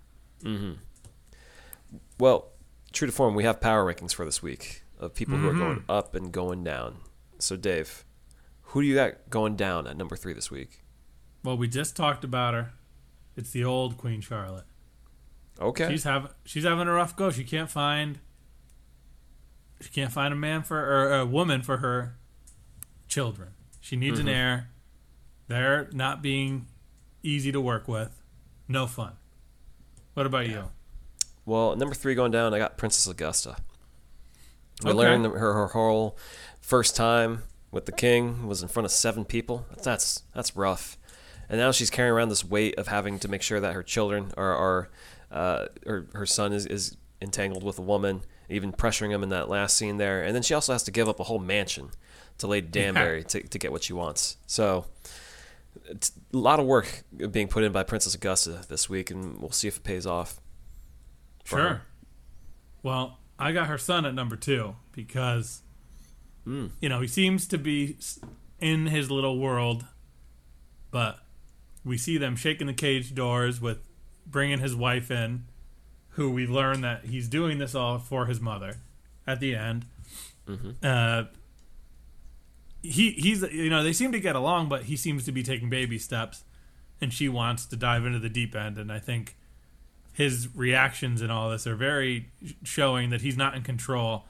Well, 2.18 2.50
true 2.92 3.06
to 3.06 3.12
form, 3.12 3.34
we 3.34 3.44
have 3.44 3.60
power 3.60 3.84
rankings 3.92 4.14
for 4.14 4.24
this 4.24 4.42
week 4.42 4.82
of 4.98 5.14
people 5.14 5.36
who 5.36 5.48
are 5.48 5.54
going 5.54 5.76
Mm-hmm. 5.80 5.90
up 5.90 6.14
and 6.14 6.30
going 6.30 6.62
down. 6.64 6.98
So, 7.38 7.56
Dave, 7.56 8.04
who 8.62 8.82
do 8.82 8.86
you 8.86 8.94
got 8.94 9.14
going 9.30 9.56
down 9.56 9.86
at 9.86 9.96
number 9.96 10.16
three 10.16 10.32
this 10.32 10.50
week? 10.50 10.82
Well, 11.42 11.56
we 11.56 11.66
just 11.68 11.96
talked 11.96 12.24
about 12.24 12.54
her. 12.54 12.72
It's 13.36 13.50
the 13.50 13.64
old 13.64 13.98
Queen 13.98 14.20
Charlotte. 14.20 14.64
Okay. 15.60 15.88
She's 15.90 16.04
having 16.04 16.30
she's 16.44 16.64
having 16.64 16.88
a 16.88 16.92
rough 16.92 17.14
go. 17.16 17.30
She 17.30 17.44
can't 17.44 17.70
find 17.70 18.18
she 19.80 19.90
can't 19.90 20.12
find 20.12 20.32
a 20.32 20.36
man 20.36 20.62
for 20.62 20.78
or 20.78 21.18
a 21.20 21.26
woman 21.26 21.62
for 21.62 21.78
her 21.78 22.16
children. 23.08 23.50
She 23.80 23.96
needs 23.96 24.18
Mm-hmm. 24.18 24.28
an 24.28 24.34
heir. 24.34 24.68
They're 25.48 25.88
not 25.92 26.22
being 26.22 26.66
easy 27.22 27.52
to 27.52 27.60
work 27.60 27.86
with. 27.86 28.20
No 28.66 28.86
fun. 28.86 29.12
What 30.14 30.26
about 30.26 30.48
you? 30.48 30.70
Well, 31.44 31.76
number 31.76 31.94
three 31.94 32.14
going 32.14 32.30
down, 32.32 32.54
I 32.54 32.58
got 32.58 32.78
Princess 32.78 33.06
Augusta. 33.06 33.56
We 34.82 34.90
Okay. 34.90 34.98
learned 34.98 35.26
her, 35.26 35.52
her 35.52 35.66
whole 35.68 36.16
first 36.60 36.96
time 36.96 37.42
with 37.70 37.84
the 37.86 37.92
king 37.92 38.46
was 38.46 38.62
in 38.62 38.68
front 38.68 38.86
of 38.86 38.90
seven 38.92 39.24
people. 39.24 39.66
That's 39.82 40.22
that's 40.34 40.56
rough. 40.56 40.96
And 41.48 41.60
now 41.60 41.72
she's 41.72 41.90
carrying 41.90 42.14
around 42.14 42.30
this 42.30 42.42
weight 42.44 42.76
of 42.78 42.88
having 42.88 43.18
to 43.18 43.28
make 43.28 43.42
sure 43.42 43.60
that 43.60 43.74
her 43.74 43.82
children 43.82 44.32
are, 44.38 44.54
are 44.56 44.90
uh, 45.34 45.66
her, 45.86 46.06
her 46.14 46.24
son 46.26 46.52
is, 46.54 46.64
is 46.64 46.96
entangled 47.20 47.62
with 47.62 47.78
a 47.78 47.82
woman, 47.82 48.22
even 48.48 48.72
pressuring 48.72 49.10
him 49.10 49.22
in 49.22 49.28
that 49.30 49.48
last 49.50 49.76
scene 49.76 49.98
there. 49.98 50.22
And 50.22 50.34
then 50.34 50.42
she 50.42 50.54
also 50.54 50.72
has 50.72 50.82
to 50.84 50.90
give 50.90 51.08
up 51.08 51.20
a 51.20 51.24
whole 51.24 51.38
mansion 51.38 51.90
to 52.38 52.46
Lady 52.46 52.68
Danbury 52.68 53.22
to, 53.24 53.42
to 53.42 53.58
get 53.58 53.70
what 53.72 53.82
she 53.82 53.92
wants. 53.92 54.36
So 54.46 54.86
it's 55.86 56.12
a 56.32 56.36
lot 56.38 56.58
of 56.60 56.66
work 56.66 57.02
being 57.30 57.48
put 57.48 57.64
in 57.64 57.72
by 57.72 57.82
Princess 57.82 58.14
Augusta 58.14 58.62
this 58.68 58.88
week, 58.88 59.10
and 59.10 59.38
we'll 59.40 59.50
see 59.52 59.68
if 59.68 59.76
it 59.78 59.84
pays 59.84 60.06
off. 60.06 60.40
for 61.44 61.56
her. 61.58 61.62
Sure. 61.68 61.82
Well, 62.82 63.18
I 63.38 63.52
got 63.52 63.66
her 63.66 63.78
son 63.78 64.06
at 64.06 64.14
number 64.14 64.36
two 64.36 64.76
because, 64.92 65.62
Hmm. 66.44 66.66
you 66.80 66.88
know, 66.88 67.00
he 67.00 67.08
seems 67.08 67.48
to 67.48 67.58
be 67.58 67.96
in 68.60 68.86
his 68.86 69.10
little 69.10 69.38
world, 69.38 69.84
but 70.90 71.18
we 71.84 71.98
see 71.98 72.18
them 72.18 72.36
shaking 72.36 72.66
the 72.66 72.74
cage 72.74 73.14
doors 73.14 73.60
with 73.60 73.78
bringing 74.26 74.58
his 74.60 74.74
wife 74.74 75.10
in, 75.10 75.44
who 76.10 76.30
we 76.30 76.46
learn 76.46 76.80
that 76.82 77.06
he's 77.06 77.28
doing 77.28 77.58
this 77.58 77.74
all 77.74 77.98
for 77.98 78.26
his 78.26 78.40
mother 78.40 78.76
at 79.26 79.40
the 79.40 79.54
end. 79.54 79.86
Uh, 80.82 81.24
he 82.82 83.12
he's 83.12 83.42
you 83.50 83.70
know 83.70 83.82
they 83.82 83.92
seem 83.92 84.12
to 84.12 84.20
get 84.20 84.36
along, 84.36 84.68
but 84.68 84.84
he 84.84 84.96
seems 84.96 85.24
to 85.24 85.32
be 85.32 85.42
taking 85.42 85.70
baby 85.70 85.98
steps, 85.98 86.44
and 87.00 87.12
she 87.12 87.28
wants 87.28 87.64
to 87.66 87.76
dive 87.76 88.04
into 88.04 88.18
the 88.18 88.28
deep 88.28 88.54
end, 88.54 88.76
and 88.78 88.92
I 88.92 88.98
think 88.98 89.36
his 90.12 90.48
reactions 90.54 91.20
and 91.22 91.32
all 91.32 91.50
this 91.50 91.66
are 91.66 91.74
very 91.74 92.28
showing 92.62 93.10
that 93.10 93.22
he's 93.22 93.36
not 93.36 93.54
in 93.56 93.62
control, 93.62 94.24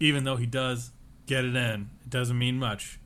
even 0.00 0.24
though 0.24 0.36
he 0.36 0.46
does 0.46 0.92
get 1.26 1.44
it 1.44 1.54
in. 1.54 1.90
It 2.02 2.10
doesn't 2.10 2.38
mean 2.38 2.58
much 2.58 2.98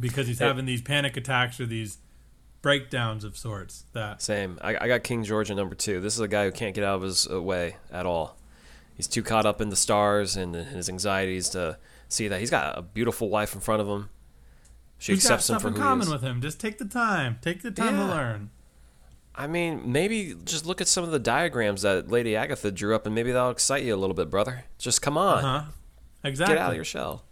because 0.00 0.26
he's 0.26 0.38
having 0.38 0.64
these 0.64 0.80
panic 0.80 1.16
attacks 1.16 1.60
or 1.60 1.66
these 1.66 1.98
breakdowns 2.62 3.24
of 3.24 3.36
sorts 3.36 3.84
that 3.92 4.22
Same. 4.22 4.58
I, 4.62 4.76
I 4.76 4.88
got 4.88 5.02
King 5.02 5.24
George 5.24 5.50
at 5.50 5.56
number 5.56 5.74
two. 5.74 6.00
This 6.00 6.14
is 6.14 6.20
a 6.20 6.28
guy 6.28 6.44
who 6.44 6.52
can't 6.52 6.74
get 6.74 6.84
out 6.84 6.96
of 6.96 7.02
his 7.02 7.28
uh, 7.30 7.42
way 7.42 7.76
at 7.90 8.06
all. 8.06 8.36
He's 8.96 9.08
too 9.08 9.22
caught 9.22 9.46
up 9.46 9.60
in 9.60 9.68
the 9.68 9.76
stars 9.76 10.36
and 10.36 10.54
his 10.54 10.88
anxieties 10.88 11.48
to 11.50 11.78
see 12.08 12.28
that 12.28 12.40
he's 12.40 12.50
got 12.50 12.78
a 12.78 12.82
beautiful 12.82 13.28
wife 13.28 13.54
in 13.54 13.60
front 13.60 13.80
of 13.82 13.88
him. 13.88 14.08
She 14.98 15.12
got 15.12 15.16
accepts 15.16 15.50
him 15.50 15.54
stuff 15.54 15.62
for 15.62 15.68
in 15.68 15.74
who 15.74 15.80
he 15.80 15.84
common 15.84 16.10
with 16.10 16.22
him. 16.22 16.40
Just 16.40 16.60
take 16.60 16.78
the 16.78 16.84
time. 16.84 17.38
Take 17.42 17.62
the 17.62 17.70
time 17.72 17.96
to 17.96 18.04
learn. 18.04 18.50
I 19.34 19.46
mean, 19.46 19.90
maybe 19.90 20.36
just 20.44 20.66
look 20.66 20.80
at 20.80 20.88
some 20.88 21.04
of 21.04 21.10
the 21.10 21.18
diagrams 21.18 21.82
that 21.82 22.08
Lady 22.10 22.36
Agatha 22.36 22.70
drew 22.70 22.94
up, 22.94 23.06
and 23.06 23.14
maybe 23.14 23.32
that'll 23.32 23.50
excite 23.50 23.82
you 23.82 23.94
a 23.94 23.96
little 23.96 24.14
bit, 24.14 24.28
brother. 24.30 24.64
Just 24.78 25.00
come 25.00 25.16
on, 25.16 25.42
Huh? 25.42 25.62
Exactly. 26.22 26.54
get 26.54 26.62
out 26.62 26.70
of 26.70 26.76
your 26.76 26.84
shell. 26.84 27.24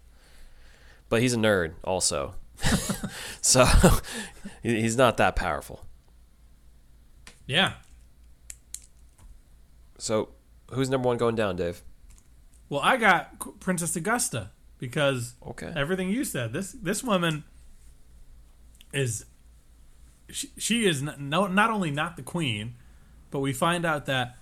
But 1.09 1.21
he's 1.21 1.33
a 1.33 1.37
nerd, 1.37 1.73
also, 1.83 2.33
so 3.41 3.65
he's 4.63 4.97
not 4.97 5.17
that 5.17 5.35
powerful. 5.35 5.85
Yeah. 7.45 7.73
So, 9.97 10.29
who's 10.71 10.89
number 10.89 11.07
one 11.07 11.17
going 11.17 11.35
down, 11.35 11.55
Dave? 11.55 11.81
Well, 12.69 12.81
I 12.81 12.97
got 12.97 13.59
Princess 13.59 13.95
Augusta 13.95 14.51
because 14.77 15.35
Okay. 15.45 15.71
everything 15.75 16.09
you 16.09 16.23
said. 16.23 16.53
This 16.53 16.71
this 16.71 17.03
woman 17.03 17.43
is 18.93 19.25
she, 20.29 20.51
she 20.57 20.85
is 20.87 21.01
not, 21.01 21.19
no, 21.19 21.47
not 21.47 21.69
only 21.69 21.91
not 21.91 22.15
the 22.15 22.23
queen, 22.23 22.75
but 23.29 23.39
we 23.39 23.53
find 23.53 23.85
out 23.85 24.05
that 24.05 24.37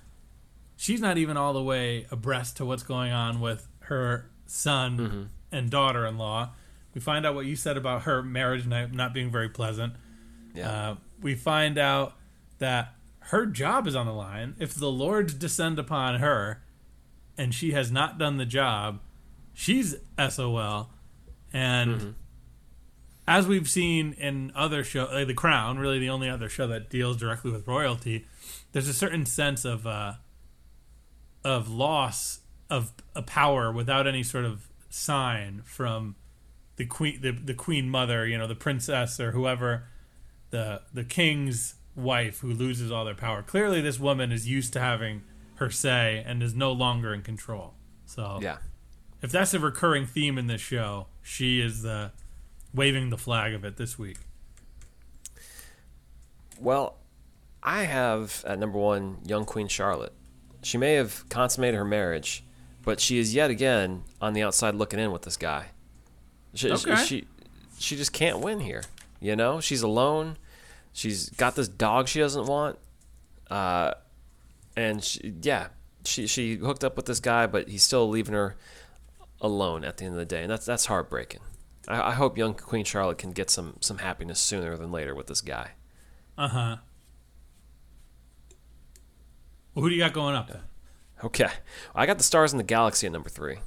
she's 0.76 1.02
not 1.02 1.18
even 1.18 1.38
all 1.38 1.54
the 1.54 1.64
way 1.64 2.08
abreast 2.12 2.58
to 2.58 2.66
what's 2.66 2.84
going 2.84 3.12
on 3.12 3.42
with 3.42 3.68
her 3.82 4.30
son 4.46 4.98
mm-hmm. 4.98 5.24
and 5.52 5.70
daughter-in-law. 5.70 6.52
We 7.00 7.04
find 7.04 7.26
out 7.26 7.34
what 7.34 7.46
you 7.46 7.56
said 7.56 7.78
about 7.78 8.02
her 8.02 8.22
marriage 8.22 8.68
not, 8.68 8.92
not 8.92 9.14
being 9.14 9.32
very 9.32 9.48
pleasant. 9.48 9.94
Yeah. 10.54 10.70
Uh, 10.70 10.96
we 11.22 11.34
find 11.34 11.78
out 11.78 12.16
that 12.58 12.94
her 13.20 13.46
job 13.46 13.88
is 13.88 13.96
on 13.96 14.06
the 14.06 14.12
line. 14.12 14.58
If 14.60 14.74
the 14.74 14.92
Lords 14.92 15.34
descend 15.34 15.80
upon 15.80 16.20
her 16.20 16.62
and 17.38 17.54
she 17.54 17.72
has 17.72 17.90
not 17.90 18.18
done 18.18 18.36
the 18.36 18.46
job, 18.46 19.00
she's 19.54 19.96
SOL. 20.18 20.90
And 21.54 22.16
as 23.26 23.48
we've 23.48 23.70
seen 23.70 24.12
in 24.20 24.52
other 24.54 24.84
shows, 24.84 25.10
like 25.14 25.28
The 25.28 25.34
Crown, 25.34 25.80
really 25.80 26.00
the 26.00 26.10
only 26.10 26.30
other 26.30 26.50
show 26.50 26.68
that 26.68 26.90
deals 26.90 27.16
directly 27.16 27.50
with 27.50 27.66
royalty, 27.66 28.26
there's 28.74 28.90
a 28.90 28.94
certain 28.94 29.26
sense 29.26 29.64
of 29.64 29.88
uh, 29.88 30.16
of 31.46 31.70
loss 31.70 32.42
of 32.70 32.92
a 33.16 33.22
power 33.22 33.72
without 33.72 34.06
any 34.06 34.22
sort 34.22 34.44
of 34.44 34.68
sign 34.90 35.62
from 35.64 36.18
the 36.80 36.86
queen, 36.86 37.20
the, 37.22 37.32
the 37.32 37.54
queen 37.54 37.90
mother, 37.90 38.26
you 38.26 38.38
know, 38.38 38.48
the 38.48 38.56
princess 38.56 39.20
or 39.20 39.32
whoever, 39.34 39.84
the 40.50 40.82
the 40.94 41.04
king's 41.04 41.76
wife 41.94 42.40
who 42.40 42.54
loses 42.54 42.90
all 42.90 43.04
their 43.04 43.14
power. 43.14 43.44
Clearly, 43.44 43.82
this 43.82 44.00
woman 44.00 44.32
is 44.32 44.48
used 44.48 44.72
to 44.74 44.80
having 44.80 45.22
her 45.56 45.70
say 45.70 46.24
and 46.26 46.42
is 46.42 46.56
no 46.56 46.72
longer 46.72 47.14
in 47.14 47.22
control. 47.22 47.74
So 48.06 48.40
yeah. 48.42 48.60
if 49.22 49.30
that's 49.30 49.54
a 49.54 49.60
recurring 49.60 50.06
theme 50.06 50.38
in 50.38 50.48
this 50.48 50.62
show, 50.62 51.08
she 51.22 51.60
is 51.60 51.82
the 51.82 52.14
waving 52.74 53.10
the 53.10 53.18
flag 53.18 53.54
of 53.54 53.66
it 53.66 53.76
this 53.76 54.00
week. 54.00 54.18
Well, 56.62 56.96
I 57.62 57.84
have 57.84 58.42
at 58.48 58.58
number 58.58 58.80
one 58.80 59.18
young 59.26 59.44
Queen 59.44 59.68
Charlotte. 59.68 60.14
She 60.64 60.78
may 60.78 60.94
have 60.94 61.28
consummated 61.28 61.76
her 61.76 61.86
marriage, 61.86 62.46
but 62.84 63.02
she 63.02 63.18
is 63.18 63.36
yet 63.36 63.50
again 63.50 64.04
on 64.22 64.32
the 64.32 64.44
outside 64.44 64.76
looking 64.76 65.00
in 65.00 65.12
with 65.12 65.24
this 65.24 65.36
guy. 65.36 65.72
She, 66.54 66.72
Okay. 66.72 66.96
she, 67.06 67.28
she 67.78 67.96
just 67.96 68.12
can't 68.14 68.40
win 68.40 68.60
here. 68.60 68.84
You 69.22 69.36
know, 69.36 69.60
she's 69.60 69.82
alone. 69.82 70.38
She's 70.94 71.30
got 71.32 71.56
this 71.56 71.68
dog 71.68 72.08
she 72.08 72.20
doesn't 72.20 72.46
want, 72.48 72.78
uh, 73.52 73.94
and 74.76 75.04
she, 75.04 75.34
yeah, 75.42 75.68
she 76.04 76.26
she 76.26 76.56
hooked 76.56 76.84
up 76.84 76.96
with 76.98 77.06
this 77.06 77.20
guy, 77.20 77.46
but 77.46 77.68
he's 77.70 77.84
still 77.84 78.10
leaving 78.10 78.34
her 78.34 78.56
alone 79.40 79.84
at 79.86 79.98
the 79.98 80.06
end 80.06 80.14
of 80.16 80.20
the 80.20 80.26
day, 80.26 80.42
and 80.42 80.50
that's 80.52 80.66
that's 80.66 80.88
heartbreaking. 80.88 81.42
I, 81.88 82.10
I 82.10 82.12
hope 82.14 82.38
young 82.38 82.54
Queen 82.56 82.84
Charlotte 82.86 83.18
can 83.20 83.32
get 83.32 83.50
some 83.50 83.76
some 83.82 84.00
happiness 84.00 84.40
sooner 84.40 84.76
than 84.78 84.92
later 84.92 85.14
with 85.14 85.28
this 85.28 85.42
guy. 85.42 85.72
Uh 86.38 86.48
huh. 86.48 86.76
Well, 89.74 89.84
who 89.84 89.90
do 89.90 89.96
you 89.96 90.02
got 90.02 90.14
going 90.14 90.36
up 90.36 90.48
then? 90.48 90.62
Okay, 91.24 91.50
I 91.94 92.06
got 92.06 92.18
the 92.18 92.24
stars 92.24 92.52
in 92.54 92.58
the 92.58 92.64
galaxy 92.64 93.06
at 93.06 93.14
number 93.14 93.30
three. 93.30 93.58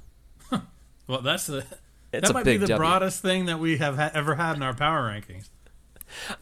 Well, 1.07 1.20
that's 1.20 1.47
the 1.47 1.64
It's 2.13 2.29
that 2.29 2.35
might 2.35 2.45
be 2.45 2.57
the 2.57 2.67
W. 2.67 2.79
broadest 2.79 3.23
thing 3.23 3.47
that 3.47 3.59
we 3.59 3.79
have 3.79 3.97
ha- 3.97 4.11
ever 4.13 4.35
had 4.35 4.57
in 4.57 4.63
our 4.63 4.75
power 4.75 5.09
rankings. 5.09 5.49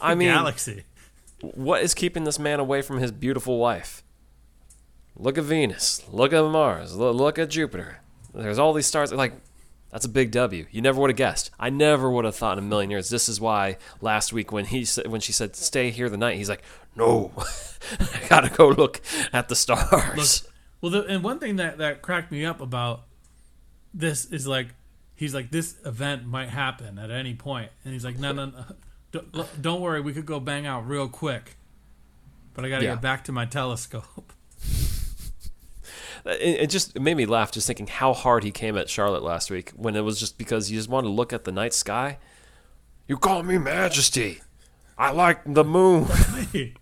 I 0.01 0.15
mean, 0.15 0.29
Galaxy. 0.29 0.85
what 1.41 1.83
is 1.83 1.95
keeping 1.95 2.25
this 2.25 2.39
man 2.39 2.59
away 2.59 2.83
from 2.83 2.99
his 2.99 3.13
beautiful 3.13 3.59
wife? 3.59 4.03
Look 5.17 5.39
at 5.39 5.45
Venus. 5.45 6.03
Look 6.11 6.33
at 6.33 6.43
Mars. 6.43 6.97
Look, 6.97 7.15
look 7.15 7.39
at 7.39 7.51
Jupiter. 7.51 8.01
There's 8.35 8.59
all 8.59 8.73
these 8.73 8.87
stars. 8.87 9.13
Like, 9.13 9.35
that's 9.91 10.05
a 10.05 10.09
big 10.09 10.31
W. 10.31 10.67
You 10.71 10.83
never 10.83 11.01
would 11.01 11.11
have 11.11 11.17
guessed. 11.17 11.51
I 11.59 11.69
never 11.71 12.11
would 12.11 12.25
have 12.25 12.37
thought 12.37 12.59
in 12.59 12.65
a 12.65 12.67
million 12.67 12.91
years. 12.91 13.11
This 13.11 13.29
is 13.29 13.41
why 13.41 13.77
last 14.01 14.33
week 14.33 14.51
when 14.51 14.65
he 14.65 14.85
said, 14.85 15.09
when 15.09 15.21
she 15.21 15.33
said 15.33 15.57
stay 15.57 15.91
here 15.91 16.09
the 16.09 16.17
night, 16.17 16.37
he's 16.37 16.49
like, 16.49 16.63
no, 16.97 17.33
I 18.01 18.21
gotta 18.29 18.51
go 18.51 18.69
look 18.69 19.01
at 19.33 19.49
the 19.49 19.57
stars. 19.57 20.47
Well, 20.81 20.93
the, 20.93 21.05
and 21.07 21.23
one 21.23 21.39
thing 21.39 21.57
that 21.57 21.79
that 21.79 22.03
cracked 22.03 22.33
me 22.33 22.45
up 22.45 22.61
about 22.61 23.03
this 23.93 24.25
is 24.27 24.47
like 24.47 24.69
he's 25.21 25.35
like 25.35 25.51
this 25.51 25.77
event 25.85 26.25
might 26.27 26.49
happen 26.49 26.99
at 26.99 27.11
any 27.11 27.35
point, 27.35 27.71
and 27.85 27.93
he's 27.93 28.07
like, 28.07 28.19
no, 28.19 28.33
no, 28.33 28.47
no 28.47 28.65
don't, 29.13 29.63
don't 29.63 29.81
worry, 29.83 30.01
we 30.01 30.15
could 30.15 30.25
go 30.25 30.41
bang 30.41 30.67
out 30.67 30.89
real 30.89 31.09
quick, 31.09 31.57
but 32.55 32.65
I 32.65 32.71
got 32.71 32.79
to 32.79 32.85
Yeah. 32.85 32.95
get 32.95 33.03
back 33.03 33.25
to 33.25 33.33
my 33.33 33.45
telescope. 33.45 34.33
It, 36.27 36.67
just 36.67 36.95
it 36.95 37.01
made 37.01 37.17
me 37.17 37.25
laugh 37.25 37.51
just 37.51 37.67
thinking 37.67 37.87
how 37.87 38.13
hard 38.13 38.45
he 38.45 38.51
came 38.51 38.77
at 38.77 38.91
Charlotte 38.91 39.23
last 39.23 39.51
week 39.51 39.71
when 39.71 39.97
it 39.97 40.03
was 40.03 40.21
just 40.21 40.37
because 40.37 40.69
he 40.69 40.77
just 40.77 40.87
wanted 40.91 41.09
to 41.09 41.15
look 41.15 41.33
at 41.33 41.45
the 41.45 41.51
night 41.51 41.73
sky. 41.73 42.19
You 43.09 43.17
call 43.17 43.43
me 43.43 43.57
Majesty. 43.57 44.43
I 44.99 45.13
like 45.13 45.41
the 45.47 45.65
moon. 45.65 46.09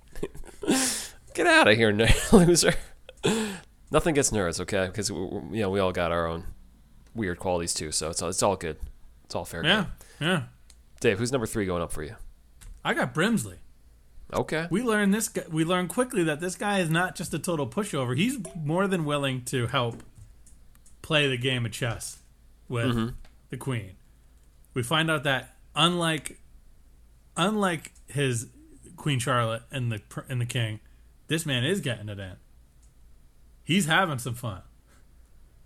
Get 1.34 1.47
out 1.47 1.68
of 1.68 1.76
here, 1.76 1.93
loser. 2.32 2.74
Nothing 3.93 4.16
gets 4.16 4.32
nerds, 4.32 4.59
okay? 4.62 4.86
Because 4.86 5.09
you 5.09 5.49
know 5.53 5.70
we 5.70 5.78
all 5.78 5.93
got 5.93 6.11
our 6.11 6.26
own 6.26 6.43
weird 7.18 7.38
qualities 7.38 7.74
too, 7.74 7.92
so 7.92 8.10
it's 8.10 8.22
all, 8.22 8.28
it's 8.30 8.42
all 8.42 8.56
good. 8.56 8.78
It's 9.24 9.34
all 9.34 9.44
fair. 9.44 9.64
yeah, 9.64 9.82
game. 10.20 10.28
yeah. 10.28 10.42
Dave, 11.00 11.18
who's 11.18 11.32
number 11.32 11.46
three 11.46 11.66
going 11.66 11.82
up 11.82 11.92
for 11.92 12.02
you? 12.02 12.16
I 12.84 12.94
got 12.94 13.14
Brimsley. 13.14 13.56
Okay. 14.32 14.66
We 14.70 14.82
learned 14.82 15.14
this. 15.14 15.28
Guy, 15.28 15.44
we 15.50 15.64
learned 15.64 15.88
quickly 15.88 16.24
that 16.24 16.40
this 16.40 16.54
guy 16.54 16.80
is 16.80 16.90
not 16.90 17.14
just 17.14 17.32
a 17.34 17.38
total 17.38 17.66
pushover. 17.66 18.16
He's 18.16 18.38
more 18.54 18.86
than 18.86 19.04
willing 19.04 19.44
to 19.46 19.66
help 19.66 20.02
play 21.02 21.28
the 21.28 21.38
game 21.38 21.64
of 21.64 21.72
chess 21.72 22.18
with 22.68 22.86
mm-hmm. 22.86 23.08
the 23.50 23.56
queen. 23.56 23.92
We 24.74 24.82
find 24.82 25.10
out 25.10 25.24
that 25.24 25.56
unlike 25.74 26.38
unlike 27.36 27.92
his 28.06 28.48
Queen 28.96 29.18
Charlotte 29.18 29.62
and 29.70 29.90
the 29.90 30.02
and 30.28 30.40
the 30.40 30.46
king, 30.46 30.80
this 31.28 31.46
man 31.46 31.64
is 31.64 31.80
getting 31.80 32.08
it 32.08 32.18
in. 32.18 32.36
He's 33.64 33.86
having 33.86 34.18
some 34.18 34.34
fun, 34.34 34.62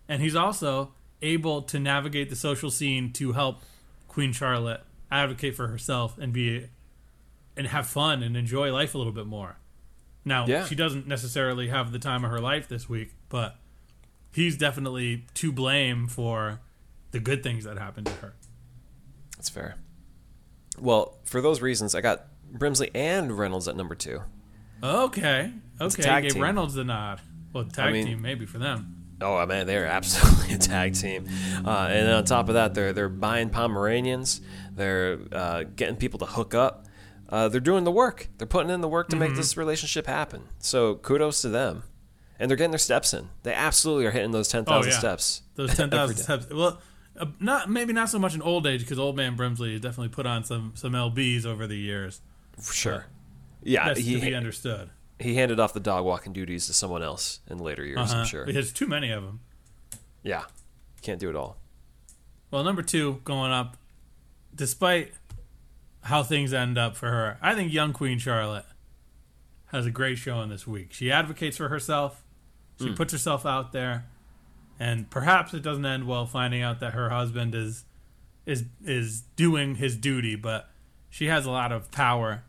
and 0.09 0.23
he's 0.23 0.37
also 0.37 0.93
able 1.23 1.63
to 1.63 1.79
navigate 1.79 2.29
the 2.31 2.37
social 2.37 2.71
scene 2.71 3.13
to 3.15 3.33
help 3.33 3.63
Queen 4.09 4.33
Charlotte 4.33 4.83
advocate 5.11 5.55
for 5.55 5.69
herself 5.69 6.19
and 6.19 6.33
be 6.33 6.67
and 7.57 7.67
have 7.69 7.87
fun 7.87 8.23
and 8.23 8.37
enjoy 8.37 8.73
life 8.73 8.95
a 8.95 8.99
little 8.99 9.13
bit 9.13 9.27
more. 9.27 9.57
Now, 10.25 10.47
Yeah. 10.47 10.65
she 10.67 10.75
doesn't 10.75 11.07
necessarily 11.07 11.69
have 11.69 11.93
the 11.93 11.99
time 11.99 12.25
of 12.25 12.31
her 12.31 12.41
life 12.41 12.69
this 12.69 12.89
week, 12.89 13.15
but 13.29 13.57
he's 14.33 14.57
definitely 14.57 15.27
to 15.35 15.53
blame 15.53 16.07
for 16.07 16.61
the 17.11 17.21
good 17.21 17.43
things 17.43 17.65
that 17.65 17.77
happened 17.79 18.07
to 18.07 18.13
her. 18.15 18.35
That's 19.37 19.51
fair. 19.51 19.77
Well, 20.79 21.19
for 21.25 21.41
those 21.43 21.61
reasons, 21.61 21.95
I 21.95 22.01
got 22.01 22.27
Brimsley 22.53 22.91
and 22.95 23.37
Reynolds 23.37 23.69
at 23.69 23.77
number 23.77 23.95
two. 23.95 24.23
Okay. 24.83 25.53
Okay. 25.81 26.23
Gave 26.23 26.33
team. 26.33 26.43
Reynolds 26.43 26.75
the 26.75 26.85
nod. 26.85 27.21
Well, 27.53 27.65
tag 27.65 27.93
mean- 27.93 28.07
team 28.07 28.23
maybe 28.23 28.47
for 28.47 28.59
them. 28.59 29.02
Oh 29.23 29.45
man, 29.47 29.67
they're 29.67 29.87
absolutely 29.99 30.55
a 30.55 30.59
tag 30.59 30.95
team. 30.95 31.27
Uh, 31.65 31.89
and 31.91 32.11
on 32.11 32.25
top 32.25 32.49
of 32.49 32.55
that, 32.55 32.75
they're 32.75 32.93
they're 32.93 33.09
buying 33.09 33.49
Pomeranians. 33.51 34.41
They're 34.75 35.19
uh, 35.33 35.65
getting 35.77 35.97
people 35.97 36.19
to 36.21 36.27
hook 36.27 36.55
up. 36.55 36.87
Uh, 37.29 37.49
they're 37.49 37.61
doing 37.61 37.85
the 37.85 37.91
work. 37.93 38.29
They're 38.39 38.47
putting 38.47 38.71
in 38.71 38.81
the 38.83 38.89
work 38.89 39.09
to 39.09 39.17
Mm-hmm. 39.17 39.25
make 39.29 39.37
this 39.37 39.57
relationship 39.57 40.07
happen. 40.07 40.43
So 40.59 40.97
kudos 40.97 41.41
to 41.43 41.49
them. 41.49 41.85
And 42.39 42.51
they're 42.51 42.57
getting 42.57 42.73
their 42.73 42.79
steps 42.79 43.15
in. 43.15 43.29
They 43.45 43.55
absolutely 43.55 44.05
are 44.07 44.11
hitting 44.11 44.33
those 44.33 44.49
ten 44.49 44.65
thousand 44.65 44.91
Oh, 44.91 44.95
yeah. 44.95 44.99
steps. 44.99 45.43
Those 45.55 45.75
ten 45.77 45.91
thousand 45.91 46.17
steps. 46.17 46.49
Well, 46.51 46.81
uh, 47.19 47.27
not 47.41 47.71
maybe 47.71 47.93
not 47.93 48.09
so 48.09 48.19
much 48.19 48.35
in 48.35 48.43
old 48.43 48.67
age 48.67 48.81
because 48.81 48.99
old 48.99 49.17
man 49.17 49.37
Brimsley 49.37 49.73
has 49.73 49.81
definitely 49.81 50.09
put 50.09 50.27
on 50.27 50.43
some 50.45 50.73
some 50.75 50.93
lbs 50.93 51.47
over 51.47 51.67
the 51.67 51.77
years. 51.77 52.21
Sure. 52.71 53.07
Yeah, 53.63 53.89
That's 53.89 54.01
he 54.01 54.15
to 54.19 54.21
be 54.27 54.35
understood. 54.35 54.91
He 55.23 55.35
handed 55.37 55.59
off 55.61 55.73
the 55.73 55.81
dog 55.81 56.05
walking 56.05 56.33
duties 56.33 56.67
to 56.67 56.73
someone 56.73 57.03
else 57.03 57.41
in 57.49 57.59
later 57.59 57.85
years. 57.85 57.99
Uh-huh. 58.13 58.21
I'm 58.21 58.27
sure. 58.27 58.45
he 58.47 58.53
has 58.55 58.73
too 58.73 58.87
many 58.87 59.11
of 59.11 59.23
them. 59.23 59.41
Yeah, 60.23 60.45
can't 61.03 61.19
do 61.19 61.29
it 61.31 61.37
all. 61.37 61.57
Well, 62.51 62.63
number 62.65 62.83
two 62.83 63.21
going 63.25 63.51
up, 63.53 63.77
despite 64.55 65.13
how 66.03 66.23
things 66.23 66.53
end 66.53 66.77
up 66.79 66.97
for 66.97 67.09
her, 67.09 67.39
I 67.41 67.55
think 67.55 67.73
young 67.73 67.93
Queen 67.93 68.19
Charlotte 68.19 68.67
has 69.67 69.87
a 69.87 69.91
great 69.91 70.19
showing 70.19 70.49
this 70.51 70.67
week. 70.67 70.93
She 70.93 71.11
advocates 71.11 71.57
for 71.57 71.69
herself. 71.69 72.23
She 72.79 72.89
Hmm. 72.89 72.95
puts 72.95 73.13
herself 73.13 73.47
out 73.47 73.73
there, 73.73 74.05
and 74.79 75.09
perhaps 75.11 75.55
it 75.55 75.63
doesn't 75.63 75.87
end 75.87 76.07
well 76.07 76.27
finding 76.27 76.63
out 76.63 76.81
that 76.81 76.93
her 76.95 77.11
husband 77.11 77.55
is 77.55 77.85
is 78.45 78.65
is 78.85 79.21
doing 79.37 79.77
his 79.77 79.97
duty, 79.97 80.35
but 80.35 80.69
she 81.09 81.27
has 81.27 81.47
a 81.47 81.51
lot 81.51 81.71
of 81.71 81.91
power 81.93 82.43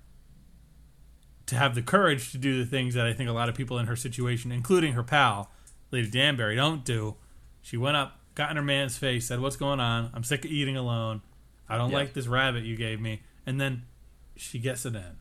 to 1.47 1.55
have 1.55 1.75
the 1.75 1.81
courage 1.81 2.31
to 2.31 2.37
do 2.37 2.57
the 2.57 2.65
things 2.69 2.93
that 2.93 3.05
I 3.05 3.13
think 3.13 3.29
a 3.29 3.33
lot 3.33 3.49
of 3.49 3.55
people 3.55 3.77
in 3.79 3.87
her 3.87 3.95
situation, 3.95 4.51
including 4.51 4.93
her 4.93 5.03
pal, 5.03 5.51
Lady 5.91 6.09
Danbury, 6.09 6.55
don't 6.55 6.83
do. 6.85 7.15
She 7.61 7.77
went 7.77 7.97
up, 7.97 8.19
got 8.35 8.49
in 8.51 8.57
her 8.57 8.63
man's 8.63 8.97
face, 8.97 9.27
said, 9.27 9.39
What's 9.39 9.55
going 9.57 9.79
on? 9.79 10.09
I'm 10.13 10.23
sick 10.23 10.45
of 10.45 10.51
eating 10.51 10.77
alone. 10.77 11.21
I 11.69 11.77
don't 11.77 11.91
Yeah. 11.91 11.97
like 11.97 12.13
this 12.13 12.27
rabbit 12.27 12.63
you 12.63 12.75
gave 12.75 12.99
me. 13.01 13.21
And 13.45 13.59
then 13.59 13.83
she 14.35 14.59
gets 14.59 14.85
it 14.85 14.95
in. 14.95 15.17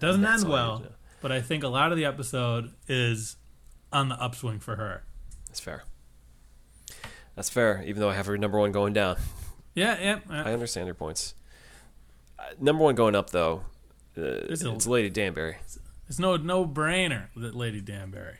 Doesn't 0.00 0.24
end 0.24 0.44
well, 0.48 0.84
but 1.22 1.32
I 1.32 1.40
think 1.40 1.62
a 1.64 1.68
lot 1.68 1.90
of 1.92 1.96
the 1.96 2.04
episode 2.04 2.72
is 2.88 3.36
on 3.92 4.08
the 4.08 4.16
upswing 4.16 4.60
for 4.60 4.76
her. 4.76 5.04
That's 5.48 5.60
fair. 5.60 5.84
That's 7.36 7.48
fair. 7.48 7.82
Even 7.86 8.00
though 8.00 8.10
I 8.10 8.14
have 8.14 8.26
her 8.26 8.36
number 8.36 8.58
one 8.58 8.72
going 8.72 8.92
down, 8.92 9.16
Yeah, 9.74 9.98
yeah. 10.00 10.18
I 10.28 10.52
understand 10.52 10.86
your 10.86 10.94
points. 10.94 11.34
Uh, 12.38 12.42
number 12.60 12.82
one 12.84 12.94
going 12.94 13.14
up 13.14 13.30
though, 13.30 13.64
It's 14.16 14.62
a- 14.62 14.72
it's 14.72 14.86
Lady 14.86 15.10
Danbury. 15.10 15.56
It's 16.08 16.18
no 16.18 16.36
no 16.36 16.66
brainer 16.66 17.28
that 17.36 17.54
Lady 17.54 17.80
Danbury. 17.80 18.36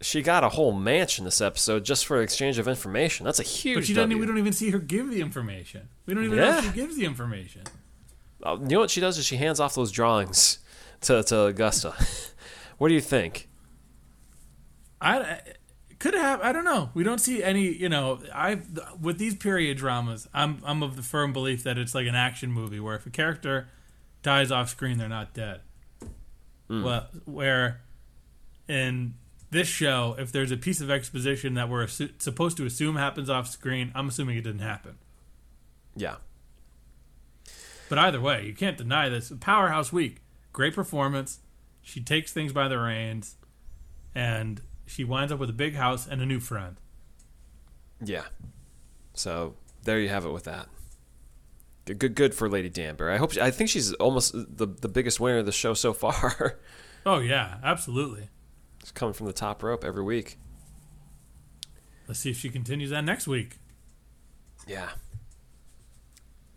She 0.00 0.20
got 0.20 0.44
a 0.44 0.50
whole 0.50 0.72
mansion 0.72 1.24
this 1.24 1.40
episode 1.40 1.84
just 1.84 2.04
for 2.04 2.20
exchange 2.20 2.58
of 2.58 2.68
information. 2.68 3.24
That's 3.24 3.40
a 3.40 3.44
huge. 3.44 3.76
But 3.76 3.84
she 3.86 3.94
doesn't. 3.94 4.10
W. 4.10 4.20
We 4.20 4.26
don't 4.26 4.38
even 4.38 4.52
see 4.52 4.70
her 4.70 4.78
give 4.78 5.08
the 5.10 5.20
information. 5.20 5.88
We 6.06 6.14
don't 6.14 6.24
even 6.24 6.36
know 6.36 6.58
if 6.58 6.64
she 6.64 6.70
gives 6.72 6.96
the 6.96 7.04
information. 7.06 7.62
Uh, 8.42 8.58
you 8.60 8.68
know 8.68 8.80
what 8.80 8.90
she 8.90 9.00
does 9.00 9.16
is 9.16 9.24
she 9.24 9.36
hands 9.36 9.60
off 9.60 9.74
those 9.74 9.90
drawings 9.90 10.58
to 11.02 11.22
to 11.22 11.44
Augusta. 11.44 11.94
what 12.78 12.88
do 12.88 12.94
you 12.94 13.00
think? 13.00 13.48
I, 15.00 15.18
I 15.20 15.40
could 15.98 16.14
have. 16.14 16.40
I 16.42 16.52
don't 16.52 16.64
know. 16.64 16.90
We 16.92 17.04
don't 17.04 17.20
see 17.20 17.42
any. 17.42 17.72
You 17.72 17.88
know, 17.88 18.20
I 18.34 18.60
with 19.00 19.18
these 19.18 19.34
period 19.34 19.78
dramas, 19.78 20.28
I'm 20.34 20.60
I'm 20.64 20.82
of 20.82 20.96
the 20.96 21.02
firm 21.02 21.32
belief 21.32 21.62
that 21.62 21.78
it's 21.78 21.94
like 21.94 22.06
an 22.06 22.14
action 22.14 22.52
movie 22.52 22.80
where 22.80 22.96
if 22.96 23.06
a 23.06 23.10
character 23.10 23.68
dies 24.24 24.50
off 24.50 24.68
screen, 24.70 24.98
they're 24.98 25.08
not 25.08 25.32
dead. 25.34 25.60
Hmm. 26.66 26.82
Well, 26.82 27.06
where 27.26 27.82
in 28.66 29.14
this 29.52 29.68
show, 29.68 30.16
if 30.18 30.32
there's 30.32 30.50
a 30.50 30.56
piece 30.56 30.80
of 30.80 30.90
exposition 30.90 31.54
that 31.54 31.68
we're 31.68 31.84
assu- 31.86 32.20
supposed 32.20 32.56
to 32.56 32.66
assume 32.66 32.96
happens 32.96 33.30
off 33.30 33.46
screen, 33.46 33.92
I'm 33.94 34.08
assuming 34.08 34.36
it 34.36 34.42
didn't 34.42 34.62
happen. 34.62 34.96
Yeah, 35.94 36.16
But 37.88 37.98
either 37.98 38.20
way, 38.20 38.44
you 38.46 38.52
can't 38.54 38.76
deny 38.76 39.08
this. 39.08 39.32
Powerhouse 39.38 39.92
week. 39.92 40.22
Great 40.52 40.74
performance. 40.74 41.38
She 41.82 42.00
takes 42.00 42.32
things 42.32 42.52
by 42.52 42.66
the 42.66 42.78
reins, 42.78 43.36
and 44.14 44.60
she 44.86 45.04
winds 45.04 45.30
up 45.30 45.38
with 45.38 45.50
a 45.50 45.52
big 45.54 45.74
house 45.76 46.06
and 46.08 46.20
a 46.20 46.26
new 46.26 46.40
friend. 46.40 46.76
yeah. 48.02 48.24
So 49.16 49.54
there 49.84 50.00
you 50.00 50.08
have 50.08 50.24
it 50.26 50.30
with 50.32 50.44
that. 50.44 50.66
Good, 51.86 51.98
good, 51.98 52.14
good 52.14 52.34
for 52.34 52.48
Lady 52.48 52.70
Danbury. 52.70 53.12
I 53.14 53.18
hope. 53.18 53.32
She, 53.32 53.40
I 53.40 53.50
think 53.50 53.68
she's 53.70 53.92
almost 53.94 54.32
the 54.32 54.66
the 54.66 54.88
biggest 54.88 55.20
winner 55.20 55.38
of 55.38 55.46
the 55.46 55.52
show 55.52 55.74
so 55.74 55.92
far. 55.92 56.58
Oh 57.06 57.18
yeah, 57.18 57.56
absolutely. 57.62 58.30
She's 58.80 58.90
coming 58.90 59.12
from 59.12 59.26
the 59.26 59.34
top 59.34 59.62
rope 59.62 59.84
every 59.84 60.02
week. 60.02 60.38
Let's 62.08 62.20
see 62.20 62.30
if 62.30 62.38
she 62.38 62.48
continues 62.48 62.88
that 62.90 63.04
next 63.04 63.26
week. 63.26 63.58
Yeah. 64.66 64.88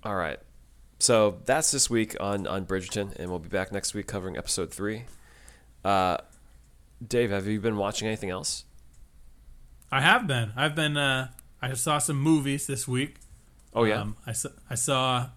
All 0.03 0.15
right. 0.15 0.39
So 0.99 1.39
that's 1.45 1.71
this 1.71 1.89
week 1.89 2.15
on 2.19 2.47
on 2.47 2.65
Bridgerton, 2.65 3.13
and 3.17 3.29
we'll 3.29 3.39
be 3.39 3.49
back 3.49 3.71
next 3.71 3.93
week 3.93 4.07
covering 4.07 4.37
episode 4.37 4.71
three. 4.71 5.03
Uh, 5.83 6.17
Dave, 7.05 7.29
have 7.29 7.45
you 7.45 7.59
been 7.59 7.77
watching 7.77 8.07
anything 8.07 8.29
else? 8.29 8.63
I 9.91 10.01
have 10.01 10.27
been. 10.27 10.53
I've 10.55 10.75
been. 10.75 10.97
Uh, 10.97 11.29
I 11.61 11.73
saw 11.73 11.97
some 11.97 12.17
movies 12.21 12.67
this 12.67 12.87
week. 12.87 13.17
Oh 13.73 13.83
yeah. 13.83 14.01
Um, 14.01 14.15
I 14.25 14.31
saw, 14.31 14.49
I 14.69 14.75
saw 14.75 15.29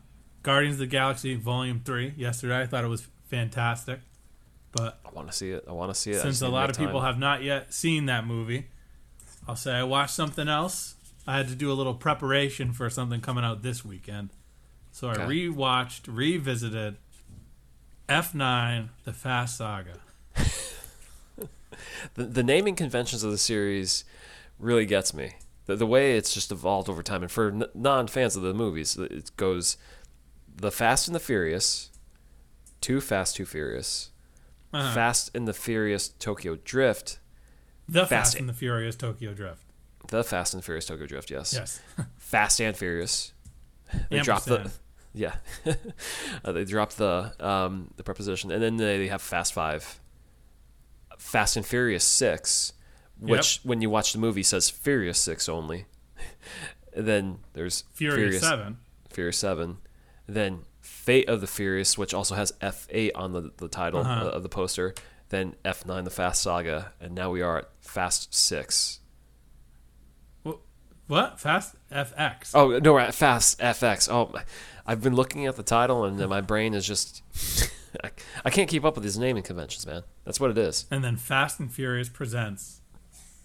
Guardians 0.42 0.74
of 0.76 0.80
the 0.80 0.86
Galaxy 0.86 1.34
Volume 1.34 1.80
Three 1.84 2.14
yesterday. 2.16 2.60
I 2.60 2.66
thought 2.66 2.84
it 2.84 2.88
was 2.88 3.06
fantastic. 3.28 4.00
But 4.72 5.00
I 5.04 5.10
want 5.10 5.28
to 5.28 5.36
see 5.36 5.50
it. 5.50 5.64
I 5.68 5.72
want 5.72 5.92
to 5.92 6.00
see 6.00 6.12
it. 6.12 6.20
Since 6.20 6.42
a 6.42 6.48
lot 6.48 6.70
of 6.70 6.76
people 6.76 7.00
have 7.00 7.18
not 7.18 7.42
yet 7.42 7.74
seen 7.74 8.06
that 8.06 8.24
movie, 8.24 8.66
I'll 9.48 9.56
say 9.56 9.72
I 9.72 9.82
watched 9.82 10.14
something 10.14 10.48
else. 10.48 10.94
I 11.26 11.36
had 11.36 11.48
to 11.48 11.54
do 11.54 11.70
a 11.72 11.74
little 11.74 11.94
preparation 11.94 12.72
for 12.72 12.88
something 12.88 13.20
coming 13.20 13.44
out 13.44 13.62
this 13.62 13.84
weekend. 13.84 14.30
So 14.92 15.08
I 15.08 15.12
Okay. 15.12 15.22
rewatched, 15.22 16.02
revisited 16.06 16.96
F9 18.08 18.88
The 19.04 19.12
Fast 19.12 19.56
Saga. 19.56 19.98
the, 22.14 22.24
the 22.24 22.42
naming 22.42 22.74
conventions 22.76 23.22
of 23.22 23.30
the 23.30 23.38
series 23.38 24.04
really 24.58 24.86
gets 24.86 25.12
me. 25.14 25.34
The, 25.70 25.76
the 25.76 25.86
way 25.86 26.16
it's 26.16 26.34
just 26.34 26.50
evolved 26.52 26.88
over 26.88 27.02
time, 27.02 27.22
and 27.22 27.30
for 27.30 27.48
n- 27.48 27.64
non 27.74 28.06
fans 28.08 28.36
of 28.36 28.42
the 28.42 28.52
movies, 28.54 28.96
it 28.96 29.30
goes 29.36 29.76
the 30.56 30.70
Fast 30.70 31.06
and 31.08 31.14
the 31.14 31.20
Furious, 31.20 31.90
Too 32.80 33.00
Fast, 33.00 33.36
Too 33.36 33.46
Furious, 33.46 34.10
Uh-huh. 34.72 34.92
Fast 34.94 35.30
and 35.34 35.46
the 35.48 35.52
Furious 35.54 36.08
Tokyo 36.08 36.56
Drift, 36.64 37.18
the 37.88 38.00
Fast- 38.00 38.10
Fast 38.10 38.34
and 38.36 38.48
the 38.48 38.52
Furious 38.52 38.96
Tokyo 38.96 39.32
Drift. 39.34 39.62
the 40.08 40.24
Fast 40.24 40.54
and 40.54 40.62
the 40.62 40.64
Furious 40.64 40.86
Tokyo 40.86 41.06
Drift, 41.06 41.30
yes, 41.30 41.52
Yes. 41.54 41.80
Fast 42.18 42.60
and 42.60 42.76
Furious. 42.76 43.32
They 44.10 44.20
dropped 44.20 44.46
the 44.46 44.70
yeah, 45.12 45.34
uh, 46.44 46.52
they 46.52 46.64
dropped 46.64 46.96
the 46.98 47.32
um, 47.40 47.90
the 47.96 48.04
preposition, 48.04 48.50
and 48.52 48.62
then 48.62 48.76
they 48.76 49.08
have 49.08 49.20
Fast 49.22 49.52
Five, 49.52 49.98
Fast 51.18 51.56
and 51.56 51.66
Furious 51.66 52.04
Six, 52.04 52.72
which 53.20 53.60
when 53.62 53.80
you 53.82 53.90
watch 53.90 54.12
the 54.12 54.18
movie 54.18 54.42
says 54.42 54.70
Furious 54.70 55.18
Six 55.18 55.48
only. 55.48 55.86
then 56.96 57.38
there's 57.52 57.84
Furious, 57.92 58.40
Seven. 58.40 58.78
Furious 59.10 59.38
Seven, 59.38 59.78
then 60.26 60.60
Fate 60.80 61.28
of 61.28 61.40
the 61.40 61.46
Furious, 61.46 61.96
which 61.98 62.12
also 62.14 62.34
has 62.34 62.52
F 62.60 62.86
eight 62.90 63.14
on 63.14 63.32
the 63.32 63.52
the 63.56 63.68
title 63.68 64.00
Uh-huh. 64.00 64.26
uh, 64.26 64.30
of 64.30 64.42
the 64.42 64.48
poster. 64.48 64.94
Then 65.28 65.54
F 65.64 65.86
nine, 65.86 66.04
the 66.04 66.10
Fast 66.10 66.42
Saga, 66.42 66.92
and 67.00 67.14
now 67.14 67.30
we 67.30 67.40
are 67.42 67.58
at 67.58 67.68
Fast 67.80 68.34
Six. 68.34 68.98
Wh- 70.44 70.54
What? 71.06 71.38
Fast 71.38 71.76
FX. 71.92 72.50
Oh 72.54 72.78
no, 72.78 72.92
we're 72.94 73.00
at 73.00 73.14
Fast 73.14 73.60
FX. 73.60 74.08
Oh, 74.10 74.32
I've 74.86 75.02
been 75.02 75.14
looking 75.14 75.46
at 75.46 75.56
the 75.56 75.62
title, 75.62 76.04
and 76.04 76.18
my 76.28 76.40
brain 76.40 76.74
is 76.74 76.86
just. 76.86 77.22
I 78.44 78.50
can't 78.50 78.68
keep 78.70 78.84
up 78.84 78.94
with 78.94 79.02
these 79.02 79.18
naming 79.18 79.42
conventions, 79.42 79.84
man. 79.84 80.02
That's 80.24 80.38
what 80.38 80.50
it 80.50 80.58
is. 80.58 80.86
And 80.92 81.02
then 81.02 81.16
Fast 81.16 81.58
and 81.58 81.72
Furious 81.72 82.08
presents 82.08 82.79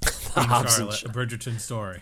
Queen 0.06 0.46
Hobbs 0.48 0.80
and 0.80 0.92
Charlotte, 0.94 1.04
a 1.04 1.10
Bridgerton 1.10 1.60
story. 1.60 2.02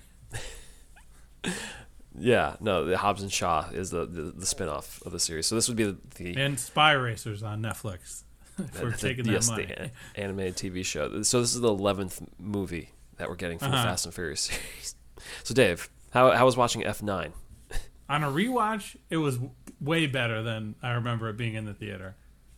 Yeah, 2.18 2.56
no, 2.60 2.86
the 2.86 2.97
Hobbs 2.97 3.24
and 3.24 3.32
Shaw 3.32 3.70
is 3.72 3.89
the, 3.89 4.06
the, 4.06 4.22
the 4.24 4.45
spin-off 4.45 5.01
of 5.04 5.12
the 5.12 5.20
series. 5.20 5.47
So 5.47 5.56
this 5.56 5.68
would 5.68 5.78
be 5.78 5.86
the, 5.86 5.97
the 6.16 6.36
And 6.39 6.60
Spy 6.60 6.91
Racers 6.93 7.41
on 7.41 7.62
Netflix 7.62 8.24
for 8.72 8.91
the- 8.91 8.97
taking 8.97 9.26
yes, 9.26 9.47
that 9.47 9.51
money. 9.54 9.66
the 9.66 9.84
a- 9.86 9.91
animated 10.24 10.56
TV 10.56 10.86
show. 10.86 11.24
So 11.24 11.41
this 11.41 11.56
is 11.56 11.62
the 11.62 11.70
eleventh 11.70 12.22
movie 12.38 12.89
that 13.18 13.30
we're 13.30 13.36
getting 13.36 13.58
from 13.58 13.72
the 13.72 13.78
Uh-huh. 13.78 13.86
Fast 13.88 14.06
and 14.06 14.14
Furious 14.14 14.41
series. 14.41 14.95
So 15.43 15.54
Dave, 15.56 15.89
how 16.12 16.32
how 16.32 16.45
was 16.45 16.56
watching 16.56 16.86
F 16.86 17.01
nine? 17.01 17.34
On 18.10 18.24
a 18.24 18.28
rewatch, 18.28 18.95
it 19.10 19.18
was 19.18 19.39
way 19.82 20.06
better 20.06 20.43
than 20.43 20.76
I 20.84 20.91
remember 20.91 21.30
it 21.30 21.38
being 21.38 21.56
in 21.56 21.66
the 21.66 21.74
theater. 21.74 22.16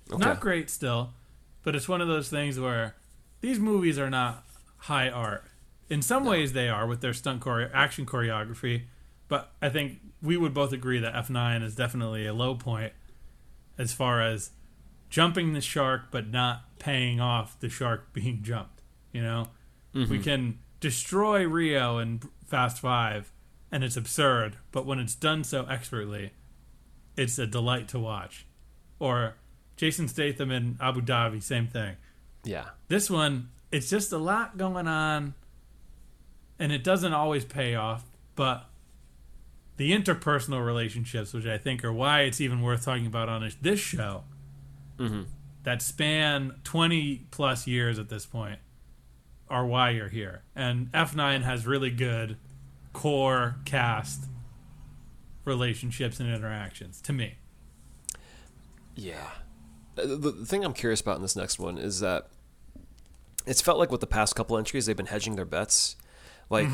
Not 0.10 0.40
great 0.42 0.70
still, 0.70 1.14
but 1.64 1.76
it's 1.76 1.88
one 1.88 2.02
of 2.02 2.08
those 2.08 2.30
things 2.30 2.60
where 2.60 2.96
these 3.42 3.58
movies 3.60 3.98
are 3.98 4.10
not 4.10 4.45
high 4.86 5.10
art. 5.10 5.46
In 5.90 6.02
some 6.02 6.26
ways, 6.26 6.54
they 6.54 6.70
are 6.70 6.86
with 6.86 7.02
their 7.02 7.14
stunt 7.14 7.42
choreo- 7.42 7.72
action 7.74 8.06
choreography, 8.06 8.84
but 9.28 9.52
I 9.62 9.70
think 9.70 10.00
we 10.22 10.38
would 10.38 10.54
both 10.54 10.72
agree 10.72 11.00
that 11.00 11.14
F9 11.14 11.64
is 11.64 11.76
definitely 11.76 12.26
a 12.28 12.34
low 12.34 12.56
point 12.56 12.94
as 13.78 13.94
far 13.94 14.22
as 14.22 14.52
jumping 15.10 15.54
the 15.54 15.62
shark 15.62 16.04
but 16.12 16.28
not 16.28 16.78
paying 16.80 17.20
off 17.20 17.60
the 17.60 17.70
shark 17.70 18.10
being 18.14 18.44
jumped. 18.44 18.82
You 19.12 19.24
know, 19.24 19.48
mm-hmm. 19.94 20.12
we 20.12 20.20
can 20.20 20.60
destroy 20.80 21.48
Rio 21.48 21.98
in 21.98 22.22
Fast 22.46 22.80
Five, 22.80 23.32
and 23.72 23.84
it's 23.84 23.98
absurd, 23.98 24.58
but 24.72 24.86
when 24.86 25.00
it's 25.00 25.16
done 25.16 25.44
so 25.44 25.66
expertly, 25.66 26.32
it's 27.18 27.40
a 27.40 27.48
delight 27.48 27.88
to 27.90 28.00
watch. 28.00 28.46
Or 29.00 29.36
Jason 29.78 30.08
Statham 30.08 30.52
in 30.52 30.78
Abu 30.80 31.02
Dhabi, 31.02 31.42
same 31.42 31.68
thing. 31.68 31.96
Yeah, 32.44 32.66
This 32.90 33.10
one, 33.10 33.50
it's 33.76 33.90
just 33.90 34.14
a 34.14 34.18
lot 34.18 34.58
going 34.58 34.88
on, 34.88 35.34
and 36.58 36.72
it 36.72 36.82
doesn't 36.82 37.12
always 37.12 37.44
pay 37.44 37.76
off, 37.76 38.06
but 38.38 38.70
the 39.76 39.92
interpersonal 39.92 40.66
relationships, 40.66 41.34
which 41.34 41.46
I 41.46 41.58
think 41.58 41.84
are 41.84 41.92
why 41.92 42.22
it's 42.22 42.40
even 42.40 42.62
worth 42.62 42.86
talking 42.86 43.06
about 43.06 43.28
on 43.28 43.52
this 43.62 43.80
show, 43.82 44.24
mm-hmm. 44.98 45.24
that 45.64 45.82
span 45.82 46.54
20 46.64 47.28
plus 47.32 47.68
years 47.68 48.00
at 48.00 48.08
this 48.08 48.26
point, 48.26 48.60
are 49.50 49.66
why 49.66 49.90
you're 49.90 50.08
here. 50.08 50.44
And 50.56 50.90
F9 50.94 51.44
has 51.44 51.68
really 51.68 51.92
good 51.92 52.38
core 52.94 53.58
cast 53.66 54.24
relationships 55.44 56.22
and 56.22 56.34
interactions 56.34 57.02
to 57.02 57.12
me. 57.12 57.36
yeah. 58.96 59.32
The 59.96 60.32
thing 60.46 60.64
I'm 60.64 60.74
curious 60.74 61.02
about 61.02 61.18
in 61.18 61.22
this 61.22 61.36
next 61.36 61.60
one 61.60 61.78
is 61.78 62.00
that 62.00 62.30
it's 63.46 63.62
felt 63.62 63.78
like 63.78 63.92
with 63.92 64.02
the 64.02 64.08
past 64.08 64.36
couple 64.36 64.58
entries 64.58 64.86
they've 64.86 64.98
been 64.98 65.06
hedging 65.08 65.36
their 65.36 65.46
bets. 65.46 65.96
Like 66.50 66.68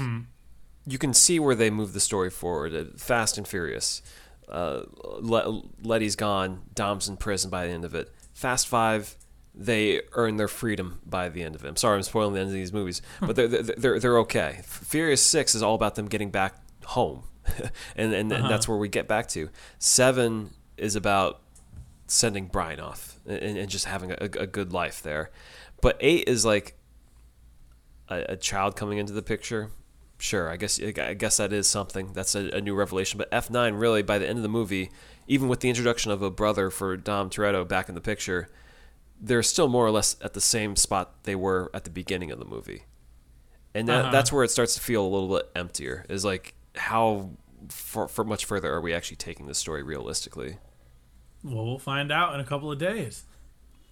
you 0.85 0.97
can 0.97 1.13
see 1.13 1.39
where 1.39 1.55
they 1.55 1.69
move 1.69 1.93
the 1.93 1.99
story 1.99 2.29
forward. 2.29 2.73
uh, 2.75 2.85
Fast 2.97 3.37
and 3.37 3.47
Furious. 3.47 4.01
Uh, 4.49 4.81
Le- 5.19 5.61
Letty's 5.83 6.15
gone. 6.15 6.63
Dom's 6.75 7.07
in 7.07 7.17
prison 7.17 7.49
by 7.49 7.67
the 7.67 7.73
end 7.73 7.85
of 7.85 7.95
it. 7.95 8.11
Fast 8.33 8.67
Five. 8.67 9.15
They 9.53 10.01
earn 10.13 10.37
their 10.37 10.47
freedom 10.47 11.01
by 11.05 11.27
the 11.29 11.43
end 11.43 11.55
of 11.55 11.65
it. 11.65 11.67
I'm 11.67 11.75
sorry, 11.75 11.97
I'm 11.97 12.03
spoiling 12.03 12.33
the 12.33 12.39
end 12.39 12.47
of 12.49 12.53
these 12.53 12.71
movies, 12.71 13.01
but 13.19 13.35
they're 13.35 13.47
they're 13.49 13.63
they're, 13.63 13.99
they're 13.99 14.19
okay. 14.19 14.61
Furious 14.63 15.21
Six 15.21 15.55
is 15.55 15.61
all 15.61 15.75
about 15.75 15.95
them 15.95 16.07
getting 16.07 16.31
back 16.31 16.55
home, 16.85 17.23
and 17.97 18.13
and, 18.13 18.31
and 18.31 18.49
that's 18.49 18.67
where 18.67 18.77
we 18.77 18.87
get 18.87 19.07
back 19.09 19.27
to. 19.29 19.49
Seven 19.77 20.51
is 20.77 20.95
about 20.95 21.41
sending 22.07 22.45
Brian 22.47 22.79
off 22.79 23.19
and, 23.25 23.57
and 23.57 23.69
just 23.69 23.85
having 23.85 24.11
a, 24.11 24.17
a 24.21 24.47
good 24.47 24.71
life 24.73 25.01
there. 25.01 25.31
But 25.81 25.97
eight 25.99 26.27
is 26.27 26.45
like 26.45 26.77
a, 28.09 28.25
a 28.29 28.37
child 28.37 28.75
coming 28.75 28.97
into 28.97 29.13
the 29.13 29.21
picture. 29.21 29.71
Sure, 30.19 30.49
I 30.49 30.55
guess 30.57 30.79
I 30.79 31.13
guess 31.15 31.37
that 31.37 31.51
is 31.51 31.67
something. 31.67 32.13
That's 32.13 32.35
a, 32.35 32.49
a 32.57 32.61
new 32.61 32.75
revelation. 32.75 33.17
But 33.17 33.29
F 33.31 33.49
nine 33.49 33.73
really, 33.73 34.03
by 34.03 34.19
the 34.19 34.27
end 34.29 34.37
of 34.37 34.43
the 34.43 34.49
movie, 34.49 34.91
even 35.27 35.47
with 35.47 35.61
the 35.61 35.69
introduction 35.69 36.11
of 36.11 36.21
a 36.21 36.29
brother 36.29 36.69
for 36.69 36.95
Dom 36.95 37.29
Toretto 37.31 37.67
back 37.67 37.89
in 37.89 37.95
the 37.95 38.01
picture, 38.01 38.47
they're 39.19 39.41
still 39.41 39.67
more 39.67 39.85
or 39.85 39.89
less 39.91 40.15
at 40.21 40.33
the 40.33 40.41
same 40.41 40.75
spot 40.75 41.23
they 41.23 41.35
were 41.35 41.71
at 41.73 41.85
the 41.85 41.89
beginning 41.89 42.29
of 42.29 42.37
the 42.37 42.45
movie, 42.45 42.83
and 43.73 43.87
that, 43.87 44.01
Uh-huh. 44.05 44.11
that's 44.11 44.31
where 44.31 44.43
it 44.43 44.51
starts 44.51 44.75
to 44.75 44.81
feel 44.81 45.03
a 45.03 45.09
little 45.09 45.29
bit 45.35 45.49
emptier. 45.55 46.05
Is 46.07 46.23
like 46.23 46.53
how 46.75 47.31
for, 47.69 48.07
for 48.07 48.23
much 48.23 48.45
further 48.45 48.71
are 48.71 48.81
we 48.81 48.93
actually 48.93 49.17
taking 49.17 49.47
this 49.47 49.57
story 49.57 49.81
realistically? 49.81 50.57
Well, 51.43 51.65
we'll 51.65 51.79
find 51.79 52.11
out 52.11 52.35
in 52.35 52.39
a 52.39 52.45
couple 52.45 52.71
of 52.71 52.77
days. 52.77 53.23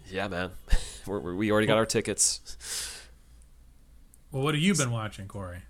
Yeah, 0.07 0.27
man, 0.27 0.51
we're, 1.05 1.19
we 1.19 1.35
we 1.35 1.51
already 1.51 1.67
got 1.67 1.77
our 1.77 1.85
tickets. 1.85 2.99
Well, 4.31 4.43
what 4.43 4.53
have 4.53 4.61
you 4.61 4.75
been 4.75 4.91
watching, 4.91 5.27
Corey? 5.27 5.63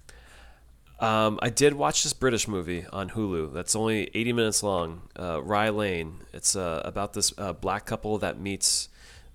Um, 0.99 1.39
I 1.41 1.49
did 1.49 1.73
watch 1.73 2.03
this 2.03 2.11
British 2.11 2.47
movie 2.47 2.85
on 2.91 3.11
Hulu. 3.11 3.53
That's 3.53 3.75
only 3.75 4.09
80 4.13 4.33
minutes 4.33 4.63
long. 4.63 5.03
Uh, 5.17 5.41
Rye 5.41 5.69
Lane. 5.69 6.25
It's 6.33 6.57
uh, 6.57 6.81
about 6.83 7.13
this 7.13 7.31
uh, 7.37 7.53
black 7.53 7.85
couple 7.85 8.17
that 8.17 8.37
meets 8.39 8.89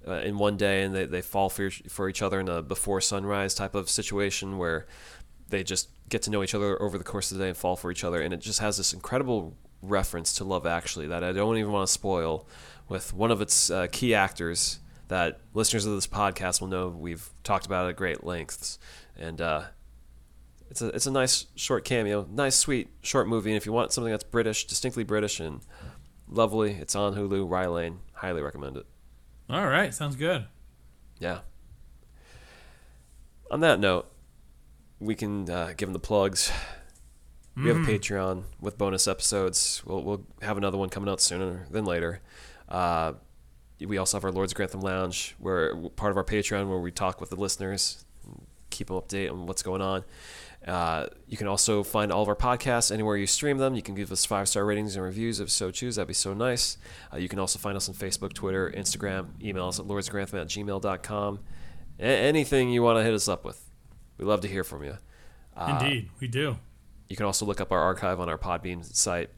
uh, 0.06 0.16
in 0.16 0.36
one 0.36 0.58
day 0.58 0.82
and 0.82 0.94
they, 0.94 1.06
they 1.06 1.22
fall 1.22 1.48
for, 1.48 1.70
for 1.70 2.08
each 2.10 2.20
other 2.20 2.38
in 2.38 2.48
a 2.48 2.60
before 2.60 3.00
sunrise 3.00 3.54
type 3.54 3.74
of 3.74 3.88
situation 3.88 4.58
where 4.58 4.86
they 5.48 5.62
just 5.62 5.88
get 6.10 6.20
to 6.22 6.30
know 6.30 6.42
each 6.42 6.54
other 6.54 6.80
over 6.82 6.98
the 6.98 7.04
course 7.04 7.32
of 7.32 7.38
the 7.38 7.44
day 7.44 7.48
and 7.48 7.56
fall 7.56 7.76
for 7.76 7.90
each 7.90 8.04
other. 8.04 8.20
And 8.20 8.34
it 8.34 8.40
just 8.40 8.58
has 8.60 8.76
this 8.76 8.92
incredible 8.92 9.56
reference 9.80 10.34
to 10.34 10.44
Love 10.44 10.66
Actually 10.66 11.06
that 11.08 11.24
I 11.24 11.32
don't 11.32 11.56
even 11.56 11.72
want 11.72 11.86
to 11.86 11.92
spoil 11.92 12.46
with 12.90 13.14
one 13.14 13.30
of 13.30 13.40
its 13.40 13.70
uh, 13.70 13.86
key 13.90 14.14
actors 14.14 14.80
that 15.14 15.38
listeners 15.52 15.86
of 15.86 15.94
this 15.94 16.08
podcast 16.08 16.60
will 16.60 16.66
know 16.66 16.88
we've 16.88 17.30
talked 17.44 17.66
about 17.66 17.86
it 17.86 17.90
at 17.90 17.96
great 17.96 18.24
lengths. 18.24 18.80
And 19.16 19.40
uh, 19.40 19.62
it's 20.68 20.82
a 20.82 20.88
it's 20.88 21.06
a 21.06 21.10
nice 21.12 21.46
short 21.54 21.84
cameo, 21.84 22.26
nice 22.32 22.56
sweet 22.56 22.88
short 23.00 23.28
movie. 23.28 23.50
And 23.50 23.56
if 23.56 23.64
you 23.64 23.72
want 23.72 23.92
something 23.92 24.10
that's 24.10 24.24
British, 24.24 24.64
distinctly 24.66 25.04
British 25.04 25.38
and 25.38 25.60
lovely, 26.26 26.72
it's 26.72 26.96
on 26.96 27.14
Hulu. 27.14 27.48
Rye 27.48 27.68
Lane, 27.68 28.00
highly 28.14 28.42
recommend 28.42 28.76
it. 28.76 28.86
All 29.48 29.68
right, 29.68 29.94
sounds 29.94 30.16
good. 30.16 30.46
Yeah. 31.20 31.40
On 33.52 33.60
that 33.60 33.78
note, 33.78 34.10
we 34.98 35.14
can 35.14 35.48
uh, 35.48 35.74
give 35.76 35.86
them 35.86 35.92
the 35.92 36.00
plugs. 36.00 36.50
We 37.56 37.68
have 37.68 37.76
a 37.76 37.80
Patreon 37.82 38.42
with 38.60 38.76
bonus 38.76 39.06
episodes. 39.06 39.80
We'll 39.86 40.02
we'll 40.02 40.26
have 40.42 40.58
another 40.58 40.76
one 40.76 40.88
coming 40.88 41.08
out 41.08 41.20
sooner 41.20 41.68
than 41.70 41.84
later. 41.84 42.20
Uh, 42.68 43.12
we 43.86 43.98
also 43.98 44.16
have 44.16 44.24
our 44.24 44.32
Lords 44.32 44.52
of 44.52 44.56
Grantham 44.56 44.80
Lounge, 44.80 45.34
where 45.38 45.74
part 45.96 46.10
of 46.10 46.16
our 46.16 46.24
Patreon, 46.24 46.68
where 46.68 46.78
we 46.78 46.90
talk 46.90 47.20
with 47.20 47.30
the 47.30 47.36
listeners, 47.36 48.04
keep 48.70 48.88
them 48.88 48.96
update 48.96 49.30
on 49.30 49.46
what's 49.46 49.62
going 49.62 49.80
on. 49.82 50.04
Uh, 50.66 51.06
you 51.28 51.36
can 51.36 51.46
also 51.46 51.82
find 51.82 52.10
all 52.10 52.22
of 52.22 52.28
our 52.28 52.36
podcasts 52.36 52.90
anywhere 52.90 53.16
you 53.16 53.26
stream 53.26 53.58
them. 53.58 53.74
You 53.74 53.82
can 53.82 53.94
give 53.94 54.10
us 54.10 54.24
five 54.24 54.48
star 54.48 54.64
ratings 54.64 54.96
and 54.96 55.04
reviews 55.04 55.38
if 55.38 55.50
so 55.50 55.70
choose. 55.70 55.96
That'd 55.96 56.08
be 56.08 56.14
so 56.14 56.32
nice. 56.32 56.78
Uh, 57.12 57.18
you 57.18 57.28
can 57.28 57.38
also 57.38 57.58
find 57.58 57.76
us 57.76 57.88
on 57.88 57.94
Facebook, 57.94 58.32
Twitter, 58.32 58.72
Instagram. 58.74 59.26
Email 59.42 59.68
us 59.68 59.78
at 59.78 59.86
lordsgrantham 59.86 60.40
at 60.40 60.48
gmail.com. 60.48 61.40
A- 62.00 62.02
anything 62.02 62.70
you 62.70 62.82
want 62.82 62.98
to 62.98 63.02
hit 63.02 63.12
us 63.12 63.28
up 63.28 63.44
with. 63.44 63.62
We 64.16 64.24
love 64.24 64.40
to 64.40 64.48
hear 64.48 64.64
from 64.64 64.84
you. 64.84 64.96
Uh, 65.54 65.78
Indeed, 65.82 66.08
we 66.18 66.28
do. 66.28 66.56
You 67.08 67.16
can 67.16 67.26
also 67.26 67.44
look 67.44 67.60
up 67.60 67.70
our 67.70 67.80
archive 67.80 68.18
on 68.18 68.30
our 68.30 68.38
Podbean 68.38 68.84
site. 68.84 69.28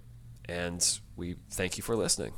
And 0.49 0.87
we 1.17 1.37
thank 1.51 1.77
you 1.77 1.83
for 1.83 1.97
listening. 1.97 2.35